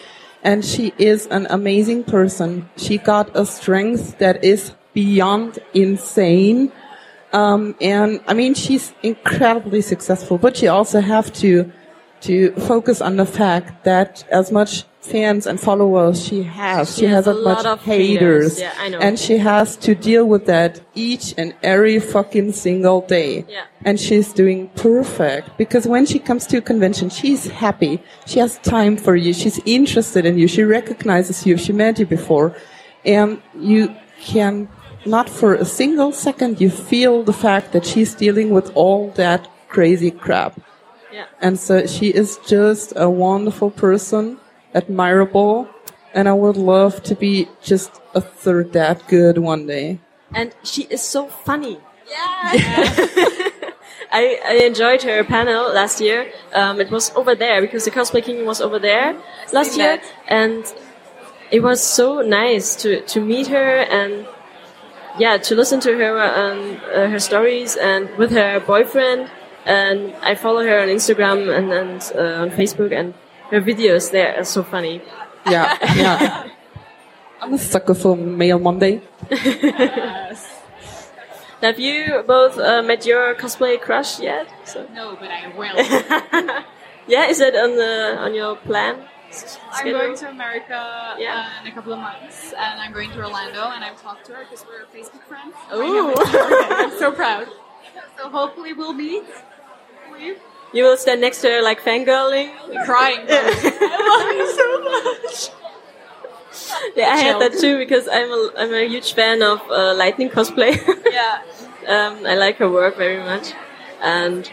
And 0.43 0.65
she 0.65 0.93
is 0.97 1.27
an 1.27 1.45
amazing 1.49 2.03
person. 2.03 2.49
She 2.75 2.97
got 2.97 3.25
a 3.35 3.45
strength 3.45 4.17
that 4.17 4.43
is 4.43 4.71
beyond 4.93 5.59
insane. 5.73 6.71
Um, 7.31 7.75
and 7.79 8.19
I 8.27 8.33
mean, 8.33 8.53
she's 8.53 8.93
incredibly 9.03 9.81
successful, 9.81 10.37
but 10.37 10.61
you 10.61 10.69
also 10.69 10.99
have 10.99 11.31
to, 11.43 11.71
to 12.27 12.51
focus 12.71 12.99
on 13.01 13.15
the 13.15 13.25
fact 13.25 13.85
that 13.85 14.23
as 14.31 14.51
much 14.51 14.83
fans 15.03 15.45
and 15.45 15.59
followers 15.59 16.23
she 16.23 16.43
has, 16.43 16.95
She 16.95 17.01
she, 17.01 17.05
has 17.07 17.25
has, 17.25 17.35
a 17.35 17.39
lot 17.39 17.65
of 17.65 17.81
haters. 17.81 18.57
haters. 18.57 18.59
Yeah, 18.59 18.73
I 18.79 18.89
know. 18.89 18.99
And 18.99 19.19
she 19.19 19.37
has 19.37 19.75
to 19.77 19.93
deal 19.95 20.25
with 20.25 20.45
that 20.45 20.81
each 20.95 21.33
and 21.37 21.53
every 21.61 21.99
fucking 21.99 22.53
single 22.53 23.01
day. 23.01 23.45
Yeah. 23.47 23.65
And 23.83 23.99
she's 23.99 24.31
doing 24.31 24.69
perfect 24.75 25.57
because 25.57 25.85
when 25.85 26.05
she 26.05 26.19
comes 26.19 26.47
to 26.47 26.57
a 26.57 26.61
convention, 26.61 27.09
she's 27.09 27.47
happy. 27.47 28.01
She 28.25 28.39
has 28.39 28.57
time 28.59 28.95
for 28.97 29.15
you. 29.15 29.33
She's 29.33 29.59
interested 29.65 30.25
in 30.25 30.37
you. 30.37 30.47
She 30.47 30.63
recognizes 30.63 31.45
you. 31.45 31.57
She 31.57 31.73
met 31.73 31.99
you 31.99 32.05
before. 32.05 32.55
And 33.03 33.41
you 33.59 33.93
can 34.21 34.69
not 35.05 35.29
for 35.29 35.53
a 35.53 35.65
single 35.65 36.11
second, 36.11 36.61
you 36.61 36.69
feel 36.69 37.23
the 37.23 37.33
fact 37.33 37.73
that 37.73 37.85
she's 37.85 38.15
dealing 38.15 38.51
with 38.51 38.71
all 38.75 39.11
that 39.11 39.49
crazy 39.67 40.11
crap. 40.11 40.59
Yeah. 41.11 41.25
And 41.41 41.59
so 41.59 41.85
she 41.85 42.07
is 42.09 42.39
just 42.47 42.93
a 42.95 43.09
wonderful 43.09 43.69
person, 43.71 44.39
admirable, 44.73 45.67
and 46.13 46.27
I 46.27 46.33
would 46.33 46.57
love 46.57 47.03
to 47.03 47.15
be 47.15 47.47
just 47.61 48.01
a 48.13 48.21
third 48.21 48.73
that 48.73 49.07
good 49.07 49.37
one 49.37 49.67
day. 49.67 49.99
And 50.33 50.53
she 50.63 50.83
is 50.83 51.01
so 51.01 51.27
funny. 51.27 51.79
Yeah. 52.09 52.51
I, 54.13 54.39
I 54.45 54.53
enjoyed 54.63 55.01
her 55.03 55.23
panel 55.23 55.73
last 55.73 55.99
year. 55.99 56.31
Um, 56.53 56.79
it 56.79 56.91
was 56.91 57.11
over 57.15 57.33
there 57.33 57.61
because 57.61 57.85
the 57.85 57.91
Cosplay 57.91 58.23
King 58.23 58.45
was 58.45 58.61
over 58.61 58.77
there 58.77 59.19
last 59.51 59.75
year, 59.75 59.97
that. 59.97 60.13
and 60.27 60.73
it 61.51 61.61
was 61.63 61.81
so 61.83 62.21
nice 62.21 62.75
to 62.77 63.01
to 63.01 63.19
meet 63.19 63.47
her 63.47 63.77
and 63.97 64.27
yeah 65.17 65.37
to 65.37 65.55
listen 65.55 65.79
to 65.79 65.97
her 65.97 66.11
um, 66.21 66.79
uh, 66.93 67.07
her 67.07 67.19
stories 67.19 67.75
and 67.75 68.09
with 68.17 68.31
her 68.31 68.59
boyfriend. 68.59 69.29
And 69.65 70.13
I 70.21 70.35
follow 70.35 70.61
her 70.63 70.79
on 70.81 70.89
Instagram 70.89 71.49
and, 71.57 71.71
and 71.71 72.11
uh, 72.15 72.41
on 72.41 72.49
Facebook, 72.51 72.91
and 72.91 73.13
her 73.53 73.61
videos 73.61 74.09
there 74.11 74.35
are 74.39 74.43
so 74.43 74.63
funny. 74.63 75.01
Yeah, 75.45 75.77
yeah. 75.95 76.49
I'm 77.41 77.53
a 77.53 77.57
sucker 77.57 77.93
for 77.93 78.15
Mail 78.17 78.57
Monday. 78.59 79.01
yes. 79.29 80.59
Have 81.61 81.79
you 81.79 82.23
both 82.27 82.57
uh, 82.57 82.81
met 82.81 83.05
your 83.05 83.35
cosplay 83.35 83.79
crush 83.79 84.19
yet? 84.19 84.47
So. 84.65 84.87
No, 84.93 85.15
but 85.19 85.29
I 85.29 85.47
will. 85.55 86.63
Yeah, 87.05 87.27
is 87.27 87.41
it 87.41 87.53
on 87.55 87.75
the 87.75 88.15
on 88.17 88.33
your 88.33 88.55
plan? 88.55 88.95
I'm 89.73 89.91
going 89.91 90.15
to 90.15 90.29
America 90.29 91.15
Yeah. 91.19 91.35
uh, 91.35 91.61
in 91.65 91.67
a 91.71 91.75
couple 91.75 91.91
of 91.91 91.99
months, 91.99 92.53
and 92.55 92.79
I'm 92.79 92.93
going 92.93 93.11
to 93.11 93.17
Orlando, 93.19 93.59
and 93.75 93.83
I've 93.83 93.99
talked 94.01 94.25
to 94.27 94.33
her 94.35 94.45
because 94.45 94.63
we're 94.63 94.85
Facebook 94.87 95.23
friends. 95.27 95.53
Oh, 95.71 96.13
I'm 96.79 96.97
so 96.97 97.11
proud. 97.11 97.47
So 98.17 98.29
hopefully 98.29 98.73
we'll 98.73 98.93
meet. 98.93 99.23
We're 100.09 100.37
You 100.73 100.83
will 100.83 100.97
stand 100.97 101.21
next 101.21 101.41
to 101.41 101.49
her 101.49 101.61
like 101.61 101.81
fangirling. 101.81 102.51
crying. 102.85 103.25
I 103.29 103.37
love 104.09 104.35
you 104.35 104.47
so 104.53 104.67
much. 104.83 105.63
Yeah, 106.95 107.09
I 107.09 107.17
had 107.17 107.41
that 107.41 107.53
too 107.59 107.77
because 107.77 108.07
I'm 108.07 108.29
a, 108.29 108.49
I'm 108.57 108.73
a 108.73 108.87
huge 108.87 109.13
fan 109.13 109.41
of 109.41 109.61
uh, 109.69 109.93
Lightning 109.95 110.29
cosplay. 110.29 110.75
yeah. 111.11 111.41
um, 111.87 112.25
I 112.25 112.35
like 112.35 112.57
her 112.57 112.69
work 112.69 112.97
very 112.97 113.19
much, 113.19 113.53
and 114.01 114.47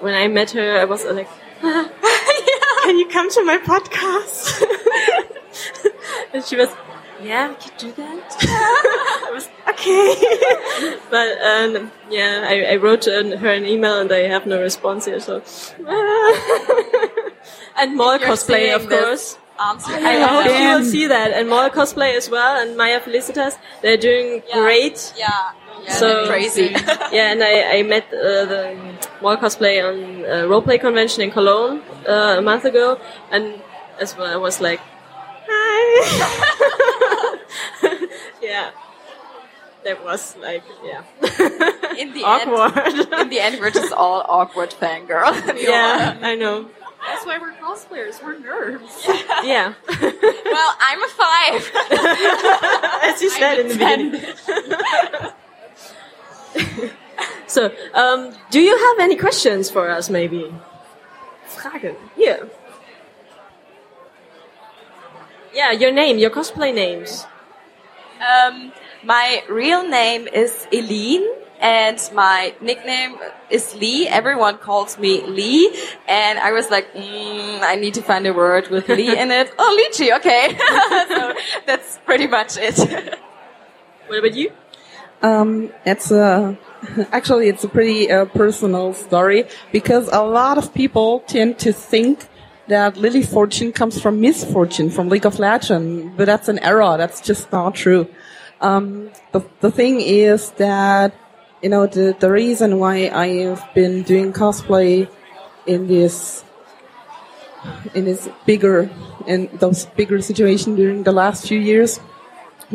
when 0.00 0.14
I 0.14 0.28
met 0.28 0.50
her, 0.52 0.78
I 0.78 0.84
was 0.84 1.04
like, 1.04 1.28
"Can 1.60 2.98
you 2.98 3.08
come 3.08 3.30
to 3.30 3.44
my 3.44 3.58
podcast?" 3.58 4.62
and 6.32 6.44
she 6.44 6.56
was, 6.56 6.68
"Yeah, 7.22 7.48
we 7.48 7.54
could 7.56 7.76
do 7.78 7.92
that." 7.92 8.36
I 8.40 9.30
was 9.32 9.48
okay, 9.68 10.98
but 11.10 11.28
um, 11.42 11.90
yeah, 12.10 12.44
I, 12.48 12.72
I 12.72 12.76
wrote 12.76 13.06
an- 13.06 13.32
her 13.38 13.48
an 13.52 13.64
email 13.66 13.98
and 14.00 14.10
I 14.12 14.28
have 14.28 14.46
no 14.46 14.60
response 14.60 15.04
here. 15.06 15.20
So, 15.20 15.42
and 17.78 17.96
more 17.96 18.16
You're 18.16 18.28
cosplay, 18.28 18.74
of 18.74 18.82
seeing 18.82 18.88
this 18.90 19.04
course. 19.04 19.38
Answer. 19.60 19.92
I 19.92 20.14
hope 20.20 20.46
you 20.46 20.68
will 20.78 20.84
see 20.84 21.06
that, 21.08 21.32
and 21.32 21.48
more 21.48 21.68
cosplay 21.68 22.16
as 22.16 22.30
well. 22.30 22.60
And 22.62 22.76
Maya 22.76 23.00
Felicitas, 23.00 23.58
they're 23.82 23.96
doing 23.96 24.42
Yeah. 24.48 24.60
great. 24.62 25.12
Yeah. 25.16 25.50
Yeah. 25.84 25.92
So- 25.94 26.26
crazy. 26.28 26.70
Yeah, 27.10 27.32
and 27.32 27.42
I, 27.42 27.78
I 27.78 27.82
met 27.82 28.04
uh, 28.12 28.44
the 28.44 28.76
more 29.20 29.36
cosplay 29.36 29.82
on 29.82 29.96
a 30.24 30.46
roleplay 30.46 30.78
convention 30.80 31.22
in 31.22 31.30
Cologne 31.32 31.82
uh, 32.06 32.36
a 32.38 32.42
month 32.42 32.64
ago, 32.66 33.00
and 33.32 33.60
as 34.00 34.16
well 34.16 34.26
I 34.32 34.36
was 34.36 34.60
like, 34.60 34.80
hi. 35.48 37.04
Yeah, 38.48 38.70
that 39.84 40.02
was 40.04 40.36
like 40.38 40.64
yeah, 40.84 41.02
In 42.02 42.12
the 42.14 42.24
end, 42.24 42.50
awkward. 42.50 43.20
in 43.20 43.28
the 43.28 43.40
end, 43.40 43.60
we're 43.60 43.70
just 43.70 43.92
all 43.92 44.24
awkward 44.28 44.70
fangirl. 44.70 45.32
yeah, 45.62 46.18
I 46.22 46.34
know. 46.34 46.68
That's 47.06 47.24
why 47.24 47.38
we're 47.38 47.52
cosplayers. 47.54 48.22
We're 48.22 48.36
nerds. 48.36 48.90
Yeah, 49.44 49.74
Well, 50.54 50.70
I'm 50.88 51.02
a 51.02 51.08
five. 51.08 51.60
as 53.04 53.22
you 53.22 53.30
said 53.30 53.58
in 53.60 53.68
the 53.68 53.74
beginning. 53.78 54.20
so, 57.46 57.70
um, 57.94 58.34
do 58.50 58.60
you 58.60 58.76
have 58.76 58.98
any 59.04 59.16
questions 59.16 59.70
for 59.70 59.88
us, 59.90 60.10
maybe? 60.10 60.52
Fragen. 61.48 61.94
Here. 62.16 62.48
Yeah, 65.54 65.70
your 65.72 65.92
name, 65.92 66.18
your 66.18 66.30
cosplay 66.30 66.74
names. 66.74 67.26
Um, 68.20 68.72
my 69.04 69.42
real 69.48 69.86
name 69.86 70.26
is 70.28 70.66
Eileen, 70.74 71.24
and 71.60 72.00
my 72.14 72.54
nickname 72.60 73.16
is 73.48 73.74
Lee. 73.76 74.08
Everyone 74.08 74.58
calls 74.58 74.98
me 74.98 75.22
Lee, 75.22 75.72
and 76.08 76.38
I 76.38 76.52
was 76.52 76.70
like, 76.70 76.92
mm, 76.94 77.60
I 77.62 77.76
need 77.76 77.94
to 77.94 78.02
find 78.02 78.26
a 78.26 78.32
word 78.32 78.68
with 78.68 78.88
Lee 78.88 79.16
in 79.16 79.30
it. 79.30 79.52
Oh, 79.58 79.78
lychee, 79.78 80.16
okay. 80.16 80.56
so 81.08 81.34
that's 81.66 81.98
pretty 82.04 82.26
much 82.26 82.56
it. 82.56 83.18
What 84.08 84.20
about 84.20 84.34
you? 84.34 84.50
Um, 85.20 85.70
it's 85.84 86.10
a, 86.10 86.56
actually, 87.12 87.48
it's 87.48 87.62
a 87.62 87.68
pretty 87.68 88.10
uh, 88.10 88.24
personal 88.24 88.94
story 88.94 89.44
because 89.70 90.08
a 90.10 90.22
lot 90.22 90.56
of 90.56 90.72
people 90.72 91.20
tend 91.26 91.58
to 91.58 91.74
think 91.74 92.26
that 92.68 92.96
Lily 92.96 93.22
Fortune 93.22 93.72
comes 93.72 94.00
from 94.00 94.20
Miss 94.20 94.44
Fortune 94.44 94.90
from 94.90 95.08
League 95.08 95.26
of 95.26 95.38
Legends, 95.38 96.12
but 96.16 96.26
that's 96.26 96.48
an 96.48 96.58
error. 96.60 96.96
That's 96.96 97.20
just 97.20 97.50
not 97.52 97.74
true. 97.74 98.06
Um, 98.60 99.10
the, 99.32 99.42
the 99.60 99.70
thing 99.70 100.00
is 100.00 100.50
that, 100.52 101.14
you 101.62 101.68
know, 101.68 101.86
the, 101.86 102.16
the 102.18 102.30
reason 102.30 102.78
why 102.78 103.08
I 103.08 103.26
have 103.48 103.66
been 103.74 104.02
doing 104.02 104.32
cosplay 104.32 105.08
in 105.66 105.86
this, 105.86 106.44
in 107.94 108.04
this 108.04 108.28
bigger, 108.46 108.90
in 109.26 109.48
those 109.54 109.86
bigger 109.86 110.20
situation 110.20 110.76
during 110.76 111.02
the 111.02 111.12
last 111.12 111.46
few 111.46 111.58
years 111.58 112.00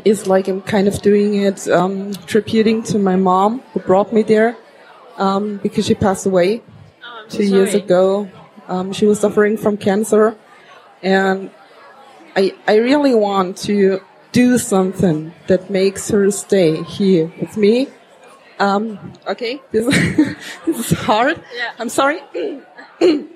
is 0.05 0.25
like 0.27 0.47
I'm 0.47 0.61
kind 0.61 0.87
of 0.87 1.01
doing 1.01 1.35
it, 1.35 1.67
um, 1.69 2.13
tributing 2.25 2.81
to 2.83 2.97
my 2.97 3.15
mom 3.15 3.59
who 3.73 3.79
brought 3.79 4.11
me 4.11 4.23
there, 4.23 4.57
um, 5.17 5.57
because 5.57 5.85
she 5.85 5.93
passed 5.95 6.25
away 6.25 6.63
Oh, 7.05 7.25
two 7.29 7.43
years 7.43 7.73
ago. 7.73 8.29
Um, 8.67 8.93
she 8.93 9.05
was 9.05 9.19
suffering 9.19 9.57
from 9.57 9.77
cancer, 9.77 10.35
and 11.01 11.51
I 12.35 12.53
I 12.67 12.77
really 12.77 13.13
want 13.13 13.57
to 13.69 14.01
do 14.31 14.57
something 14.57 15.33
that 15.47 15.69
makes 15.69 16.09
her 16.09 16.31
stay 16.31 16.81
here 16.83 17.31
with 17.39 17.57
me. 17.57 17.87
Um, 18.59 19.13
okay, 19.27 19.61
this 19.71 19.85
this 20.65 20.91
is 20.91 20.97
hard. 20.99 21.43
Yeah. 21.55 21.73
I'm 21.77 21.89
sorry. 21.89 22.21
it's 22.99 23.27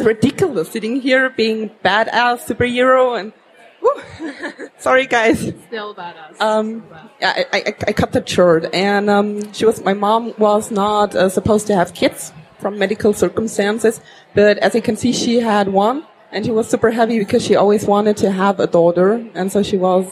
ridiculous 0.00 0.70
sitting 0.70 1.00
here 1.00 1.30
being 1.30 1.70
badass 1.84 2.46
superhero 2.46 3.18
and 3.18 3.32
Sorry, 4.78 5.06
guys. 5.06 5.52
Still 5.68 5.94
badass. 5.94 6.40
Um, 6.40 6.84
yeah, 7.20 7.34
I, 7.36 7.46
I, 7.52 7.74
I 7.88 7.92
cut 7.92 8.12
that 8.12 8.28
short, 8.28 8.74
and 8.74 9.08
um, 9.08 9.52
she 9.52 9.64
was. 9.64 9.82
My 9.84 9.94
mom 9.94 10.34
was 10.38 10.70
not 10.70 11.14
uh, 11.14 11.28
supposed 11.28 11.66
to 11.68 11.74
have 11.74 11.94
kids 11.94 12.32
from 12.58 12.78
medical 12.78 13.12
circumstances, 13.12 14.00
but 14.34 14.58
as 14.58 14.74
you 14.74 14.82
can 14.82 14.96
see, 14.96 15.12
she 15.12 15.40
had 15.40 15.68
one, 15.68 16.06
and 16.32 16.44
she 16.44 16.50
was 16.50 16.68
super 16.68 16.90
happy 16.90 17.18
because 17.18 17.44
she 17.44 17.56
always 17.56 17.86
wanted 17.86 18.16
to 18.18 18.30
have 18.30 18.60
a 18.60 18.66
daughter, 18.66 19.24
and 19.34 19.50
so 19.52 19.62
she 19.62 19.76
was 19.76 20.10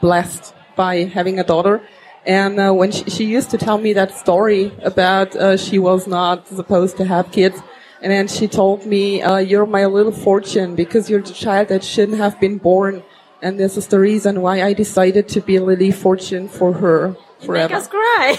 blessed 0.00 0.54
by 0.76 1.04
having 1.04 1.38
a 1.38 1.44
daughter. 1.44 1.82
And 2.24 2.60
uh, 2.60 2.72
when 2.72 2.92
she, 2.92 3.04
she 3.10 3.24
used 3.24 3.50
to 3.50 3.58
tell 3.58 3.78
me 3.78 3.92
that 3.94 4.16
story 4.16 4.72
about 4.82 5.34
uh, 5.34 5.56
she 5.56 5.78
was 5.78 6.06
not 6.06 6.46
supposed 6.46 6.96
to 6.98 7.04
have 7.04 7.32
kids, 7.32 7.60
and 8.00 8.12
then 8.12 8.28
she 8.28 8.48
told 8.48 8.86
me, 8.86 9.22
uh, 9.22 9.38
"You're 9.38 9.66
my 9.66 9.86
little 9.86 10.12
fortune 10.12 10.74
because 10.74 11.10
you're 11.10 11.22
the 11.22 11.32
child 11.32 11.68
that 11.68 11.82
shouldn't 11.82 12.18
have 12.18 12.38
been 12.40 12.58
born." 12.58 13.02
And 13.42 13.58
this 13.58 13.76
is 13.76 13.88
the 13.88 13.98
reason 13.98 14.40
why 14.40 14.62
I 14.62 14.72
decided 14.72 15.28
to 15.30 15.40
be 15.40 15.58
Lily 15.58 15.90
Fortune 15.90 16.48
for 16.48 16.72
her 16.74 17.16
forever. 17.40 17.74
Make 17.74 17.74
forever. 17.74 17.74
us 17.74 17.88
cry. 17.88 18.36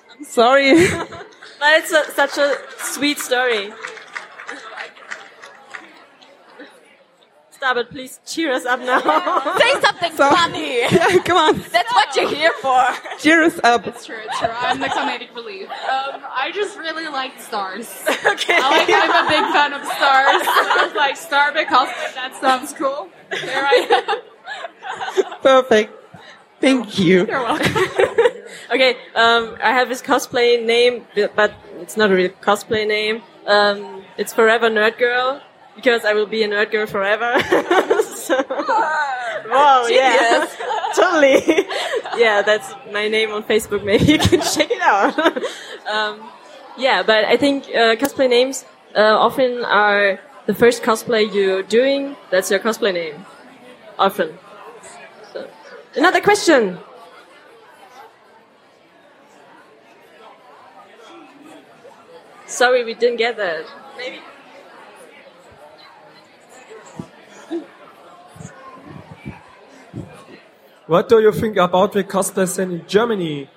I'm 0.18 0.24
Sorry. 0.24 0.86
but 1.58 1.78
it's 1.78 1.92
a, 1.92 2.10
such 2.12 2.38
a 2.38 2.56
sweet 2.78 3.18
story. 3.18 3.72
Stop 7.50 7.76
it, 7.76 7.90
please 7.90 8.20
cheer 8.24 8.52
us 8.52 8.64
up 8.66 8.78
now. 8.78 9.00
Say 9.58 9.80
something 9.80 10.12
So- 10.12 10.30
funny. 10.30 10.78
yeah, 10.80 11.18
come 11.24 11.36
on. 11.36 11.58
That's 11.72 11.92
what 11.92 12.14
you're 12.14 12.28
here 12.28 12.52
for. 12.62 12.80
Cheer 13.18 13.42
us 13.42 13.58
up. 13.64 13.84
It's 13.88 14.06
true, 14.06 14.20
it's 14.24 14.38
true. 14.38 14.48
I'm 14.48 14.78
the 14.78 14.86
comedic 14.86 15.34
relief. 15.34 15.68
Um, 15.68 16.22
I 16.30 16.52
just 16.54 16.78
really 16.78 17.08
like 17.08 17.40
stars. 17.40 17.88
okay. 18.08 18.54
I 18.56 18.70
like, 18.70 18.88
I'm 18.88 19.26
a 19.26 19.28
big 19.28 19.52
fan 19.52 19.72
of 19.72 19.82
stars. 19.84 19.96
I 20.46 20.84
was 20.86 20.94
like, 20.94 21.16
star 21.16 21.52
because 21.52 21.88
that 22.14 22.36
sounds 22.40 22.72
cool. 22.74 23.08
There 23.30 23.64
I 23.66 24.22
am. 25.16 25.40
Perfect. 25.42 25.92
Thank 26.60 26.98
you. 27.00 27.26
You're 27.26 27.42
welcome. 27.42 27.84
Okay, 28.70 28.96
um, 29.14 29.56
I 29.62 29.72
have 29.72 29.88
this 29.88 30.02
cosplay 30.02 30.62
name, 30.64 31.06
but 31.34 31.54
it's 31.80 31.96
not 31.96 32.10
a 32.10 32.14
real 32.14 32.30
cosplay 32.42 32.86
name. 32.86 33.22
Um, 33.46 34.04
it's 34.18 34.32
Forever 34.32 34.68
Nerd 34.68 34.98
Girl 34.98 35.40
because 35.78 36.04
I 36.04 36.12
will 36.12 36.26
be 36.26 36.42
a 36.42 36.48
nerd 36.48 36.72
girl 36.72 36.86
forever. 36.86 37.38
so, 38.02 38.44
wow, 39.48 39.86
yeah, 39.88 40.44
totally. 40.96 41.66
yeah, 42.16 42.42
that's 42.42 42.74
my 42.92 43.06
name 43.06 43.30
on 43.30 43.44
Facebook. 43.44 43.84
Maybe 43.90 44.04
you 44.04 44.18
can 44.18 44.40
check 44.40 44.72
it 44.72 44.82
out. 44.82 45.16
um, 45.86 46.28
yeah, 46.76 47.04
but 47.04 47.24
I 47.24 47.36
think 47.36 47.66
uh, 47.68 47.94
cosplay 47.94 48.28
names 48.28 48.64
uh, 48.96 49.16
often 49.26 49.64
are 49.64 50.18
the 50.46 50.54
first 50.54 50.82
cosplay 50.82 51.32
you're 51.32 51.62
doing. 51.62 52.16
That's 52.30 52.50
your 52.50 52.58
cosplay 52.58 52.92
name, 52.92 53.24
often. 53.98 54.36
So, 55.32 55.48
another 55.94 56.20
question. 56.20 56.78
Sorry, 62.48 62.84
we 62.84 62.94
didn't 62.94 63.18
get 63.18 63.36
that. 63.36 63.66
Maybe. 63.96 64.20
What 70.86 71.08
do 71.08 71.20
you 71.20 71.32
think 71.32 71.56
about 71.58 71.92
the 71.92 72.04
cosplay 72.04 72.48
scene 72.48 72.72
in 72.72 72.86
Germany? 72.88 73.50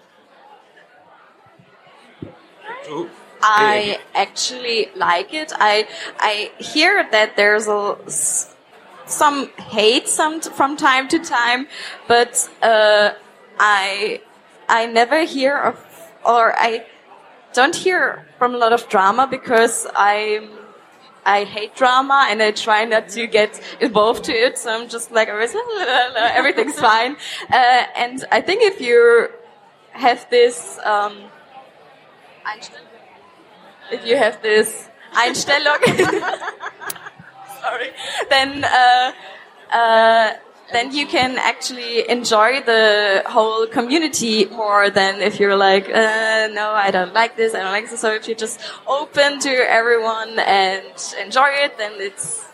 I 3.41 3.99
actually 4.13 4.89
like 4.95 5.33
it. 5.33 5.51
I 5.55 5.87
I 6.19 6.51
hear 6.61 7.07
that 7.11 7.35
there's 7.35 7.67
a 7.67 7.97
s- 8.05 8.55
some 9.05 9.49
hate 9.57 10.07
some 10.07 10.41
from 10.41 10.77
time 10.77 11.07
to 11.09 11.19
time, 11.19 11.67
but 12.07 12.49
uh, 12.61 13.11
I 13.59 14.21
I 14.69 14.85
never 14.85 15.23
hear 15.25 15.57
of 15.57 15.77
or 16.25 16.53
I 16.57 16.85
don't 17.53 17.75
hear 17.75 18.25
from 18.37 18.55
a 18.55 18.57
lot 18.57 18.73
of 18.73 18.87
drama 18.89 19.27
because 19.27 19.87
I 19.95 20.47
I 21.25 21.43
hate 21.43 21.75
drama 21.75 22.27
and 22.29 22.41
I 22.41 22.51
try 22.51 22.85
not 22.85 23.09
to 23.09 23.27
get 23.27 23.61
involved 23.79 24.23
to 24.25 24.33
it. 24.33 24.57
So 24.57 24.73
I'm 24.73 24.89
just 24.89 25.11
like 25.11 25.27
everything's 26.37 26.79
fine. 26.79 27.15
Uh, 27.51 27.83
and 27.95 28.25
I 28.31 28.41
think 28.41 28.63
if 28.63 28.81
you 28.81 29.29
have 29.91 30.27
this 30.29 30.79
um, 30.83 31.17
if 33.91 34.05
you 34.05 34.17
have 34.17 34.41
this 34.41 34.89
Einstellung, 35.13 35.81
sorry, 37.61 37.91
then 38.29 38.63
uh, 38.63 39.11
uh, 39.71 40.33
then 40.73 40.91
you 40.93 41.05
can 41.07 41.37
actually 41.37 42.09
enjoy 42.09 42.61
the 42.61 43.23
whole 43.27 43.67
community 43.67 44.45
more 44.45 44.89
than 44.89 45.21
if 45.21 45.39
you're 45.39 45.55
like, 45.55 45.89
uh, 45.89 46.47
no, 46.51 46.71
I 46.71 46.91
don't 46.91 47.13
like 47.13 47.35
this, 47.35 47.53
I 47.53 47.59
don't 47.59 47.71
like 47.71 47.89
this. 47.89 47.99
So 47.99 48.13
if 48.13 48.27
you're 48.27 48.37
just 48.37 48.59
open 48.87 49.39
to 49.39 49.49
everyone 49.49 50.39
and 50.39 50.83
enjoy 51.23 51.49
it, 51.65 51.77
then 51.77 51.93
it's. 51.97 52.45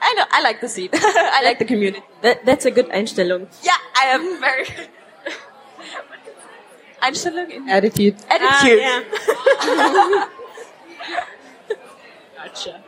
I 0.00 0.12
know, 0.14 0.24
I 0.30 0.42
like 0.42 0.60
the 0.60 0.68
scene. 0.68 0.90
I 0.92 1.40
like 1.44 1.58
the 1.58 1.64
community. 1.64 2.04
That, 2.22 2.44
that's 2.44 2.64
a 2.66 2.70
good 2.70 2.88
Einstellung. 2.90 3.48
Yeah, 3.62 3.76
I 3.96 4.04
am 4.06 4.40
very. 4.40 4.66
Einstellung 7.02 7.50
in 7.50 7.68
Attitude. 7.68 8.16
attitude. 8.28 8.80
Ah, 9.58 10.30
Gotcha. 12.36 12.82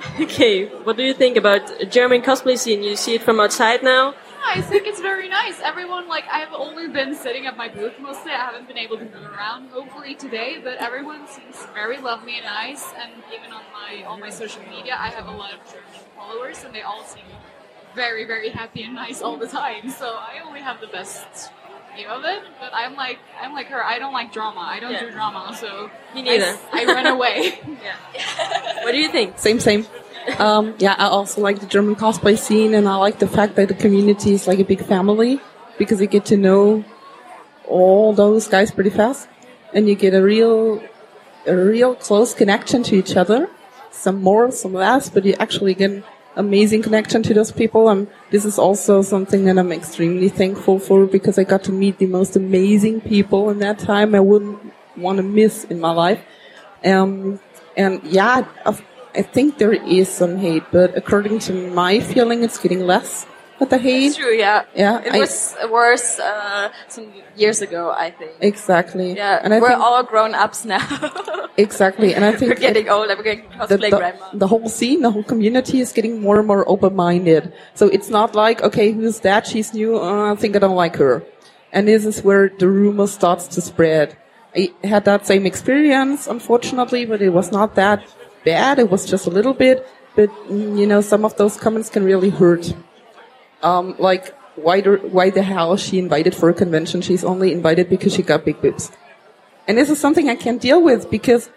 Okay, 0.20 0.66
what 0.84 0.96
do 0.96 1.02
you 1.02 1.14
think 1.14 1.36
about 1.36 1.62
German 1.90 2.22
cosplay 2.22 2.56
scene? 2.56 2.82
You 2.82 2.96
see 2.96 3.14
it 3.14 3.22
from 3.22 3.40
outside 3.40 3.82
now? 3.82 4.14
I 4.42 4.60
think 4.62 4.86
it's 4.86 5.00
very 5.00 5.28
nice. 5.28 5.60
Everyone, 5.60 6.08
like, 6.08 6.24
I've 6.30 6.52
only 6.52 6.88
been 6.88 7.14
sitting 7.14 7.46
at 7.46 7.56
my 7.56 7.68
booth 7.68 7.98
mostly. 8.00 8.32
I 8.32 8.36
haven't 8.36 8.66
been 8.66 8.78
able 8.78 8.96
to 8.96 9.04
move 9.04 9.30
around, 9.36 9.68
hopefully 9.68 10.14
today, 10.14 10.58
but 10.62 10.78
everyone 10.78 11.26
seems 11.28 11.56
very 11.74 11.98
lovely 11.98 12.36
and 12.36 12.46
nice. 12.46 12.92
And 12.98 13.12
even 13.34 13.52
on 13.52 13.62
my 13.72 14.04
on 14.04 14.20
my 14.20 14.30
social 14.30 14.62
media, 14.62 14.96
I 14.98 15.08
have 15.08 15.28
a 15.28 15.36
lot 15.36 15.52
of 15.52 15.60
German 15.66 16.00
followers, 16.16 16.64
and 16.64 16.74
they 16.74 16.82
all 16.82 17.04
seem 17.04 17.24
very, 17.94 18.24
very 18.24 18.48
happy 18.48 18.82
and 18.82 18.94
nice 18.94 19.20
all 19.20 19.36
the 19.36 19.46
time. 19.46 19.90
So 19.90 20.06
I 20.06 20.40
only 20.44 20.60
have 20.60 20.80
the 20.80 20.86
best 20.86 21.52
view 21.96 22.06
of 22.08 22.24
it. 22.24 22.42
But 22.60 22.70
I'm 22.74 22.94
like, 22.94 23.18
I'm 23.40 23.52
like 23.52 23.66
her. 23.68 23.82
I 23.84 23.98
don't 23.98 24.12
like 24.12 24.32
drama. 24.32 24.60
I 24.60 24.80
don't 24.80 24.92
Yeah. 24.92 25.00
do 25.00 25.10
drama. 25.10 25.56
So 25.58 25.90
Me 26.14 26.22
neither. 26.22 26.56
I, 26.72 26.82
I 26.82 26.84
run 26.86 27.06
away. 27.16 27.58
yeah. 27.82 27.96
What 28.84 28.92
do 28.92 28.98
you 28.98 29.08
think? 29.10 29.38
Same, 29.38 29.60
same. 29.60 29.86
Um, 30.38 30.74
yeah, 30.78 30.94
I 30.98 31.06
also 31.06 31.40
like 31.40 31.60
the 31.60 31.66
German 31.66 31.96
cosplay 31.96 32.36
scene, 32.38 32.74
and 32.74 32.88
I 32.88 32.96
like 32.96 33.18
the 33.18 33.26
fact 33.28 33.56
that 33.56 33.68
the 33.68 33.74
community 33.74 34.32
is 34.34 34.46
like 34.46 34.58
a 34.58 34.64
big 34.64 34.82
family 34.84 35.40
because 35.78 36.00
you 36.00 36.06
get 36.06 36.24
to 36.26 36.36
know 36.36 36.84
all 37.66 38.12
those 38.12 38.46
guys 38.48 38.70
pretty 38.70 38.90
fast, 38.90 39.28
and 39.72 39.88
you 39.88 39.94
get 39.94 40.12
a 40.14 40.22
real, 40.22 40.82
a 41.46 41.56
real 41.56 41.94
close 41.94 42.34
connection 42.34 42.82
to 42.84 42.96
each 42.96 43.16
other. 43.16 43.48
Some 43.90 44.22
more, 44.22 44.50
some 44.50 44.72
less, 44.74 45.08
but 45.10 45.24
you 45.24 45.34
actually 45.38 45.74
get 45.74 45.90
an 45.90 46.04
amazing 46.36 46.82
connection 46.82 47.22
to 47.24 47.34
those 47.34 47.52
people. 47.52 47.88
And 47.88 48.06
this 48.30 48.44
is 48.44 48.58
also 48.58 49.02
something 49.02 49.44
that 49.44 49.58
I'm 49.58 49.72
extremely 49.72 50.28
thankful 50.28 50.78
for 50.78 51.06
because 51.06 51.38
I 51.38 51.44
got 51.44 51.62
to 51.64 51.72
meet 51.72 51.98
the 51.98 52.06
most 52.06 52.36
amazing 52.36 53.00
people 53.02 53.50
in 53.50 53.58
that 53.58 53.78
time. 53.78 54.14
I 54.14 54.20
wouldn't 54.20 54.72
want 54.96 55.16
to 55.18 55.22
miss 55.22 55.64
in 55.64 55.80
my 55.80 55.90
life. 55.92 56.20
Um, 56.84 57.40
and 57.76 58.02
yeah, 58.04 58.44
of- 58.64 58.82
I 59.14 59.22
think 59.22 59.58
there 59.58 59.72
is 59.72 60.08
some 60.08 60.36
hate, 60.38 60.62
but 60.70 60.96
according 60.96 61.40
to 61.40 61.52
my 61.72 61.98
feeling, 61.98 62.44
it's 62.44 62.58
getting 62.58 62.86
less 62.86 63.26
with 63.58 63.70
the 63.70 63.78
hate. 63.78 64.06
It's 64.06 64.16
true, 64.16 64.32
yeah. 64.32 64.62
Yeah, 64.74 65.00
It 65.04 65.12
I- 65.14 65.18
was 65.18 65.56
worse 65.68 66.18
uh, 66.20 66.70
some 66.88 67.12
years 67.36 67.60
ago, 67.60 67.90
I 67.90 68.12
think. 68.12 68.32
Exactly. 68.40 69.14
Yeah, 69.14 69.40
and 69.42 69.52
I 69.52 69.58
we're 69.60 69.72
all 69.72 70.04
grown 70.04 70.34
ups 70.34 70.64
now. 70.64 70.78
exactly, 71.60 72.14
and 72.14 72.24
I 72.24 72.32
think 72.36 72.50
we're 72.50 72.60
getting 72.60 72.88
old. 72.88 73.08
We're 73.08 73.22
getting 73.22 73.48
the, 73.48 73.56
cosplay 73.56 73.90
the, 73.90 73.96
grandma. 73.96 74.26
the 74.32 74.46
whole 74.46 74.68
scene, 74.68 75.02
the 75.02 75.10
whole 75.10 75.22
community 75.22 75.80
is 75.80 75.92
getting 75.92 76.20
more 76.20 76.38
and 76.38 76.46
more 76.46 76.68
open-minded. 76.68 77.52
So 77.74 77.88
it's 77.88 78.08
not 78.08 78.34
like, 78.34 78.62
okay, 78.62 78.92
who's 78.92 79.20
that? 79.20 79.46
She's 79.46 79.72
new. 79.72 79.98
Uh, 79.98 80.32
I 80.32 80.36
think 80.36 80.56
I 80.56 80.58
don't 80.58 80.76
like 80.76 80.96
her. 80.96 81.22
And 81.72 81.86
this 81.86 82.04
is 82.04 82.22
where 82.22 82.48
the 82.48 82.68
rumor 82.68 83.06
starts 83.06 83.46
to 83.48 83.60
spread. 83.60 84.16
I 84.56 84.72
had 84.82 85.04
that 85.04 85.26
same 85.26 85.46
experience, 85.46 86.26
unfortunately, 86.26 87.04
but 87.04 87.22
it 87.22 87.30
was 87.30 87.52
not 87.52 87.76
that 87.76 88.04
bad. 88.44 88.78
It 88.78 88.90
was 88.90 89.06
just 89.06 89.26
a 89.26 89.30
little 89.30 89.54
bit. 89.54 89.86
But, 90.16 90.30
mm, 90.48 90.78
you 90.78 90.86
know, 90.86 91.00
some 91.00 91.24
of 91.24 91.36
those 91.36 91.56
comments 91.56 91.88
can 91.88 92.04
really 92.04 92.30
hurt. 92.30 92.74
Um, 93.62 93.94
like, 93.98 94.34
why, 94.56 94.80
why 94.80 95.30
the 95.30 95.42
hell 95.42 95.76
she 95.76 95.98
invited 95.98 96.34
for 96.34 96.48
a 96.48 96.54
convention? 96.54 97.00
She's 97.00 97.22
only 97.22 97.52
invited 97.52 97.88
because 97.88 98.14
she 98.14 98.22
got 98.22 98.44
big 98.44 98.60
boobs. 98.60 98.90
And 99.66 99.78
this 99.78 99.90
is 99.90 100.00
something 100.00 100.28
I 100.28 100.36
can't 100.36 100.60
deal 100.60 100.82
with 100.82 101.10
because 101.10 101.50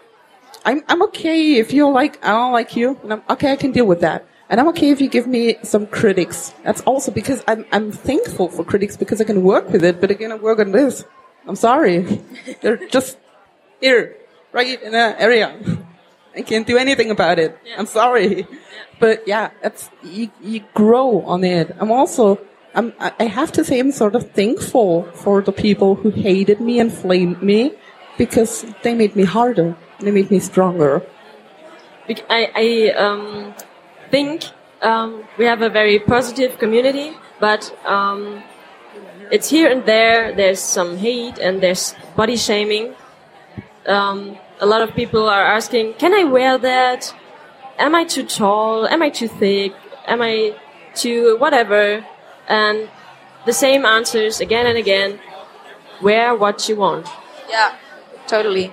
I'm 0.64 0.82
I'm 0.88 1.02
okay 1.04 1.56
if 1.56 1.72
you're 1.72 1.92
like 1.92 2.24
I 2.24 2.32
don't 2.32 2.52
like 2.52 2.76
you, 2.76 2.98
and 3.02 3.12
I'm 3.14 3.22
okay. 3.30 3.52
I 3.52 3.56
can 3.56 3.72
deal 3.72 3.86
with 3.86 4.00
that, 4.00 4.26
and 4.48 4.60
I'm 4.60 4.68
okay 4.68 4.90
if 4.90 5.00
you 5.00 5.08
give 5.08 5.26
me 5.26 5.56
some 5.62 5.86
critics. 5.86 6.54
That's 6.64 6.80
also 6.82 7.10
because 7.12 7.44
I'm 7.46 7.66
I'm 7.72 7.92
thankful 7.92 8.48
for 8.48 8.64
critics 8.64 8.96
because 8.96 9.20
I 9.20 9.24
can 9.24 9.42
work 9.42 9.68
with 9.68 9.84
it, 9.84 10.00
but 10.00 10.10
again, 10.10 10.32
I 10.32 10.36
cannot 10.36 10.42
work 10.42 10.58
on 10.58 10.72
this. 10.72 11.04
I'm 11.46 11.56
sorry, 11.56 12.22
they're 12.62 12.86
just 12.88 13.18
here, 13.80 14.16
right 14.52 14.80
in 14.82 14.92
the 14.92 15.20
area. 15.20 15.58
I 16.34 16.42
can't 16.42 16.66
do 16.66 16.76
anything 16.76 17.10
about 17.10 17.38
it. 17.38 17.56
Yeah. 17.64 17.76
I'm 17.78 17.86
sorry. 17.86 18.46
But 18.98 19.28
yeah, 19.28 19.50
it's, 19.62 19.88
you, 20.02 20.30
you 20.42 20.64
grow 20.74 21.22
on 21.22 21.44
it. 21.44 21.76
I'm 21.78 21.92
also, 21.92 22.40
I'm, 22.74 22.92
I 22.98 23.12
I 23.20 23.24
have 23.24 23.52
to 23.52 23.64
say 23.64 23.78
I'm 23.78 23.92
sort 23.92 24.16
of 24.16 24.32
thankful 24.32 25.04
for 25.14 25.42
the 25.42 25.52
people 25.52 25.94
who 25.94 26.10
hated 26.10 26.60
me 26.60 26.80
and 26.80 26.92
flamed 26.92 27.40
me 27.42 27.74
because 28.16 28.66
they 28.82 28.94
made 28.94 29.16
me 29.16 29.24
harder. 29.24 29.76
They 30.00 30.10
made 30.10 30.30
me 30.30 30.38
stronger. 30.38 31.02
I, 32.28 32.50
I 32.54 32.90
um, 32.98 33.54
think 34.10 34.44
um, 34.82 35.24
we 35.38 35.46
have 35.46 35.62
a 35.62 35.70
very 35.70 35.98
positive 35.98 36.58
community, 36.58 37.12
but 37.40 37.74
um, 37.86 38.42
it's 39.30 39.48
here 39.48 39.70
and 39.70 39.84
there. 39.86 40.34
There's 40.34 40.60
some 40.60 40.98
hate 40.98 41.38
and 41.38 41.62
there's 41.62 41.94
body 42.16 42.36
shaming. 42.36 42.94
Um, 43.86 44.38
a 44.60 44.66
lot 44.66 44.82
of 44.82 44.94
people 44.94 45.28
are 45.28 45.44
asking, 45.44 45.94
"Can 45.94 46.14
I 46.14 46.24
wear 46.24 46.58
that? 46.58 47.14
Am 47.78 47.94
I 47.94 48.04
too 48.04 48.24
tall? 48.24 48.86
Am 48.86 49.02
I 49.02 49.10
too 49.10 49.28
thick? 49.28 49.72
Am 50.06 50.20
I 50.20 50.56
too 50.94 51.36
whatever?" 51.38 52.04
And 52.46 52.88
the 53.46 53.52
same 53.52 53.84
answers 53.84 54.40
again 54.40 54.66
and 54.66 54.76
again. 54.76 55.20
Wear 56.02 56.34
what 56.34 56.68
you 56.68 56.76
want. 56.76 57.06
Yeah, 57.48 57.76
totally. 58.26 58.72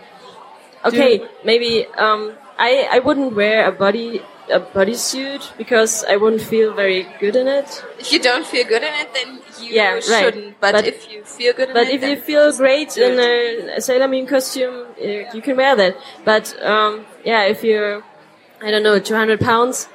Okay, 0.84 1.22
maybe 1.44 1.86
um, 1.98 2.34
I 2.58 2.88
I 2.92 3.00
wouldn't 3.00 3.36
wear 3.36 3.68
a 3.68 3.72
body 3.72 4.22
a 4.50 4.60
bodysuit 4.60 5.56
because 5.58 6.04
I 6.04 6.16
wouldn't 6.18 6.42
feel 6.42 6.74
very 6.74 7.08
good 7.20 7.36
in 7.36 7.48
it. 7.48 7.84
If 8.00 8.12
you 8.12 8.20
don't 8.20 8.46
feel 8.46 8.66
good 8.66 8.84
in 8.84 8.94
it, 9.02 9.14
then 9.14 9.40
you 9.62 9.76
Yeah, 9.76 10.00
shouldn't. 10.00 10.60
But, 10.60 10.74
But- 10.74 10.88
if 10.88 11.10
you 11.12 11.24
feel 11.24 11.54
good 11.54 11.70
in 11.70 11.74
But 11.74 11.88
it, 11.88 11.94
if 11.96 12.10
you 12.10 12.16
feel 12.18 12.52
great 12.58 12.98
in 12.98 13.20
it. 13.20 13.78
a 13.78 13.82
Sailor 13.82 14.08
Moon 14.08 14.26
costume, 14.28 14.88
uh, 15.00 15.06
you 15.36 15.42
can 15.42 15.56
wear 15.56 15.76
that. 15.76 15.96
But 16.26 16.46
um, 16.62 17.06
yeah, 17.24 17.44
if 17.46 17.64
you're 17.64 18.04
I 18.62 18.70
don't 18.72 18.84
know 18.84 19.00
200 19.00 19.40
pounds. 19.40 19.88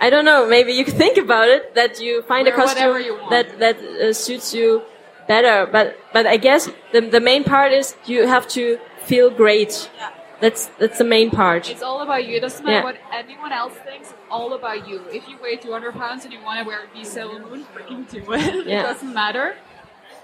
I 0.00 0.10
don't 0.10 0.24
know. 0.24 0.46
Maybe 0.46 0.72
you 0.72 0.84
could 0.84 0.94
think 1.04 1.16
about 1.18 1.48
it. 1.48 1.74
That 1.74 2.00
you 2.00 2.22
find 2.22 2.46
a 2.48 2.52
costume 2.52 2.94
that 3.30 3.58
that 3.58 3.76
uh, 3.78 4.12
suits 4.12 4.54
you 4.54 4.82
better. 5.28 5.66
But 5.70 5.96
but 6.12 6.26
I 6.26 6.36
guess 6.36 6.68
the 6.92 7.00
the 7.00 7.20
main 7.20 7.44
part 7.44 7.72
is 7.72 7.94
you 8.06 8.26
have 8.26 8.48
to 8.48 8.78
feel 9.04 9.30
great. 9.30 9.90
Yeah. 9.96 10.10
That's 10.40 10.66
that's 10.78 10.98
the 10.98 11.04
main 11.04 11.30
part. 11.30 11.68
It's 11.70 11.82
all 11.82 12.00
about 12.00 12.24
you. 12.26 12.36
It 12.36 12.40
doesn't 12.40 12.64
matter 12.64 12.78
Yeah. 12.78 12.84
what 12.84 12.96
anyone 13.12 13.52
else 13.52 13.74
thinks. 13.74 14.10
It's 14.10 14.18
all 14.30 14.52
about 14.54 14.88
you. 14.88 15.02
If 15.12 15.28
you 15.28 15.36
weigh 15.42 15.56
200 15.56 15.92
pounds 15.94 16.24
and 16.24 16.32
you 16.32 16.40
want 16.42 16.60
to 16.62 16.66
wear 16.66 16.80
a 16.94 17.04
Sailor 17.04 17.40
Moon, 17.40 17.64
freaking 17.74 18.08
do 18.08 18.18
it. 18.32 18.66
Yeah. 18.66 18.80
it 18.80 18.82
doesn't 18.84 19.12
matter. 19.12 19.56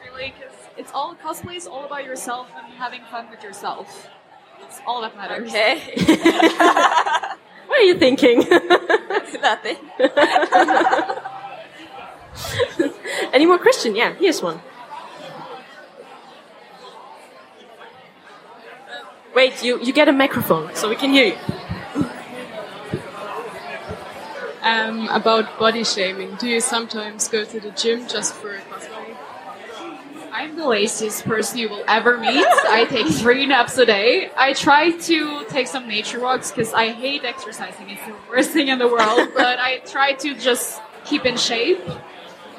Really, 0.04 0.32
because 0.38 0.54
it's 0.76 0.92
all 0.92 1.14
cosplay 1.16 1.56
is 1.56 1.66
all 1.66 1.84
about 1.84 2.04
yourself 2.04 2.46
and 2.56 2.66
having 2.74 3.02
fun 3.10 3.28
with 3.30 3.42
yourself. 3.42 4.08
It's 4.62 4.78
all 4.86 5.00
that 5.02 5.16
matters. 5.16 5.50
Okay. 5.50 5.78
What 7.66 7.80
are 7.80 7.86
you 7.90 7.98
thinking? 7.98 8.38
Nothing. 9.40 9.78
Any 13.32 13.46
more 13.46 13.58
question? 13.58 13.96
Yeah, 13.96 14.14
here's 14.14 14.42
one. 14.42 14.60
Wait, 19.34 19.62
you, 19.64 19.80
you 19.82 19.92
get 19.92 20.08
a 20.08 20.12
microphone 20.12 20.74
so 20.74 20.88
we 20.88 20.96
can 20.96 21.10
hear 21.10 21.26
you. 21.26 21.38
Um, 24.62 25.08
about 25.08 25.58
body 25.58 25.84
shaming, 25.84 26.36
do 26.36 26.48
you 26.48 26.60
sometimes 26.60 27.28
go 27.28 27.44
to 27.44 27.60
the 27.60 27.70
gym 27.72 28.08
just 28.08 28.34
for 28.34 28.56
cosplay? 28.56 29.16
I'm 30.32 30.56
the 30.56 30.66
laziest 30.66 31.24
person 31.26 31.58
you 31.58 31.68
will 31.68 31.84
ever 31.86 32.18
meet. 32.18 32.46
I 32.46 32.86
take 32.88 33.06
three 33.22 33.46
naps 33.46 33.76
a 33.78 33.86
day. 33.86 34.30
I 34.36 34.52
try 34.52 34.90
to 34.90 35.44
take 35.46 35.66
some 35.66 35.86
nature 35.86 36.20
walks 36.20 36.50
because 36.50 36.72
I 36.72 36.90
hate 36.90 37.24
exercising. 37.24 37.90
It's 37.90 38.04
the 38.06 38.14
worst 38.28 38.50
thing 38.50 38.68
in 38.68 38.78
the 38.78 38.88
world. 38.88 39.28
But 39.34 39.58
I 39.58 39.78
try 39.78 40.14
to 40.14 40.34
just 40.34 40.80
keep 41.04 41.26
in 41.26 41.36
shape. 41.36 41.80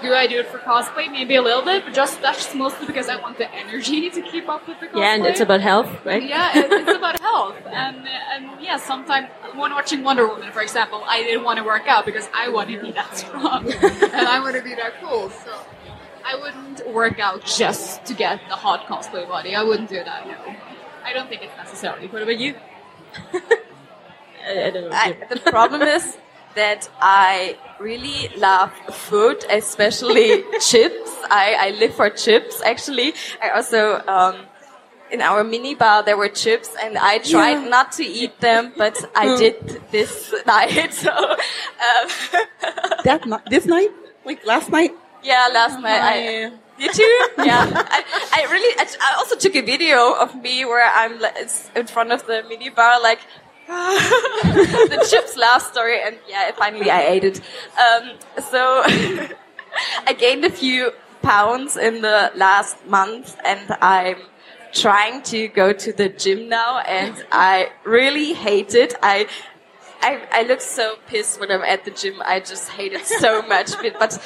Do 0.02 0.14
I 0.14 0.28
do 0.28 0.40
it 0.40 0.48
for 0.48 0.60
cosplay? 0.60 1.10
Maybe 1.12 1.36
a 1.36 1.42
little 1.42 1.62
bit, 1.64 1.86
but 1.86 1.94
just 1.94 2.22
that's 2.22 2.54
mostly 2.54 2.86
because 2.88 3.08
I 3.10 3.16
want 3.16 3.38
the 3.38 3.50
energy 3.54 4.10
to 4.18 4.22
keep 4.22 4.48
up 4.50 4.68
with 4.68 4.80
the 4.80 4.88
cosplay. 4.88 5.00
Yeah, 5.00 5.16
and 5.16 5.26
it's 5.26 5.40
about 5.40 5.62
health, 5.62 5.90
right? 6.06 6.22
Yeah, 6.24 6.58
it- 6.58 6.72
it's 6.72 6.98
about 6.98 7.20
health, 7.20 7.56
and 7.68 8.08
and 8.34 8.62
yeah, 8.62 8.78
sometimes 8.78 9.28
when 9.56 9.72
watching 9.72 10.04
Wonder 10.04 10.28
Woman, 10.28 10.52
for 10.52 10.62
example, 10.62 11.04
I 11.08 11.24
didn't 11.24 11.44
want 11.44 11.58
to 11.60 11.64
work 11.64 11.88
out 11.88 12.06
because 12.06 12.30
I 12.34 12.50
want 12.50 12.70
to 12.70 12.82
be 12.82 12.92
that 12.92 13.16
strong 13.18 13.72
and 14.18 14.28
I 14.28 14.40
want 14.42 14.56
to 14.56 14.62
be 14.62 14.76
that 14.76 14.94
cool. 15.02 15.30
So 15.30 15.52
I 16.26 16.36
wouldn't 16.36 16.88
work 16.94 17.20
out 17.20 17.46
just 17.46 18.04
to 18.06 18.14
get 18.14 18.42
the 18.50 18.56
hot 18.56 18.88
cosplay 18.88 19.28
body. 19.28 19.56
I 19.56 19.64
wouldn't 19.64 19.90
do 19.90 20.04
that. 20.04 20.28
No, 20.28 20.56
I 21.04 21.14
don't 21.14 21.30
think 21.30 21.42
it's 21.44 21.56
necessary. 21.58 22.08
What 22.08 22.22
about 22.24 22.38
you? 22.40 22.56
I, 23.34 24.66
I 24.66 24.70
don't 24.70 24.90
know. 24.90 24.96
I, 24.96 25.18
the 25.30 25.40
problem 25.52 25.82
is 25.84 26.18
that 26.56 26.90
I 27.02 27.58
really 27.80 28.30
love 28.38 28.72
food, 28.92 29.44
especially 29.50 30.44
chips. 30.62 31.12
I, 31.30 31.56
I 31.60 31.70
live 31.80 31.94
for 31.96 32.10
chips, 32.10 32.62
actually. 32.66 33.14
I 33.42 33.50
also, 33.50 34.02
um, 34.08 34.36
in 35.12 35.22
our 35.22 35.44
mini 35.44 35.76
bar, 35.76 36.04
there 36.04 36.18
were 36.18 36.30
chips, 36.30 36.70
and 36.82 36.98
I 36.98 37.20
tried 37.20 37.64
Yeah. 37.64 37.70
not 37.70 37.92
to 37.94 38.04
eat 38.06 38.40
them, 38.40 38.74
but 38.78 38.98
I 39.16 39.38
did 39.38 39.82
this 39.92 40.34
night. 40.48 40.94
So, 40.94 41.12
um, 41.12 42.08
That 43.04 43.22
ni- 43.26 43.38
this 43.50 43.66
night, 43.66 43.90
like 44.26 44.46
last 44.46 44.70
night. 44.70 44.92
yeah, 45.24 45.48
last 45.54 45.80
night 45.80 46.02
I. 46.02 46.52
You 46.78 46.92
too? 46.92 47.18
Yeah. 47.38 47.72
I, 47.72 48.04
I 48.34 48.52
really, 48.52 48.76
I, 48.78 48.86
I 49.02 49.16
also 49.20 49.38
took 49.38 49.56
a 49.56 49.62
video 49.62 50.12
of 50.14 50.36
me 50.36 50.66
where 50.66 50.84
I'm 50.94 51.22
in 51.76 51.88
front 51.88 52.12
of 52.12 52.26
the 52.28 52.44
mini 52.50 52.70
bar, 52.70 53.00
like, 53.02 53.20
the 53.68 55.08
chips 55.10 55.36
love 55.36 55.62
story, 55.62 56.02
and 56.02 56.18
yeah, 56.28 56.52
finally 56.56 56.90
I 56.90 57.02
ate 57.08 57.24
it. 57.24 57.42
Um, 57.80 58.12
so 58.50 58.84
I 60.08 60.14
gained 60.18 60.46
a 60.46 60.52
few 60.52 60.92
pounds 61.22 61.76
in 61.76 62.02
the 62.02 62.32
last 62.36 62.86
month, 62.86 63.38
and 63.44 63.72
I'm 63.82 64.18
trying 64.72 65.24
to 65.24 65.48
go 65.48 65.74
to 65.74 65.94
the 65.94 66.10
gym 66.10 66.50
now, 66.50 66.80
and 66.80 67.26
I 67.32 67.72
really 67.84 68.34
hate 68.34 68.76
it. 68.76 68.94
I 69.02 69.28
I, 70.02 70.22
I 70.32 70.44
look 70.44 70.62
so 70.62 70.98
pissed 71.08 71.40
when 71.40 71.52
I'm 71.52 71.64
at 71.64 71.84
the 71.84 71.90
gym. 71.90 72.22
I 72.24 72.40
just 72.40 72.70
hate 72.70 72.94
it 72.94 73.08
so 73.08 73.42
much. 73.48 73.72
But, 73.82 73.98
but 74.00 74.20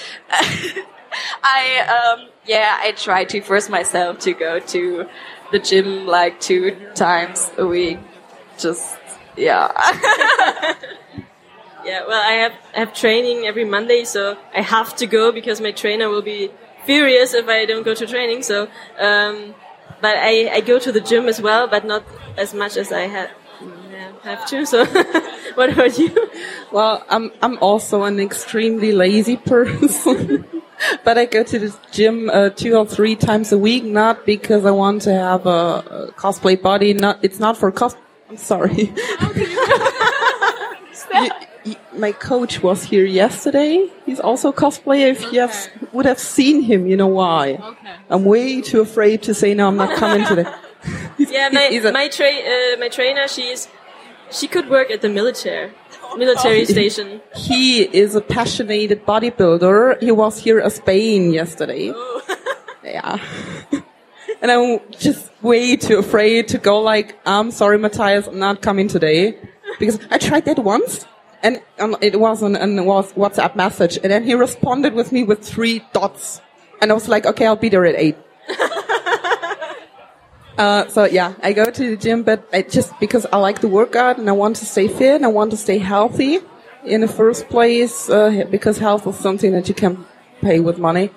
I, 1.41 2.17
um, 2.19 2.27
yeah, 2.45 2.77
I 2.81 2.91
try 2.91 3.23
to 3.23 3.39
force 3.39 3.69
myself 3.69 4.19
to 4.19 4.33
go 4.33 4.59
to 4.59 5.07
the 5.53 5.59
gym 5.59 6.05
like 6.05 6.41
two 6.41 6.75
times 6.95 7.49
a 7.57 7.65
week. 7.65 7.99
Just, 8.57 8.98
yeah. 9.39 10.75
Yeah, 11.85 12.05
well, 12.05 12.21
I 12.21 12.33
have 12.33 12.53
I 12.75 12.79
have 12.79 12.93
training 12.93 13.45
every 13.45 13.63
Monday, 13.63 14.03
so 14.03 14.37
I 14.53 14.61
have 14.61 14.95
to 14.97 15.07
go 15.07 15.31
because 15.31 15.61
my 15.61 15.71
trainer 15.71 16.09
will 16.09 16.21
be 16.21 16.51
furious 16.85 17.33
if 17.33 17.47
I 17.47 17.65
don't 17.65 17.83
go 17.83 17.95
to 17.95 18.05
training. 18.05 18.43
So, 18.43 18.67
um, 18.99 19.55
but 20.01 20.17
I, 20.17 20.49
I 20.49 20.61
go 20.61 20.77
to 20.77 20.91
the 20.91 20.99
gym 20.99 21.27
as 21.27 21.41
well, 21.41 21.67
but 21.67 21.85
not 21.85 22.03
as 22.37 22.53
much 22.53 22.75
as 22.77 22.91
I 22.91 23.07
had 23.07 23.31
yeah, 23.91 24.11
have 24.23 24.45
to. 24.47 24.65
So, 24.65 24.85
what 25.55 25.71
about 25.71 25.97
you? 25.97 26.11
Well, 26.71 27.03
I'm 27.09 27.31
I'm 27.41 27.57
also 27.59 28.03
an 28.03 28.19
extremely 28.19 28.91
lazy 28.91 29.37
person, 29.37 30.45
but 31.05 31.17
I 31.17 31.25
go 31.25 31.43
to 31.43 31.59
the 31.59 31.75
gym 31.91 32.29
uh, 32.29 32.49
two 32.49 32.75
or 32.75 32.85
three 32.85 33.15
times 33.15 33.51
a 33.51 33.57
week. 33.57 33.83
Not 33.83 34.25
because 34.25 34.65
I 34.65 34.71
want 34.71 35.03
to 35.03 35.13
have 35.13 35.45
a, 35.47 36.09
a 36.09 36.13
cosplay 36.17 36.61
body. 36.61 36.93
Not 36.93 37.19
it's 37.23 37.39
not 37.39 37.57
for 37.57 37.71
cos. 37.71 37.95
I'm 38.29 38.37
sorry. 38.37 38.93
You- 41.13 41.29
you- 41.65 41.75
my 41.97 42.11
coach 42.11 42.61
was 42.63 42.83
here 42.83 43.05
yesterday. 43.05 43.87
He's 44.05 44.19
also 44.19 44.51
cosplayer. 44.51 45.09
If 45.11 45.33
you 45.33 45.41
have, 45.41 45.55
would 45.91 46.05
have 46.05 46.19
seen 46.19 46.61
him, 46.61 46.87
you 46.87 46.95
know 46.95 47.07
why. 47.07 47.57
Okay. 47.61 47.91
I'm 48.09 48.25
way 48.25 48.61
too 48.61 48.81
afraid 48.81 49.21
to 49.23 49.33
say 49.33 49.53
no. 49.53 49.67
I'm 49.67 49.77
not 49.77 49.95
coming 49.97 50.25
today. 50.25 50.45
Yeah, 51.17 51.49
my 51.51 51.91
my 51.91 52.07
tra- 52.07 52.27
uh, 52.53 52.77
my 52.79 52.87
trainer, 52.87 53.27
she's 53.27 53.67
she 54.31 54.47
could 54.47 54.69
work 54.69 54.89
at 54.89 55.01
the 55.01 55.09
military 55.09 55.71
military 56.17 56.63
station. 56.75 57.19
He 57.35 57.81
is 57.83 58.15
a 58.15 58.21
passionate 58.21 59.05
bodybuilder. 59.05 60.01
He 60.01 60.11
was 60.13 60.37
here 60.39 60.59
in 60.59 60.69
Spain 60.69 61.33
yesterday. 61.33 61.91
Yeah. 62.81 63.17
And 64.41 64.51
I'm 64.51 64.79
just 64.91 65.31
way 65.41 65.75
too 65.75 65.97
afraid 65.97 66.47
to 66.49 66.57
go 66.57 66.79
like, 66.81 67.19
I'm 67.25 67.51
sorry, 67.51 67.77
Matthias, 67.77 68.27
I'm 68.27 68.39
not 68.39 68.61
coming 68.61 68.87
today. 68.87 69.37
Because 69.79 69.99
I 70.09 70.17
tried 70.17 70.45
that 70.45 70.59
once 70.59 71.05
and 71.43 71.61
it 72.01 72.19
was 72.19 72.41
an, 72.41 72.55
an 72.55 72.77
WhatsApp 72.77 73.55
message 73.55 73.97
and 73.97 74.11
then 74.11 74.23
he 74.23 74.33
responded 74.33 74.93
with 74.93 75.11
me 75.11 75.23
with 75.23 75.43
three 75.43 75.83
dots. 75.93 76.41
And 76.81 76.91
I 76.91 76.93
was 76.93 77.07
like, 77.07 77.25
okay, 77.25 77.45
I'll 77.45 77.55
be 77.55 77.69
there 77.69 77.85
at 77.85 77.95
eight. 77.95 78.17
Uh, 80.59 80.85
so 80.89 81.05
yeah, 81.05 81.35
I 81.41 81.53
go 81.53 81.63
to 81.63 81.89
the 81.91 81.95
gym, 81.95 82.23
but 82.23 82.45
I 82.51 82.63
just 82.63 82.91
because 82.99 83.25
I 83.31 83.37
like 83.37 83.61
the 83.61 83.69
workout 83.69 84.19
and 84.19 84.27
I 84.27 84.33
want 84.33 84.57
to 84.57 84.65
stay 84.65 84.89
fit 84.89 85.15
and 85.15 85.23
I 85.23 85.29
want 85.29 85.51
to 85.51 85.57
stay 85.57 85.77
healthy 85.77 86.39
in 86.83 86.99
the 86.99 87.07
first 87.07 87.47
place, 87.47 88.09
uh, 88.09 88.43
because 88.51 88.77
health 88.77 89.07
is 89.07 89.15
something 89.15 89.53
that 89.53 89.69
you 89.69 89.73
can 89.73 90.05
pay 90.41 90.59
with 90.59 90.77
money. 90.77 91.11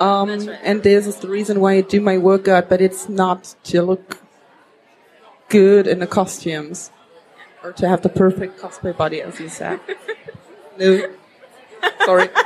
Um, 0.00 0.30
right. 0.30 0.58
and 0.62 0.82
this 0.82 1.06
is 1.06 1.16
the 1.16 1.28
reason 1.28 1.60
why 1.60 1.74
I 1.74 1.80
do 1.82 2.00
my 2.00 2.16
workout, 2.16 2.68
but 2.68 2.80
it's 2.80 3.08
not 3.08 3.54
to 3.64 3.82
look 3.82 4.18
good 5.48 5.86
in 5.86 5.98
the 5.98 6.06
costumes. 6.06 6.90
Or 7.62 7.72
to 7.72 7.86
have 7.86 8.00
the 8.00 8.08
perfect 8.08 8.58
cosplay 8.58 8.96
body, 8.96 9.20
as 9.20 9.38
you 9.38 9.50
said. 9.50 9.80
no. 10.78 11.08
Sorry. 12.04 12.28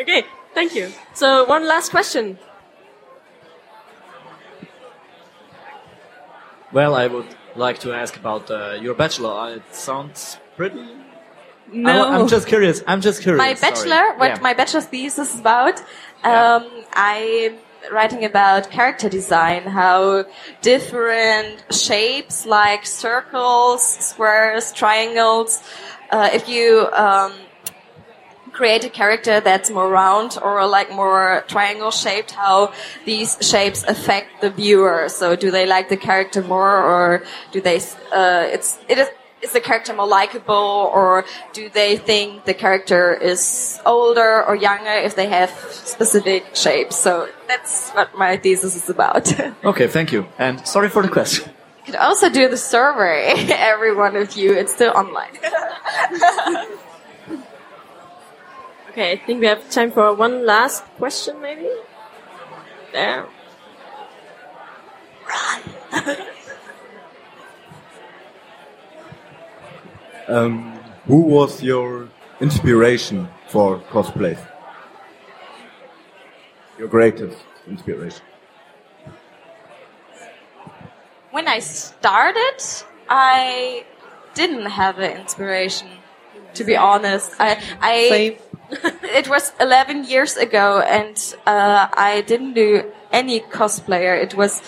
Okay, 0.00 0.24
thank 0.54 0.74
you. 0.74 0.90
So 1.14 1.44
one 1.44 1.68
last 1.68 1.90
question. 1.90 2.36
Well, 6.72 6.96
I 6.96 7.06
would 7.06 7.28
like 7.54 7.78
to 7.80 7.92
ask 7.92 8.16
about 8.16 8.50
uh, 8.50 8.76
your 8.80 8.94
bachelor. 8.94 9.30
Uh, 9.30 9.56
It 9.56 9.62
sounds 9.72 10.38
pretty. 10.56 10.84
No. 11.72 12.08
I, 12.08 12.18
am 12.20 12.26
just 12.28 12.48
curious. 12.48 12.82
I'm 12.86 13.00
just 13.00 13.22
curious. 13.22 13.38
my 13.38 13.54
sorry. 13.54 13.72
bachelor, 13.72 14.18
what 14.18 14.30
Yeah. 14.30 14.40
my 14.40 14.54
bachelor's 14.54 14.86
thesis 14.86 15.34
is 15.34 15.40
about, 15.40 15.78
Yeah. 15.78 15.84
Um, 16.24 16.84
I'm 16.92 17.56
writing 17.92 18.24
about 18.24 18.70
character 18.70 19.08
design, 19.08 19.62
how 19.62 20.24
different 20.62 21.62
shapes 21.72 22.46
like 22.46 22.86
circles, 22.86 23.82
squares, 23.86 24.72
triangles, 24.72 25.62
uh, 26.10 26.30
if 26.32 26.48
you 26.48 26.88
um, 26.92 27.32
create 28.52 28.84
a 28.84 28.88
character 28.88 29.40
that's 29.40 29.68
more 29.68 29.90
round 29.90 30.38
or 30.40 30.66
like 30.66 30.90
more 30.92 31.44
triangle 31.48 31.90
shaped, 31.90 32.30
how 32.30 32.72
these 33.04 33.36
shapes 33.40 33.82
affect 33.84 34.40
the 34.40 34.50
viewer. 34.50 35.08
So 35.08 35.34
do 35.36 35.50
they 35.50 35.66
like 35.66 35.88
the 35.88 35.96
character 35.96 36.40
more 36.42 36.76
or 36.82 37.24
do 37.52 37.60
they, 37.60 37.78
uh, 38.12 38.46
it's, 38.46 38.78
it 38.88 38.98
is, 38.98 39.08
is 39.44 39.52
the 39.52 39.60
character 39.60 39.92
more 39.92 40.06
likable 40.06 40.90
or 40.92 41.24
do 41.52 41.68
they 41.68 41.96
think 41.96 42.44
the 42.46 42.54
character 42.54 43.14
is 43.14 43.80
older 43.84 44.42
or 44.44 44.56
younger 44.56 44.90
if 44.90 45.14
they 45.14 45.28
have 45.28 45.50
specific 45.70 46.56
shapes? 46.56 46.96
So 46.96 47.28
that's 47.46 47.90
what 47.90 48.16
my 48.16 48.36
thesis 48.36 48.74
is 48.76 48.88
about. 48.88 49.32
Okay, 49.64 49.86
thank 49.86 50.12
you. 50.12 50.26
And 50.38 50.66
sorry 50.66 50.88
for 50.88 51.02
the 51.02 51.08
question. 51.08 51.50
You 51.86 51.92
could 51.92 52.00
also 52.00 52.28
do 52.28 52.48
the 52.48 52.56
survey, 52.56 53.34
every 53.52 53.94
one 53.94 54.16
of 54.16 54.36
you. 54.36 54.52
It's 54.54 54.72
still 54.72 54.92
online. 54.92 55.36
Okay, 58.94 59.10
I 59.10 59.16
think 59.16 59.40
we 59.40 59.46
have 59.46 59.68
time 59.70 59.90
for 59.90 60.14
one 60.14 60.46
last 60.46 60.84
question, 60.98 61.40
maybe. 61.40 61.68
There. 62.92 63.26
Um, 70.28 70.78
who 71.06 71.20
was 71.20 71.62
your 71.62 72.08
inspiration 72.40 73.28
for 73.48 73.78
cosplay? 73.90 74.38
Your 76.78 76.88
greatest 76.88 77.38
inspiration? 77.68 78.22
when 81.34 81.48
I 81.48 81.58
started, 81.58 82.62
I 83.08 83.84
didn't 84.34 84.66
have 84.66 85.00
an 85.00 85.20
inspiration. 85.20 85.88
To 86.54 86.62
be 86.62 86.76
honest, 86.76 87.34
I, 87.40 87.60
I 87.80 87.96
Same. 88.08 88.36
it 89.02 89.28
was 89.28 89.52
11 89.58 90.04
years 90.04 90.36
ago, 90.36 90.78
and 90.78 91.16
uh, 91.44 91.88
I 91.92 92.22
didn't 92.24 92.54
do 92.54 92.92
any 93.10 93.40
cosplayer. 93.40 94.14
It 94.22 94.36
was 94.36 94.62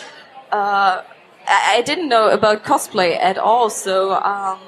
uh, 0.51 1.03
I 1.47 1.79
I 1.79 1.83
didn't 1.83 2.09
know 2.09 2.31
about 2.31 2.65
cosplay 2.65 3.17
at 3.17 3.39
all, 3.39 3.71
so 3.71 4.15
um, 4.15 4.59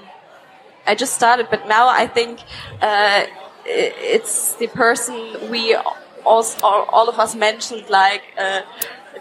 I 0.88 0.94
just 0.94 1.14
started. 1.14 1.46
But 1.50 1.68
now 1.68 1.88
I 1.88 2.06
think 2.06 2.40
uh, 2.80 3.26
it's 3.64 4.54
the 4.56 4.68
person 4.68 5.50
we 5.50 5.76
also, 6.24 6.66
all, 6.66 6.84
all 6.90 7.08
of 7.08 7.18
us 7.18 7.34
mentioned, 7.34 7.88
like 7.90 8.22
uh, 8.38 8.62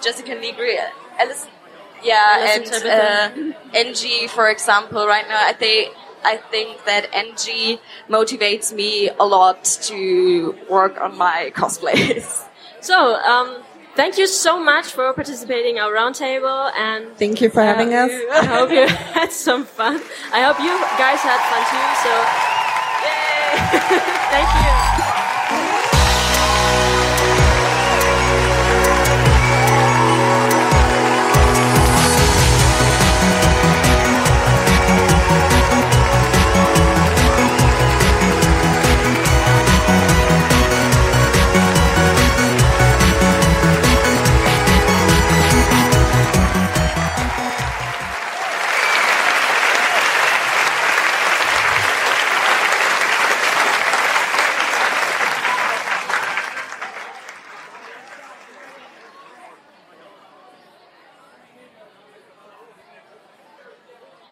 Jessica 0.01 0.32
Nigri, 0.32 0.80
Alyson 1.20 1.49
yeah, 2.03 2.38
Alyson 2.38 2.86
and 2.86 3.53
uh, 3.53 3.78
Enji, 3.78 4.30
for 4.30 4.49
example, 4.49 5.07
right 5.07 5.28
now 5.28 5.39
I 5.43 5.53
think 5.53 5.93
I 6.24 6.38
think 6.38 6.86
that 6.86 7.11
Enji 7.11 7.80
motivates 8.09 8.74
me 8.74 9.09
a 9.09 9.26
lot 9.26 9.63
to 9.84 10.55
work 10.70 10.99
on 10.99 11.18
my 11.18 11.51
cosplays. 11.55 12.43
So, 12.80 13.15
um, 13.15 13.63
thank 13.97 14.17
you 14.17 14.27
so 14.27 14.63
much 14.63 14.85
for 14.93 15.11
participating 15.11 15.77
in 15.77 15.81
our 15.81 15.91
roundtable 15.91 16.71
and 16.77 17.17
Thank 17.17 17.41
you 17.41 17.49
for 17.49 17.61
uh, 17.61 17.65
having 17.65 17.93
us. 17.93 18.11
I 18.31 18.45
hope 18.45 18.69
you 18.71 18.87
had 19.17 19.31
some 19.31 19.65
fun. 19.65 19.99
I 20.31 20.41
hope 20.43 20.59
you 20.59 20.73
guys 21.01 21.19
had 21.19 21.41
fun 21.51 21.63
too. 21.73 21.87
So, 22.05 22.11
yay! 23.03 24.07
Thank 24.31 24.49
you. 25.11 25.16